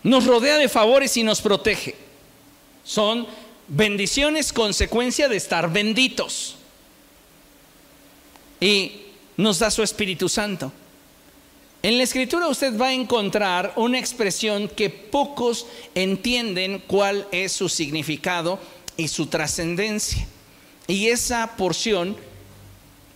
nos 0.03 0.27
rodea 0.27 0.57
de 0.59 0.69
favores 0.69 1.17
y 1.17 1.23
nos 1.23 1.41
protege. 1.41 1.95
Son 2.85 3.27
bendiciones 3.69 4.53
consecuencia 4.53 5.29
de 5.29 5.37
estar 5.37 5.73
benditos. 5.73 6.57
Y 8.61 9.03
nos 9.37 9.59
da 9.59 9.71
su 9.71 9.83
Espíritu 9.83 10.29
Santo. 10.29 10.73
En 11.83 11.97
la 11.97 12.03
escritura 12.03 12.49
usted 12.49 12.77
va 12.77 12.89
a 12.89 12.93
encontrar 12.93 13.73
una 13.77 13.99
expresión 13.99 14.69
que 14.69 14.91
pocos 14.91 15.67
entienden 15.95 16.83
cuál 16.87 17.29
es 17.31 17.53
su 17.53 17.69
significado 17.69 18.59
y 18.97 19.07
su 19.07 19.27
trascendencia. 19.27 20.27
Y 20.89 21.09
esa 21.09 21.57
porción 21.57 22.17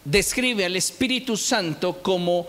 describe 0.04 0.64
al 0.64 0.76
Espíritu 0.76 1.36
Santo 1.36 2.02
como 2.02 2.46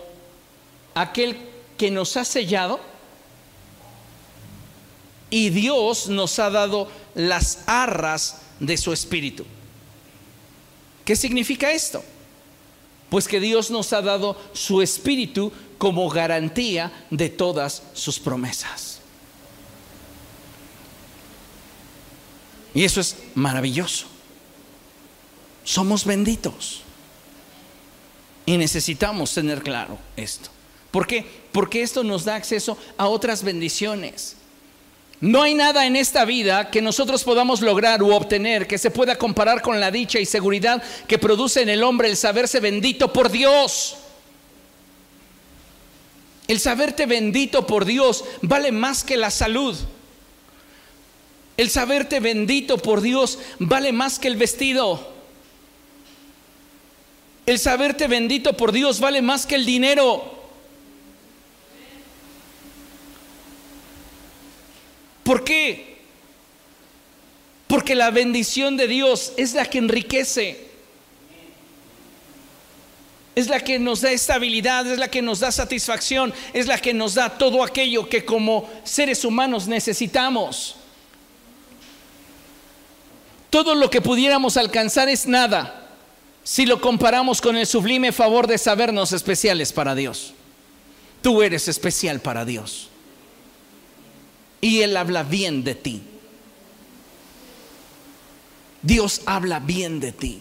aquel 0.94 1.36
que 1.76 1.90
nos 1.90 2.16
ha 2.16 2.24
sellado 2.24 2.78
y 5.34 5.50
Dios 5.50 6.06
nos 6.06 6.38
ha 6.38 6.48
dado 6.48 6.88
las 7.16 7.64
arras 7.66 8.36
de 8.60 8.76
su 8.76 8.92
espíritu. 8.92 9.44
¿Qué 11.04 11.16
significa 11.16 11.72
esto? 11.72 12.04
Pues 13.10 13.26
que 13.26 13.40
Dios 13.40 13.68
nos 13.68 13.92
ha 13.92 14.00
dado 14.00 14.40
su 14.52 14.80
espíritu 14.80 15.50
como 15.76 16.08
garantía 16.08 17.06
de 17.10 17.30
todas 17.30 17.82
sus 17.94 18.20
promesas. 18.20 19.00
Y 22.72 22.84
eso 22.84 23.00
es 23.00 23.16
maravilloso. 23.34 24.06
Somos 25.64 26.04
benditos. 26.04 26.82
Y 28.46 28.56
necesitamos 28.56 29.34
tener 29.34 29.64
claro 29.64 29.98
esto. 30.16 30.48
¿Por 30.92 31.08
qué? 31.08 31.28
Porque 31.50 31.82
esto 31.82 32.04
nos 32.04 32.24
da 32.24 32.36
acceso 32.36 32.78
a 32.96 33.08
otras 33.08 33.42
bendiciones. 33.42 34.36
No 35.24 35.42
hay 35.42 35.54
nada 35.54 35.86
en 35.86 35.96
esta 35.96 36.26
vida 36.26 36.70
que 36.70 36.82
nosotros 36.82 37.24
podamos 37.24 37.62
lograr 37.62 38.02
u 38.02 38.12
obtener 38.12 38.66
que 38.66 38.76
se 38.76 38.90
pueda 38.90 39.16
comparar 39.16 39.62
con 39.62 39.80
la 39.80 39.90
dicha 39.90 40.20
y 40.20 40.26
seguridad 40.26 40.82
que 41.08 41.16
produce 41.18 41.62
en 41.62 41.70
el 41.70 41.82
hombre 41.82 42.10
el 42.10 42.18
saberse 42.18 42.60
bendito 42.60 43.10
por 43.10 43.30
Dios. 43.30 43.96
El 46.46 46.60
saberte 46.60 47.06
bendito 47.06 47.66
por 47.66 47.86
Dios 47.86 48.22
vale 48.42 48.70
más 48.70 49.02
que 49.02 49.16
la 49.16 49.30
salud. 49.30 49.74
El 51.56 51.70
saberte 51.70 52.20
bendito 52.20 52.76
por 52.76 53.00
Dios 53.00 53.38
vale 53.58 53.92
más 53.92 54.18
que 54.18 54.28
el 54.28 54.36
vestido. 54.36 55.10
El 57.46 57.58
saberte 57.58 58.08
bendito 58.08 58.58
por 58.58 58.72
Dios 58.72 59.00
vale 59.00 59.22
más 59.22 59.46
que 59.46 59.54
el 59.54 59.64
dinero. 59.64 60.33
¿Por 65.24 65.42
qué? 65.42 65.96
Porque 67.66 67.94
la 67.94 68.10
bendición 68.10 68.76
de 68.76 68.86
Dios 68.86 69.32
es 69.36 69.54
la 69.54 69.64
que 69.64 69.78
enriquece. 69.78 70.68
Es 73.34 73.48
la 73.48 73.58
que 73.58 73.80
nos 73.80 74.02
da 74.02 74.12
estabilidad, 74.12 74.86
es 74.86 74.98
la 74.98 75.08
que 75.08 75.22
nos 75.22 75.40
da 75.40 75.50
satisfacción, 75.50 76.32
es 76.52 76.68
la 76.68 76.78
que 76.78 76.94
nos 76.94 77.14
da 77.14 77.30
todo 77.36 77.64
aquello 77.64 78.08
que 78.08 78.24
como 78.24 78.70
seres 78.84 79.24
humanos 79.24 79.66
necesitamos. 79.66 80.76
Todo 83.50 83.74
lo 83.74 83.90
que 83.90 84.00
pudiéramos 84.00 84.56
alcanzar 84.56 85.08
es 85.08 85.26
nada 85.26 85.88
si 86.44 86.66
lo 86.66 86.80
comparamos 86.80 87.40
con 87.40 87.56
el 87.56 87.66
sublime 87.66 88.12
favor 88.12 88.46
de 88.46 88.58
sabernos 88.58 89.12
especiales 89.12 89.72
para 89.72 89.94
Dios. 89.94 90.34
Tú 91.22 91.42
eres 91.42 91.66
especial 91.68 92.20
para 92.20 92.44
Dios. 92.44 92.90
Y 94.64 94.80
Él 94.80 94.96
habla 94.96 95.24
bien 95.24 95.62
de 95.62 95.74
ti. 95.74 96.00
Dios 98.80 99.20
habla 99.26 99.60
bien 99.60 100.00
de 100.00 100.10
ti. 100.10 100.40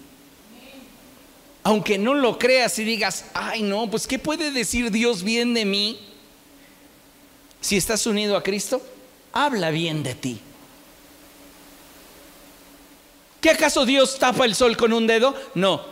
Aunque 1.63 1.97
no 1.97 2.13
lo 2.13 2.39
creas 2.39 2.79
y 2.79 2.85
digas, 2.85 3.25
ay 3.33 3.63
no, 3.63 3.91
pues 3.91 4.07
¿qué 4.07 4.19
puede 4.19 4.51
decir 4.51 4.91
Dios 4.91 5.23
bien 5.23 5.53
de 5.53 5.65
mí? 5.65 5.99
Si 7.59 7.75
estás 7.75 8.07
unido 8.07 8.37
a 8.37 8.43
Cristo, 8.43 8.81
habla 9.33 9.71
bien 9.71 10.03
de 10.03 10.15
ti. 10.15 10.39
¿Qué 13.41 13.49
acaso 13.49 13.85
Dios 13.85 14.19
tapa 14.19 14.45
el 14.45 14.55
sol 14.55 14.77
con 14.77 14.93
un 14.93 15.05
dedo? 15.05 15.35
No, 15.53 15.85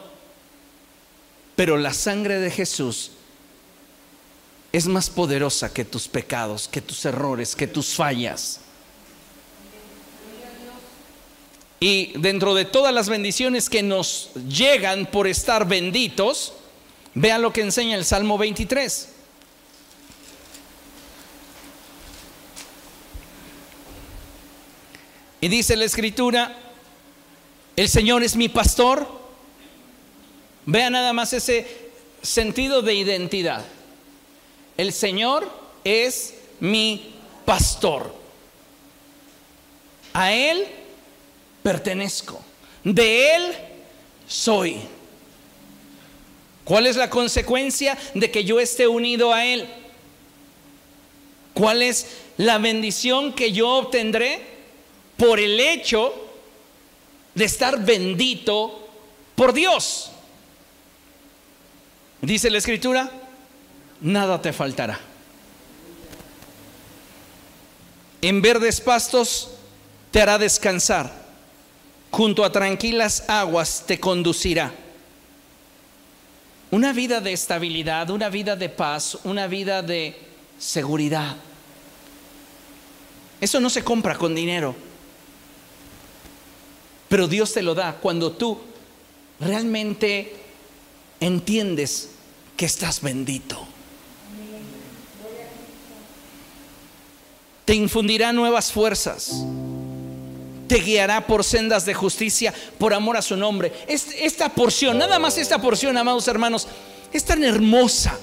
pero 1.57 1.75
la 1.75 1.93
sangre 1.93 2.39
de 2.39 2.49
Jesús 2.49 3.11
es 4.81 4.87
más 4.87 5.09
poderosa 5.09 5.73
que 5.73 5.85
tus 5.85 6.07
pecados, 6.07 6.67
que 6.67 6.81
tus 6.81 7.05
errores, 7.05 7.55
que 7.55 7.67
tus 7.67 7.93
fallas. 7.93 8.59
Y 11.79 12.13
dentro 12.19 12.53
de 12.53 12.65
todas 12.65 12.93
las 12.93 13.09
bendiciones 13.09 13.69
que 13.69 13.81
nos 13.81 14.29
llegan 14.47 15.05
por 15.05 15.27
estar 15.27 15.67
benditos, 15.67 16.53
vean 17.15 17.41
lo 17.41 17.53
que 17.53 17.61
enseña 17.61 17.97
el 17.97 18.05
Salmo 18.05 18.37
23. 18.37 19.09
Y 25.41 25.47
dice 25.47 25.75
la 25.75 25.85
escritura, 25.85 26.55
el 27.75 27.89
Señor 27.89 28.21
es 28.21 28.35
mi 28.35 28.47
pastor 28.47 29.21
Vea 30.65 30.89
nada 30.89 31.11
más 31.13 31.33
ese 31.33 31.89
sentido 32.21 32.81
de 32.81 32.93
identidad. 32.93 33.65
El 34.77 34.93
Señor 34.93 35.49
es 35.83 36.35
mi 36.59 37.13
pastor. 37.45 38.13
A 40.13 40.33
Él 40.33 40.65
pertenezco. 41.63 42.41
De 42.83 43.35
Él 43.35 43.55
soy. 44.27 44.77
¿Cuál 46.63 46.87
es 46.87 46.95
la 46.95 47.09
consecuencia 47.09 47.97
de 48.13 48.31
que 48.31 48.43
yo 48.43 48.59
esté 48.59 48.87
unido 48.87 49.33
a 49.33 49.45
Él? 49.45 49.67
¿Cuál 51.53 51.81
es 51.81 52.07
la 52.37 52.57
bendición 52.57 53.33
que 53.33 53.51
yo 53.51 53.69
obtendré 53.69 54.41
por 55.17 55.39
el 55.39 55.59
hecho 55.59 56.13
de 57.35 57.45
estar 57.45 57.83
bendito 57.83 58.87
por 59.35 59.53
Dios? 59.53 60.11
Dice 62.21 62.49
la 62.49 62.59
escritura, 62.59 63.11
nada 64.01 64.41
te 64.41 64.51
faltará. 64.51 64.99
En 68.21 68.41
verdes 68.41 68.81
pastos 68.81 69.49
te 70.11 70.21
hará 70.21 70.37
descansar, 70.37 71.11
junto 72.11 72.43
a 72.43 72.51
tranquilas 72.51 73.23
aguas 73.27 73.83
te 73.87 73.99
conducirá. 73.99 74.73
Una 76.69 76.93
vida 76.93 77.19
de 77.19 77.33
estabilidad, 77.33 78.09
una 78.09 78.29
vida 78.29 78.55
de 78.55 78.69
paz, 78.69 79.17
una 79.23 79.47
vida 79.47 79.81
de 79.81 80.17
seguridad. 80.57 81.35
Eso 83.41 83.59
no 83.59 83.69
se 83.69 83.83
compra 83.83 84.17
con 84.17 84.35
dinero. 84.35 84.75
Pero 87.09 87.27
Dios 87.27 87.51
te 87.51 87.61
lo 87.61 87.75
da 87.75 87.97
cuando 87.97 88.31
tú 88.31 88.57
realmente 89.39 90.33
entiendes 91.19 92.11
que 92.55 92.65
estás 92.65 93.01
bendito. 93.01 93.67
Te 97.71 97.75
infundirá 97.75 98.33
nuevas 98.33 98.69
fuerzas. 98.69 99.45
Te 100.67 100.75
guiará 100.75 101.25
por 101.25 101.41
sendas 101.41 101.85
de 101.85 101.93
justicia 101.93 102.53
por 102.77 102.93
amor 102.93 103.15
a 103.15 103.21
su 103.21 103.37
nombre. 103.37 103.71
Esta 103.87 104.49
porción, 104.49 104.97
nada 104.97 105.17
más 105.19 105.37
esta 105.37 105.57
porción, 105.57 105.97
amados 105.97 106.27
hermanos, 106.27 106.67
es 107.13 107.23
tan 107.23 107.45
hermosa. 107.45 108.19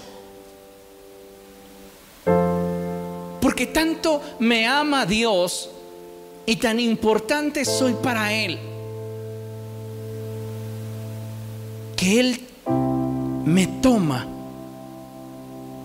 Porque 3.41 3.65
tanto 3.65 4.21
me 4.39 4.67
ama 4.67 5.07
Dios 5.07 5.71
y 6.45 6.57
tan 6.57 6.79
importante 6.79 7.65
soy 7.65 7.95
para 8.03 8.31
Él. 8.35 8.59
Que 11.97 12.21
Él 12.21 12.41
me 13.47 13.67
toma 13.81 14.27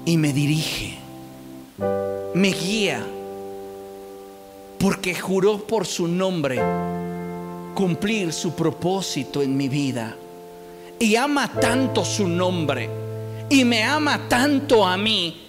y 0.03 0.18
me 0.18 0.34
dirige, 0.34 0.97
me 2.34 2.49
guía, 2.49 3.07
porque 4.84 5.16
juró 5.16 5.60
por 5.66 5.86
su 5.86 6.10
nombre 6.10 6.62
cumplir 7.74 8.34
su 8.34 8.54
propósito 8.54 9.42
en 9.42 9.56
mi 9.56 9.70
vida. 9.70 10.14
Y 11.00 11.16
ama 11.16 11.50
tanto 11.50 12.04
su 12.04 12.28
nombre 12.28 12.90
y 13.50 13.64
me 13.64 13.82
ama 13.82 14.28
tanto 14.28 14.86
a 14.86 14.98
mí 14.98 15.42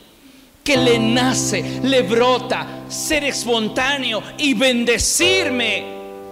que 0.62 0.76
le 0.76 1.00
nace, 1.00 1.80
le 1.82 2.02
brota 2.02 2.84
ser 2.88 3.24
espontáneo 3.24 4.22
y 4.38 4.54
bendecirme 4.54 5.84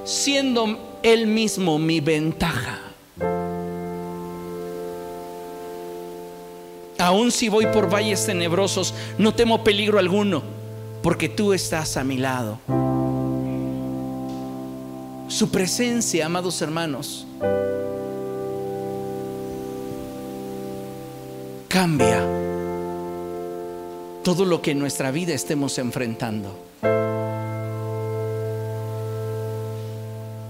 siendo 0.04 1.00
él 1.02 1.26
mismo 1.26 1.80
mi 1.80 1.98
ventaja. 1.98 2.78
Aun 6.98 7.32
si 7.32 7.48
voy 7.48 7.66
por 7.66 7.92
valles 7.92 8.26
tenebrosos, 8.26 8.94
no 9.18 9.34
temo 9.34 9.64
peligro 9.64 9.98
alguno, 9.98 10.40
porque 11.02 11.28
tú 11.28 11.52
estás 11.52 11.96
a 11.96 12.04
mi 12.04 12.16
lado. 12.16 12.60
Su 15.42 15.50
presencia, 15.50 16.26
amados 16.26 16.62
hermanos, 16.62 17.26
cambia 21.66 22.24
todo 24.22 24.44
lo 24.44 24.62
que 24.62 24.70
en 24.70 24.78
nuestra 24.78 25.10
vida 25.10 25.34
estemos 25.34 25.78
enfrentando. 25.78 26.56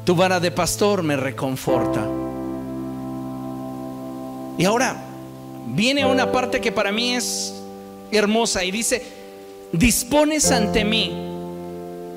Tu 0.05 0.15
vara 0.15 0.41
de 0.41 0.51
pastor 0.51 1.03
me 1.03 1.17
reconforta. 1.17 2.07
Y 4.59 4.65
ahora 4.67 5.03
viene 5.69 6.05
una 6.05 6.31
parte 6.31 6.61
que 6.61 6.71
para 6.71 6.93
mí 6.93 7.15
es 7.15 7.55
hermosa 8.11 8.63
y 8.63 8.71
dice, 8.71 9.03
dispones 9.73 10.53
ante 10.53 10.85
mí 10.85 11.32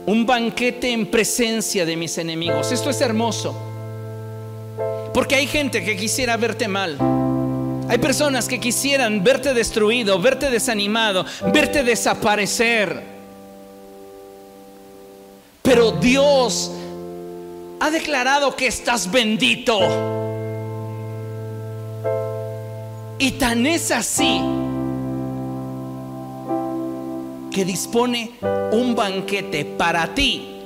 un 0.06 0.26
banquete 0.26 0.92
en 0.92 1.08
presencia 1.08 1.86
de 1.86 1.96
mis 1.96 2.18
enemigos. 2.18 2.72
Esto 2.72 2.90
es 2.90 3.02
hermoso. 3.02 3.56
Porque 5.14 5.36
hay 5.36 5.48
gente 5.48 5.84
que 5.84 5.96
quisiera 5.96 6.38
verte 6.38 6.68
mal. 6.68 6.98
Hay 7.88 7.98
personas 8.00 8.48
que 8.48 8.60
quisieran 8.60 9.24
verte 9.24 9.54
destruido, 9.54 10.20
verte 10.20 10.50
desanimado, 10.50 11.26
verte 11.54 11.84
desaparecer. 11.84 13.02
Pero 15.62 15.92
Dios 15.92 16.72
ha 17.80 17.90
declarado 17.90 18.56
que 18.56 18.68
estás 18.68 19.10
bendito. 19.10 19.80
Y 23.18 23.32
tan 23.32 23.66
es 23.66 23.92
así 23.92 24.42
que 27.56 27.64
dispone 27.64 28.32
un 28.74 28.96
banquete 28.96 29.64
para 29.64 30.14
ti 30.14 30.60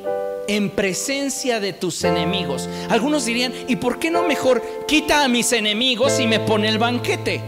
en 0.48 0.72
presencia 0.72 1.60
de 1.60 1.72
tus 1.72 2.04
enemigos. 2.04 2.68
Algunos 2.90 3.26
dirían, 3.26 3.54
¿y 3.68 3.76
por 3.76 4.00
qué 4.00 4.10
no 4.10 4.24
mejor 4.24 4.64
quita 4.88 5.24
a 5.24 5.28
mis 5.28 5.54
enemigos 5.54 6.20
y 6.20 6.26
me 6.26 6.40
pone 6.40 6.68
el 6.68 6.80
banquete? 6.80 7.42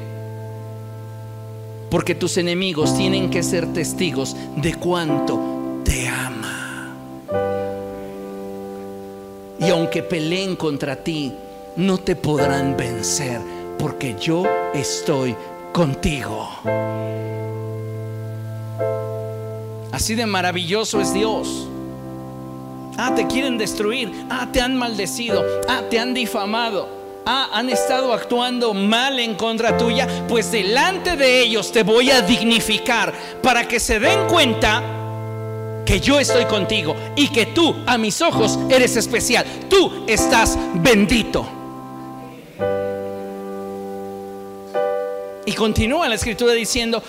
Porque 1.90 2.14
tus 2.14 2.38
enemigos 2.38 2.96
tienen 2.96 3.32
que 3.32 3.42
ser 3.42 3.74
testigos 3.74 4.36
de 4.58 4.76
cuánto 4.76 5.40
te 5.84 6.08
ama. 6.08 6.96
Y 9.60 9.72
aunque 9.72 10.04
peleen 10.04 10.56
contra 10.56 11.04
ti, 11.04 11.34
no 11.78 11.98
te 11.98 12.16
podrán 12.16 12.78
vencer, 12.78 13.42
porque 13.80 14.16
yo 14.22 14.44
estoy 14.76 15.36
contigo. 15.74 16.48
Así 19.92 20.16
de 20.16 20.26
maravilloso 20.26 21.02
es 21.02 21.14
Dios. 21.14 21.68
Ah, 22.98 23.14
te 23.16 23.28
quieren 23.28 23.58
destruir. 23.58 24.12
Ah, 24.30 24.48
te 24.52 24.62
han 24.62 24.76
maldecido. 24.76 25.44
Ah, 25.68 25.82
te 25.90 26.00
han 26.00 26.14
difamado. 26.14 26.88
Ah, 27.26 27.50
han 27.54 27.70
estado 27.70 28.14
actuando 28.14 28.74
mal 28.74 29.20
en 29.20 29.36
contra 29.36 29.78
tuya. 29.78 30.08
Pues 30.28 30.52
delante 30.52 31.16
de 31.18 31.42
ellos 31.42 31.72
te 31.72 31.84
voy 31.84 32.12
a 32.12 32.22
dignificar 32.22 33.14
para 33.44 33.68
que 33.68 33.80
se 33.80 34.00
den 34.00 34.28
cuenta 34.28 34.82
que 35.86 36.00
yo 36.00 36.20
estoy 36.20 36.46
contigo 36.46 36.96
y 37.16 37.28
que 37.30 37.48
tú 37.48 37.76
a 37.86 37.98
mis 37.98 38.22
ojos 38.22 38.58
eres 38.70 38.96
especial. 38.96 39.46
Tú 39.70 40.06
estás 40.08 40.58
bendito. 40.76 41.46
Y 45.46 45.54
continúa 45.54 46.08
la 46.08 46.16
escritura 46.16 46.54
diciendo, 46.54 47.04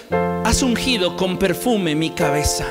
ungido 0.60 1.16
con 1.16 1.38
perfume 1.38 1.94
mi 1.94 2.10
cabeza. 2.10 2.66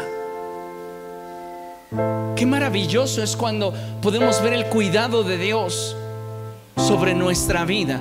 Qué 2.35 2.45
maravilloso 2.45 3.23
es 3.23 3.35
cuando 3.35 3.73
podemos 4.03 4.39
ver 4.43 4.53
el 4.53 4.67
cuidado 4.67 5.23
de 5.23 5.39
Dios 5.39 5.95
sobre 6.77 7.15
nuestra 7.15 7.65
vida. 7.65 7.99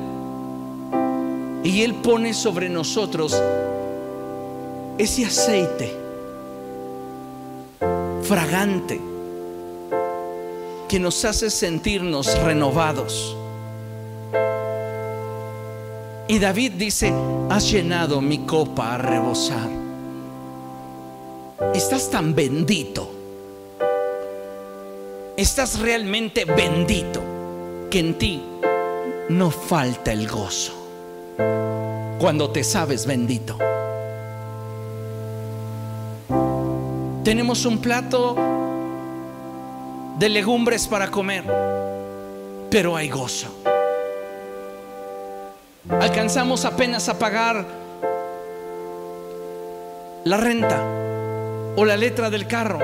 Y 1.65 1.81
Él 1.81 1.95
pone 1.95 2.35
sobre 2.35 2.69
nosotros 2.69 3.41
ese 4.99 5.25
aceite 5.25 5.97
fragante 8.23 9.01
que 10.89 11.01
nos 11.01 11.25
hace 11.25 11.49
sentirnos 11.49 12.39
renovados. 12.43 13.35
Y 16.31 16.39
David 16.39 16.73
dice, 16.79 17.13
has 17.51 17.71
llenado 17.71 18.21
mi 18.21 18.47
copa 18.47 18.95
a 18.95 18.99
rebosar. 18.99 19.69
Estás 21.75 22.09
tan 22.11 22.35
bendito 22.35 23.21
estás 25.41 25.79
realmente 25.79 26.45
bendito, 26.45 27.23
que 27.91 27.99
en 27.99 28.19
ti 28.19 28.43
no 29.31 29.51
falta 29.51 30.13
el 30.13 30.29
gozo. 30.29 30.75
Cuando 32.19 32.51
te 32.51 32.63
sabes 32.63 33.07
bendito. 33.07 33.57
Tenemos 37.25 37.65
un 37.65 37.79
plato 37.79 38.37
de 40.19 40.29
legumbres 40.29 40.87
para 40.87 41.11
comer, 41.11 41.45
pero 42.71 42.95
hay 42.97 43.09
gozo. 43.09 43.60
Alcanzamos 45.99 46.65
apenas 46.65 47.09
a 47.09 47.19
pagar 47.19 47.65
la 50.25 50.37
renta 50.37 50.81
o 51.77 51.85
la 51.85 51.97
letra 51.97 52.31
del 52.31 52.47
carro, 52.47 52.79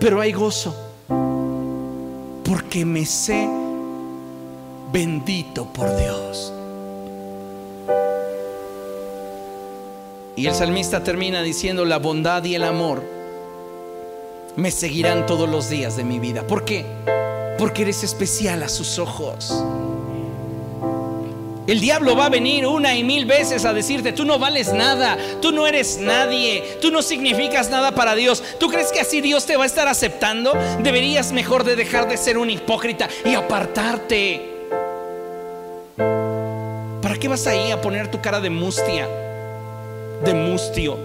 pero 0.00 0.20
hay 0.20 0.32
gozo 0.32 0.74
porque 2.44 2.84
me 2.84 3.06
sé 3.06 3.48
bendito 4.92 5.66
por 5.66 5.96
Dios. 5.96 6.52
Y 10.36 10.46
el 10.46 10.54
salmista 10.54 11.04
termina 11.04 11.42
diciendo, 11.42 11.84
la 11.84 11.98
bondad 11.98 12.42
y 12.44 12.56
el 12.56 12.64
amor 12.64 13.02
me 14.56 14.70
seguirán 14.70 15.26
todos 15.26 15.48
los 15.48 15.68
días 15.68 15.96
de 15.96 16.04
mi 16.04 16.18
vida. 16.18 16.46
¿Por 16.46 16.64
qué? 16.64 16.84
Porque 17.58 17.82
eres 17.82 18.02
especial 18.02 18.62
a 18.62 18.68
sus 18.68 18.98
ojos. 18.98 19.64
El 21.66 21.80
diablo 21.80 22.14
va 22.14 22.26
a 22.26 22.28
venir 22.28 22.66
una 22.66 22.94
y 22.94 23.02
mil 23.02 23.24
veces 23.24 23.64
a 23.64 23.72
decirte, 23.72 24.12
tú 24.12 24.26
no 24.26 24.38
vales 24.38 24.72
nada, 24.74 25.16
tú 25.40 25.50
no 25.50 25.66
eres 25.66 25.98
nadie, 25.98 26.78
tú 26.82 26.90
no 26.90 27.00
significas 27.00 27.70
nada 27.70 27.94
para 27.94 28.14
Dios. 28.14 28.42
¿Tú 28.60 28.68
crees 28.68 28.92
que 28.92 29.00
así 29.00 29.22
Dios 29.22 29.46
te 29.46 29.56
va 29.56 29.64
a 29.64 29.66
estar 29.66 29.88
aceptando? 29.88 30.52
Deberías 30.80 31.32
mejor 31.32 31.64
de 31.64 31.74
dejar 31.74 32.06
de 32.06 32.18
ser 32.18 32.36
un 32.36 32.50
hipócrita 32.50 33.08
y 33.24 33.34
apartarte. 33.34 34.50
¿Para 37.00 37.16
qué 37.16 37.28
vas 37.28 37.46
ahí 37.46 37.70
a 37.70 37.80
poner 37.80 38.10
tu 38.10 38.20
cara 38.20 38.40
de 38.40 38.50
mustia? 38.50 39.08
De 40.22 40.34
mustio. 40.34 40.98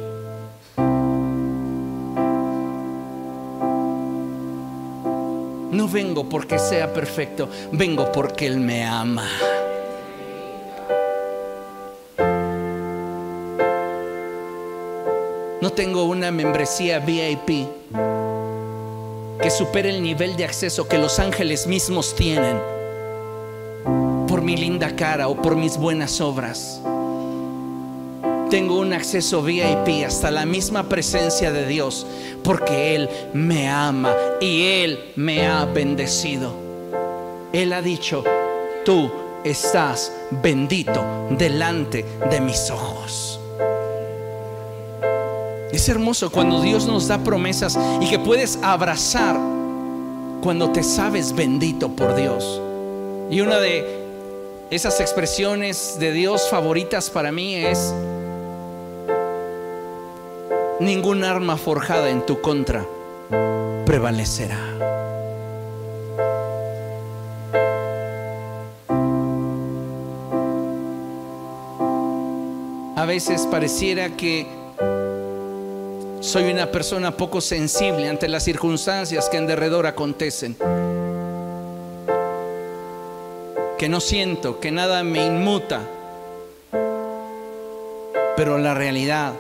No 5.72 5.88
vengo 5.88 6.28
porque 6.28 6.60
sea 6.60 6.94
perfecto, 6.94 7.48
vengo 7.72 8.12
porque 8.12 8.46
Él 8.46 8.60
me 8.60 8.84
ama. 8.84 9.30
No 15.62 15.74
tengo 15.74 16.06
una 16.06 16.32
membresía 16.32 17.00
VIP 17.00 17.68
que 19.42 19.50
supere 19.50 19.90
el 19.90 20.02
nivel 20.02 20.38
de 20.38 20.46
acceso 20.46 20.88
que 20.88 20.98
los 20.98 21.20
ángeles 21.20 21.68
mismos 21.68 22.16
tienen 22.16 22.58
por 24.26 24.42
mi 24.42 24.56
linda 24.56 24.96
cara 24.96 25.28
o 25.28 25.36
por 25.36 25.58
mis 25.58 25.78
buenas 25.78 26.22
obras. 26.22 26.82
Tengo 28.50 28.80
un 28.80 28.94
acceso 28.94 29.44
VIP 29.44 30.06
hasta 30.08 30.32
la 30.32 30.46
misma 30.46 30.88
presencia 30.88 31.52
de 31.52 31.68
Dios 31.68 32.08
porque 32.42 32.96
Él 32.96 33.10
me 33.34 33.68
ama 33.68 34.16
y 34.40 34.64
Él 34.64 35.12
me 35.18 35.46
ha 35.46 35.66
bendecido. 35.66 36.54
Él 37.52 37.74
ha 37.74 37.82
dicho, 37.82 38.24
tú 38.86 39.12
estás 39.44 40.14
bendito 40.42 41.04
delante 41.32 42.06
de 42.30 42.40
mis 42.40 42.72
ojos. 42.72 43.39
Es 45.72 45.88
hermoso 45.88 46.32
cuando 46.32 46.62
Dios 46.62 46.88
nos 46.88 47.08
da 47.08 47.20
promesas 47.20 47.78
y 48.02 48.10
que 48.10 48.18
puedes 48.18 48.58
abrazar 48.64 49.38
cuando 50.42 50.72
te 50.72 50.82
sabes 50.82 51.36
bendito 51.36 51.90
por 51.90 52.16
Dios. 52.16 52.60
Y 53.30 53.42
una 53.42 53.60
de 53.60 53.86
esas 54.72 55.00
expresiones 55.00 55.98
de 56.00 56.12
Dios 56.12 56.50
favoritas 56.50 57.12
para 57.12 57.32
mí 57.32 57.56
es, 57.56 57.94
ningún 60.80 61.24
arma 61.24 61.56
forjada 61.56 62.10
en 62.10 62.26
tu 62.26 62.42
contra 62.42 62.84
prevalecerá. 63.86 64.58
A 72.96 73.06
veces 73.06 73.48
pareciera 73.50 74.10
que 74.10 74.59
soy 76.22 76.52
una 76.52 76.70
persona 76.70 77.16
poco 77.16 77.40
sensible 77.40 78.10
ante 78.10 78.28
las 78.28 78.44
circunstancias 78.44 79.30
que 79.30 79.38
en 79.38 79.48
derredor 79.48 79.88
acontecen. 79.88 80.56
Que 83.78 83.88
no 83.88 84.02
siento, 84.02 84.60
que 84.60 84.72
nada 84.72 85.04
me 85.04 85.26
inmuta. 85.26 85.82
Pero 88.36 88.58
la 88.58 88.74
realidad 88.74 89.34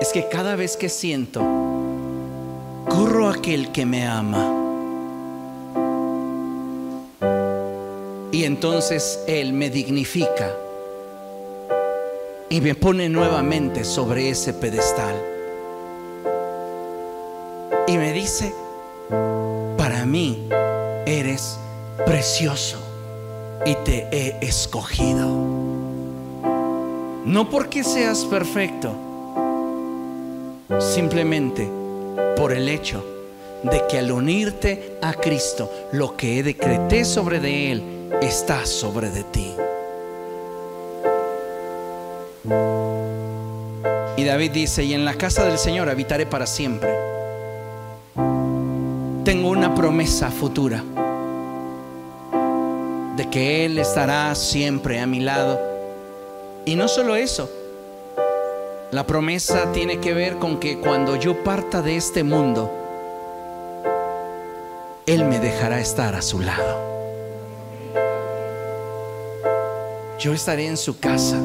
es 0.00 0.08
que 0.12 0.28
cada 0.28 0.56
vez 0.56 0.76
que 0.76 0.88
siento, 0.88 1.40
corro 2.88 3.28
a 3.28 3.34
aquel 3.34 3.72
que 3.72 3.84
me 3.84 4.06
ama. 4.06 4.54
Y 8.32 8.44
entonces 8.44 9.20
Él 9.26 9.52
me 9.52 9.68
dignifica 9.68 10.54
y 12.50 12.60
me 12.60 12.74
pone 12.74 13.08
nuevamente 13.08 13.84
sobre 13.84 14.30
ese 14.30 14.52
pedestal. 14.54 15.14
Y 17.86 17.96
me 17.96 18.12
dice, 18.12 18.54
para 19.76 20.04
mí 20.06 20.48
eres 21.06 21.58
precioso. 22.04 22.78
y 23.66 23.74
te 23.84 24.06
he 24.12 24.38
escogido. 24.40 25.28
No 27.24 27.50
porque 27.50 27.82
seas 27.84 28.24
perfecto, 28.24 28.92
simplemente 30.78 31.68
por 32.36 32.52
el 32.52 32.68
hecho 32.68 33.04
de 33.64 33.84
que 33.88 33.98
al 33.98 34.12
unirte 34.12 34.96
a 35.02 35.12
Cristo, 35.12 35.70
lo 35.92 36.16
que 36.16 36.42
decreté 36.42 37.04
sobre 37.04 37.40
de 37.40 37.72
Él 37.72 37.82
está 38.22 38.64
sobre 38.64 39.10
de 39.10 39.24
ti. 39.24 39.54
Y 44.16 44.24
David 44.24 44.50
dice, 44.50 44.84
y 44.84 44.94
en 44.94 45.04
la 45.04 45.14
casa 45.14 45.44
del 45.44 45.58
Señor 45.58 45.88
habitaré 45.88 46.26
para 46.26 46.46
siempre. 46.46 46.90
Tengo 49.24 49.50
una 49.50 49.74
promesa 49.74 50.30
futura 50.30 50.82
de 53.16 53.28
que 53.30 53.64
Él 53.64 53.78
estará 53.78 54.34
siempre 54.34 55.00
a 55.00 55.06
mi 55.06 55.20
lado. 55.20 55.60
Y 56.64 56.74
no 56.74 56.88
solo 56.88 57.14
eso, 57.14 57.50
la 58.90 59.06
promesa 59.06 59.70
tiene 59.72 60.00
que 60.00 60.14
ver 60.14 60.38
con 60.38 60.58
que 60.58 60.78
cuando 60.78 61.16
yo 61.16 61.44
parta 61.44 61.82
de 61.82 61.96
este 61.96 62.24
mundo, 62.24 62.72
Él 65.06 65.24
me 65.26 65.38
dejará 65.38 65.78
estar 65.80 66.14
a 66.14 66.22
su 66.22 66.40
lado. 66.40 66.88
Yo 70.18 70.32
estaré 70.32 70.66
en 70.66 70.76
su 70.76 70.98
casa 70.98 71.36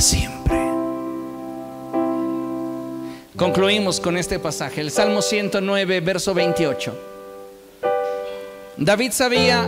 siempre. 0.00 0.58
Concluimos 3.36 4.00
con 4.00 4.16
este 4.16 4.38
pasaje, 4.38 4.80
el 4.80 4.90
Salmo 4.90 5.22
109, 5.22 6.00
verso 6.00 6.34
28. 6.34 6.92
David 8.76 9.12
sabía 9.12 9.64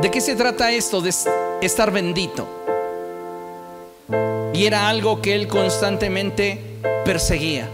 de 0.00 0.10
qué 0.10 0.20
se 0.20 0.34
trata 0.34 0.70
esto 0.70 1.00
de 1.00 1.12
estar 1.62 1.90
bendito. 1.90 2.46
Y 4.54 4.64
era 4.64 4.88
algo 4.88 5.20
que 5.20 5.34
él 5.34 5.48
constantemente 5.48 6.58
perseguía. 7.04 7.68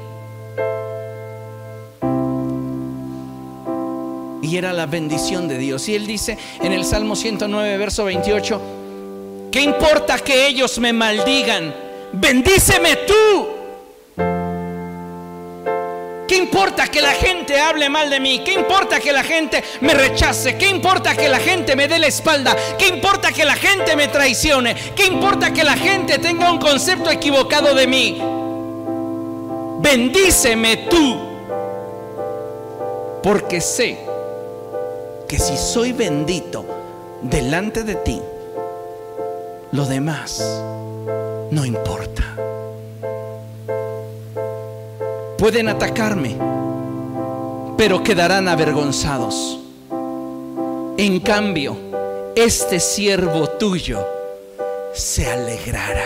Y 4.42 4.56
era 4.56 4.72
la 4.72 4.86
bendición 4.86 5.48
de 5.48 5.58
Dios. 5.58 5.88
Y 5.88 5.94
él 5.94 6.06
dice 6.06 6.36
en 6.60 6.72
el 6.72 6.84
Salmo 6.84 7.16
109, 7.16 7.78
verso 7.78 8.04
28, 8.04 8.60
¿qué 9.52 9.60
importa 9.60 10.18
que 10.18 10.48
ellos 10.48 10.78
me 10.80 10.92
maldigan? 10.92 11.72
Bendíceme 12.12 12.96
tú 13.06 13.62
¿Qué 16.32 16.38
importa 16.38 16.88
que 16.88 17.02
la 17.02 17.12
gente 17.12 17.60
hable 17.60 17.90
mal 17.90 18.08
de 18.08 18.18
mí? 18.18 18.40
¿Qué 18.42 18.54
importa 18.54 18.98
que 18.98 19.12
la 19.12 19.22
gente 19.22 19.62
me 19.82 19.92
rechace? 19.92 20.56
¿Qué 20.56 20.66
importa 20.66 21.14
que 21.14 21.28
la 21.28 21.38
gente 21.38 21.76
me 21.76 21.86
dé 21.86 21.98
la 21.98 22.06
espalda? 22.06 22.56
¿Qué 22.78 22.88
importa 22.88 23.32
que 23.32 23.44
la 23.44 23.54
gente 23.54 23.94
me 23.96 24.08
traicione? 24.08 24.74
¿Qué 24.96 25.04
importa 25.04 25.52
que 25.52 25.62
la 25.62 25.76
gente 25.76 26.18
tenga 26.18 26.50
un 26.50 26.58
concepto 26.58 27.10
equivocado 27.10 27.74
de 27.74 27.86
mí? 27.86 28.18
Bendíceme 29.82 30.78
tú. 30.88 31.20
Porque 33.22 33.60
sé 33.60 33.98
que 35.28 35.38
si 35.38 35.58
soy 35.58 35.92
bendito 35.92 36.64
delante 37.20 37.82
de 37.82 37.96
ti, 37.96 38.22
lo 39.72 39.86
demás 39.86 40.40
no 41.50 41.64
importa. 41.64 42.22
Pueden 45.38 45.68
atacarme, 45.68 46.36
pero 47.76 48.02
quedarán 48.02 48.48
avergonzados. 48.48 49.58
En 50.96 51.20
cambio, 51.20 51.76
este 52.34 52.80
siervo 52.80 53.48
tuyo 53.48 54.06
se 54.94 55.26
alegrará. 55.30 56.04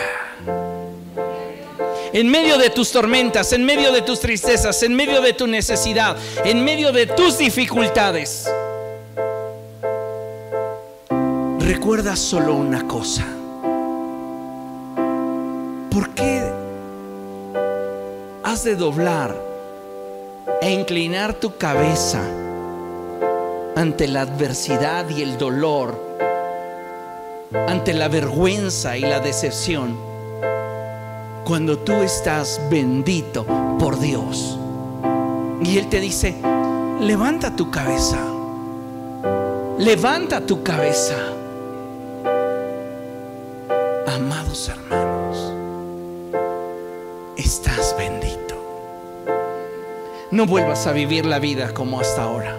En 2.13 2.31
medio 2.31 2.57
de 2.57 2.69
tus 2.69 2.91
tormentas, 2.91 3.51
en 3.53 3.63
medio 3.63 3.91
de 3.91 4.01
tus 4.01 4.19
tristezas, 4.19 4.81
en 4.83 4.95
medio 4.95 5.21
de 5.21 5.33
tu 5.33 5.45
necesidad, 5.45 6.17
en 6.43 6.63
medio 6.63 6.91
de 6.91 7.05
tus 7.05 7.37
dificultades, 7.37 8.49
recuerda 11.59 12.15
solo 12.15 12.55
una 12.55 12.87
cosa. 12.87 13.36
¿Por 15.97 16.11
qué 16.11 16.43
has 18.43 18.63
de 18.63 18.75
doblar 18.75 19.35
e 20.61 20.69
inclinar 20.69 21.33
tu 21.33 21.57
cabeza 21.57 22.21
ante 23.75 24.07
la 24.07 24.21
adversidad 24.21 25.09
y 25.09 25.23
el 25.23 25.39
dolor, 25.39 25.99
ante 27.67 27.95
la 27.95 28.09
vergüenza 28.09 28.95
y 28.95 29.01
la 29.01 29.21
decepción, 29.21 29.97
cuando 31.43 31.79
tú 31.79 31.93
estás 31.93 32.61
bendito 32.69 33.43
por 33.79 33.99
Dios. 33.99 34.59
Y 35.63 35.79
Él 35.79 35.89
te 35.89 35.99
dice, 35.99 36.35
levanta 37.01 37.55
tu 37.55 37.71
cabeza, 37.71 38.19
levanta 39.79 40.45
tu 40.45 40.61
cabeza. 40.61 41.15
Amados 44.05 44.69
hermanos, 44.69 45.06
estás 47.37 47.95
bendito. 47.97 48.55
No 50.31 50.45
vuelvas 50.45 50.87
a 50.87 50.91
vivir 50.91 51.25
la 51.25 51.39
vida 51.39 51.73
como 51.73 51.99
hasta 51.99 52.23
ahora. 52.23 52.57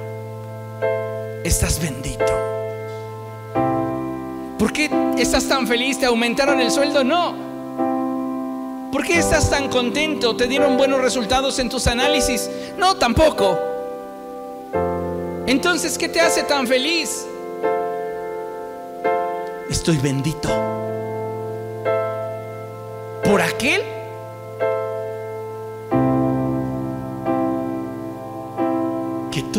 Estás 1.44 1.80
bendito. 1.80 2.24
¿Por 4.58 4.72
qué 4.72 4.90
estás 5.18 5.48
tan 5.48 5.66
feliz? 5.66 5.98
¿Te 5.98 6.06
aumentaron 6.06 6.60
el 6.60 6.70
sueldo? 6.70 7.04
No. 7.04 7.48
¿Por 8.92 9.04
qué 9.04 9.18
estás 9.18 9.50
tan 9.50 9.68
contento? 9.68 10.34
¿Te 10.34 10.46
dieron 10.46 10.76
buenos 10.76 11.00
resultados 11.00 11.58
en 11.58 11.68
tus 11.68 11.86
análisis? 11.86 12.48
No, 12.78 12.96
tampoco. 12.96 13.58
Entonces, 15.46 15.98
¿qué 15.98 16.08
te 16.08 16.20
hace 16.20 16.42
tan 16.44 16.66
feliz? 16.66 17.26
Estoy 19.68 19.98
bendito. 19.98 20.48
¿Por 23.24 23.42
aquel? 23.42 23.97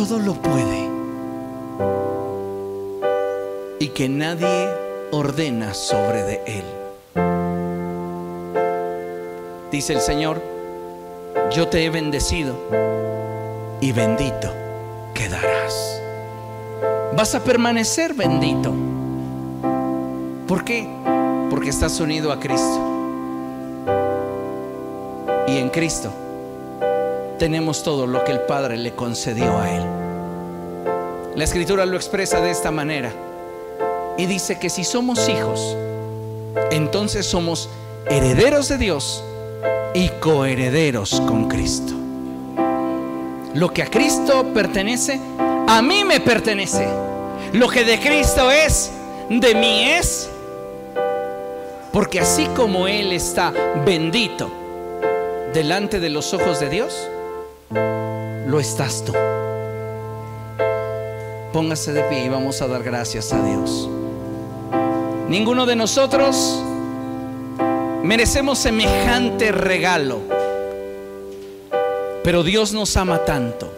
Todo 0.07 0.17
lo 0.17 0.33
puede 0.33 0.89
y 3.79 3.89
que 3.89 4.07
nadie 4.07 4.69
ordena 5.11 5.73
sobre 5.73 6.23
de 6.23 6.41
él. 6.45 6.63
Dice 9.73 9.91
el 9.91 9.99
Señor, 9.99 10.41
yo 11.51 11.67
te 11.67 11.83
he 11.83 11.89
bendecido 11.89 12.55
y 13.81 13.91
bendito 13.91 14.49
quedarás. 15.13 16.01
Vas 17.17 17.35
a 17.35 17.43
permanecer 17.43 18.13
bendito. 18.13 18.73
¿Por 20.47 20.63
qué? 20.63 20.87
Porque 21.49 21.71
estás 21.71 21.99
unido 21.99 22.31
a 22.31 22.39
Cristo. 22.39 22.79
Y 25.45 25.57
en 25.57 25.67
Cristo 25.67 26.09
tenemos 27.39 27.81
todo 27.81 28.05
lo 28.05 28.23
que 28.23 28.33
el 28.33 28.41
Padre 28.41 28.77
le 28.77 28.93
concedió 28.93 29.57
a 29.57 29.71
Él. 29.71 29.83
La 31.35 31.43
escritura 31.43 31.85
lo 31.87 31.95
expresa 31.95 32.41
de 32.41 32.51
esta 32.51 32.69
manera 32.69 33.11
y 34.17 34.27
dice 34.27 34.59
que 34.59 34.69
si 34.69 34.83
somos 34.83 35.27
hijos, 35.29 35.75
entonces 36.69 37.25
somos 37.25 37.69
herederos 38.07 38.67
de 38.67 38.77
Dios 38.77 39.23
y 39.93 40.09
coherederos 40.19 41.21
con 41.21 41.47
Cristo. 41.47 41.93
Lo 43.55 43.73
que 43.73 43.81
a 43.81 43.87
Cristo 43.87 44.45
pertenece, 44.53 45.19
a 45.67 45.81
mí 45.81 46.03
me 46.03 46.19
pertenece. 46.19 46.87
Lo 47.53 47.69
que 47.69 47.83
de 47.83 47.99
Cristo 47.99 48.51
es, 48.51 48.91
de 49.29 49.55
mí 49.55 49.85
es. 49.85 50.29
Porque 51.91 52.19
así 52.19 52.45
como 52.55 52.87
Él 52.87 53.13
está 53.13 53.51
bendito 53.85 54.51
delante 55.53 55.99
de 55.99 56.09
los 56.09 56.33
ojos 56.33 56.59
de 56.59 56.69
Dios, 56.69 57.09
lo 57.71 58.59
estás 58.59 59.03
tú. 59.05 59.13
Póngase 61.53 61.93
de 61.93 62.03
pie 62.03 62.25
y 62.25 62.29
vamos 62.29 62.61
a 62.61 62.67
dar 62.67 62.83
gracias 62.83 63.33
a 63.33 63.43
Dios. 63.43 63.89
Ninguno 65.27 65.65
de 65.65 65.75
nosotros 65.75 66.63
merecemos 68.03 68.57
semejante 68.59 69.51
regalo, 69.51 70.19
pero 72.23 72.43
Dios 72.43 72.73
nos 72.73 72.95
ama 72.97 73.25
tanto 73.25 73.71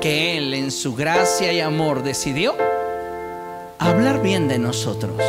que 0.00 0.36
Él 0.36 0.54
en 0.54 0.72
su 0.72 0.96
gracia 0.96 1.52
y 1.52 1.60
amor 1.60 2.02
decidió 2.02 2.56
hablar 3.78 4.20
bien 4.20 4.48
de 4.48 4.58
nosotros. 4.58 5.20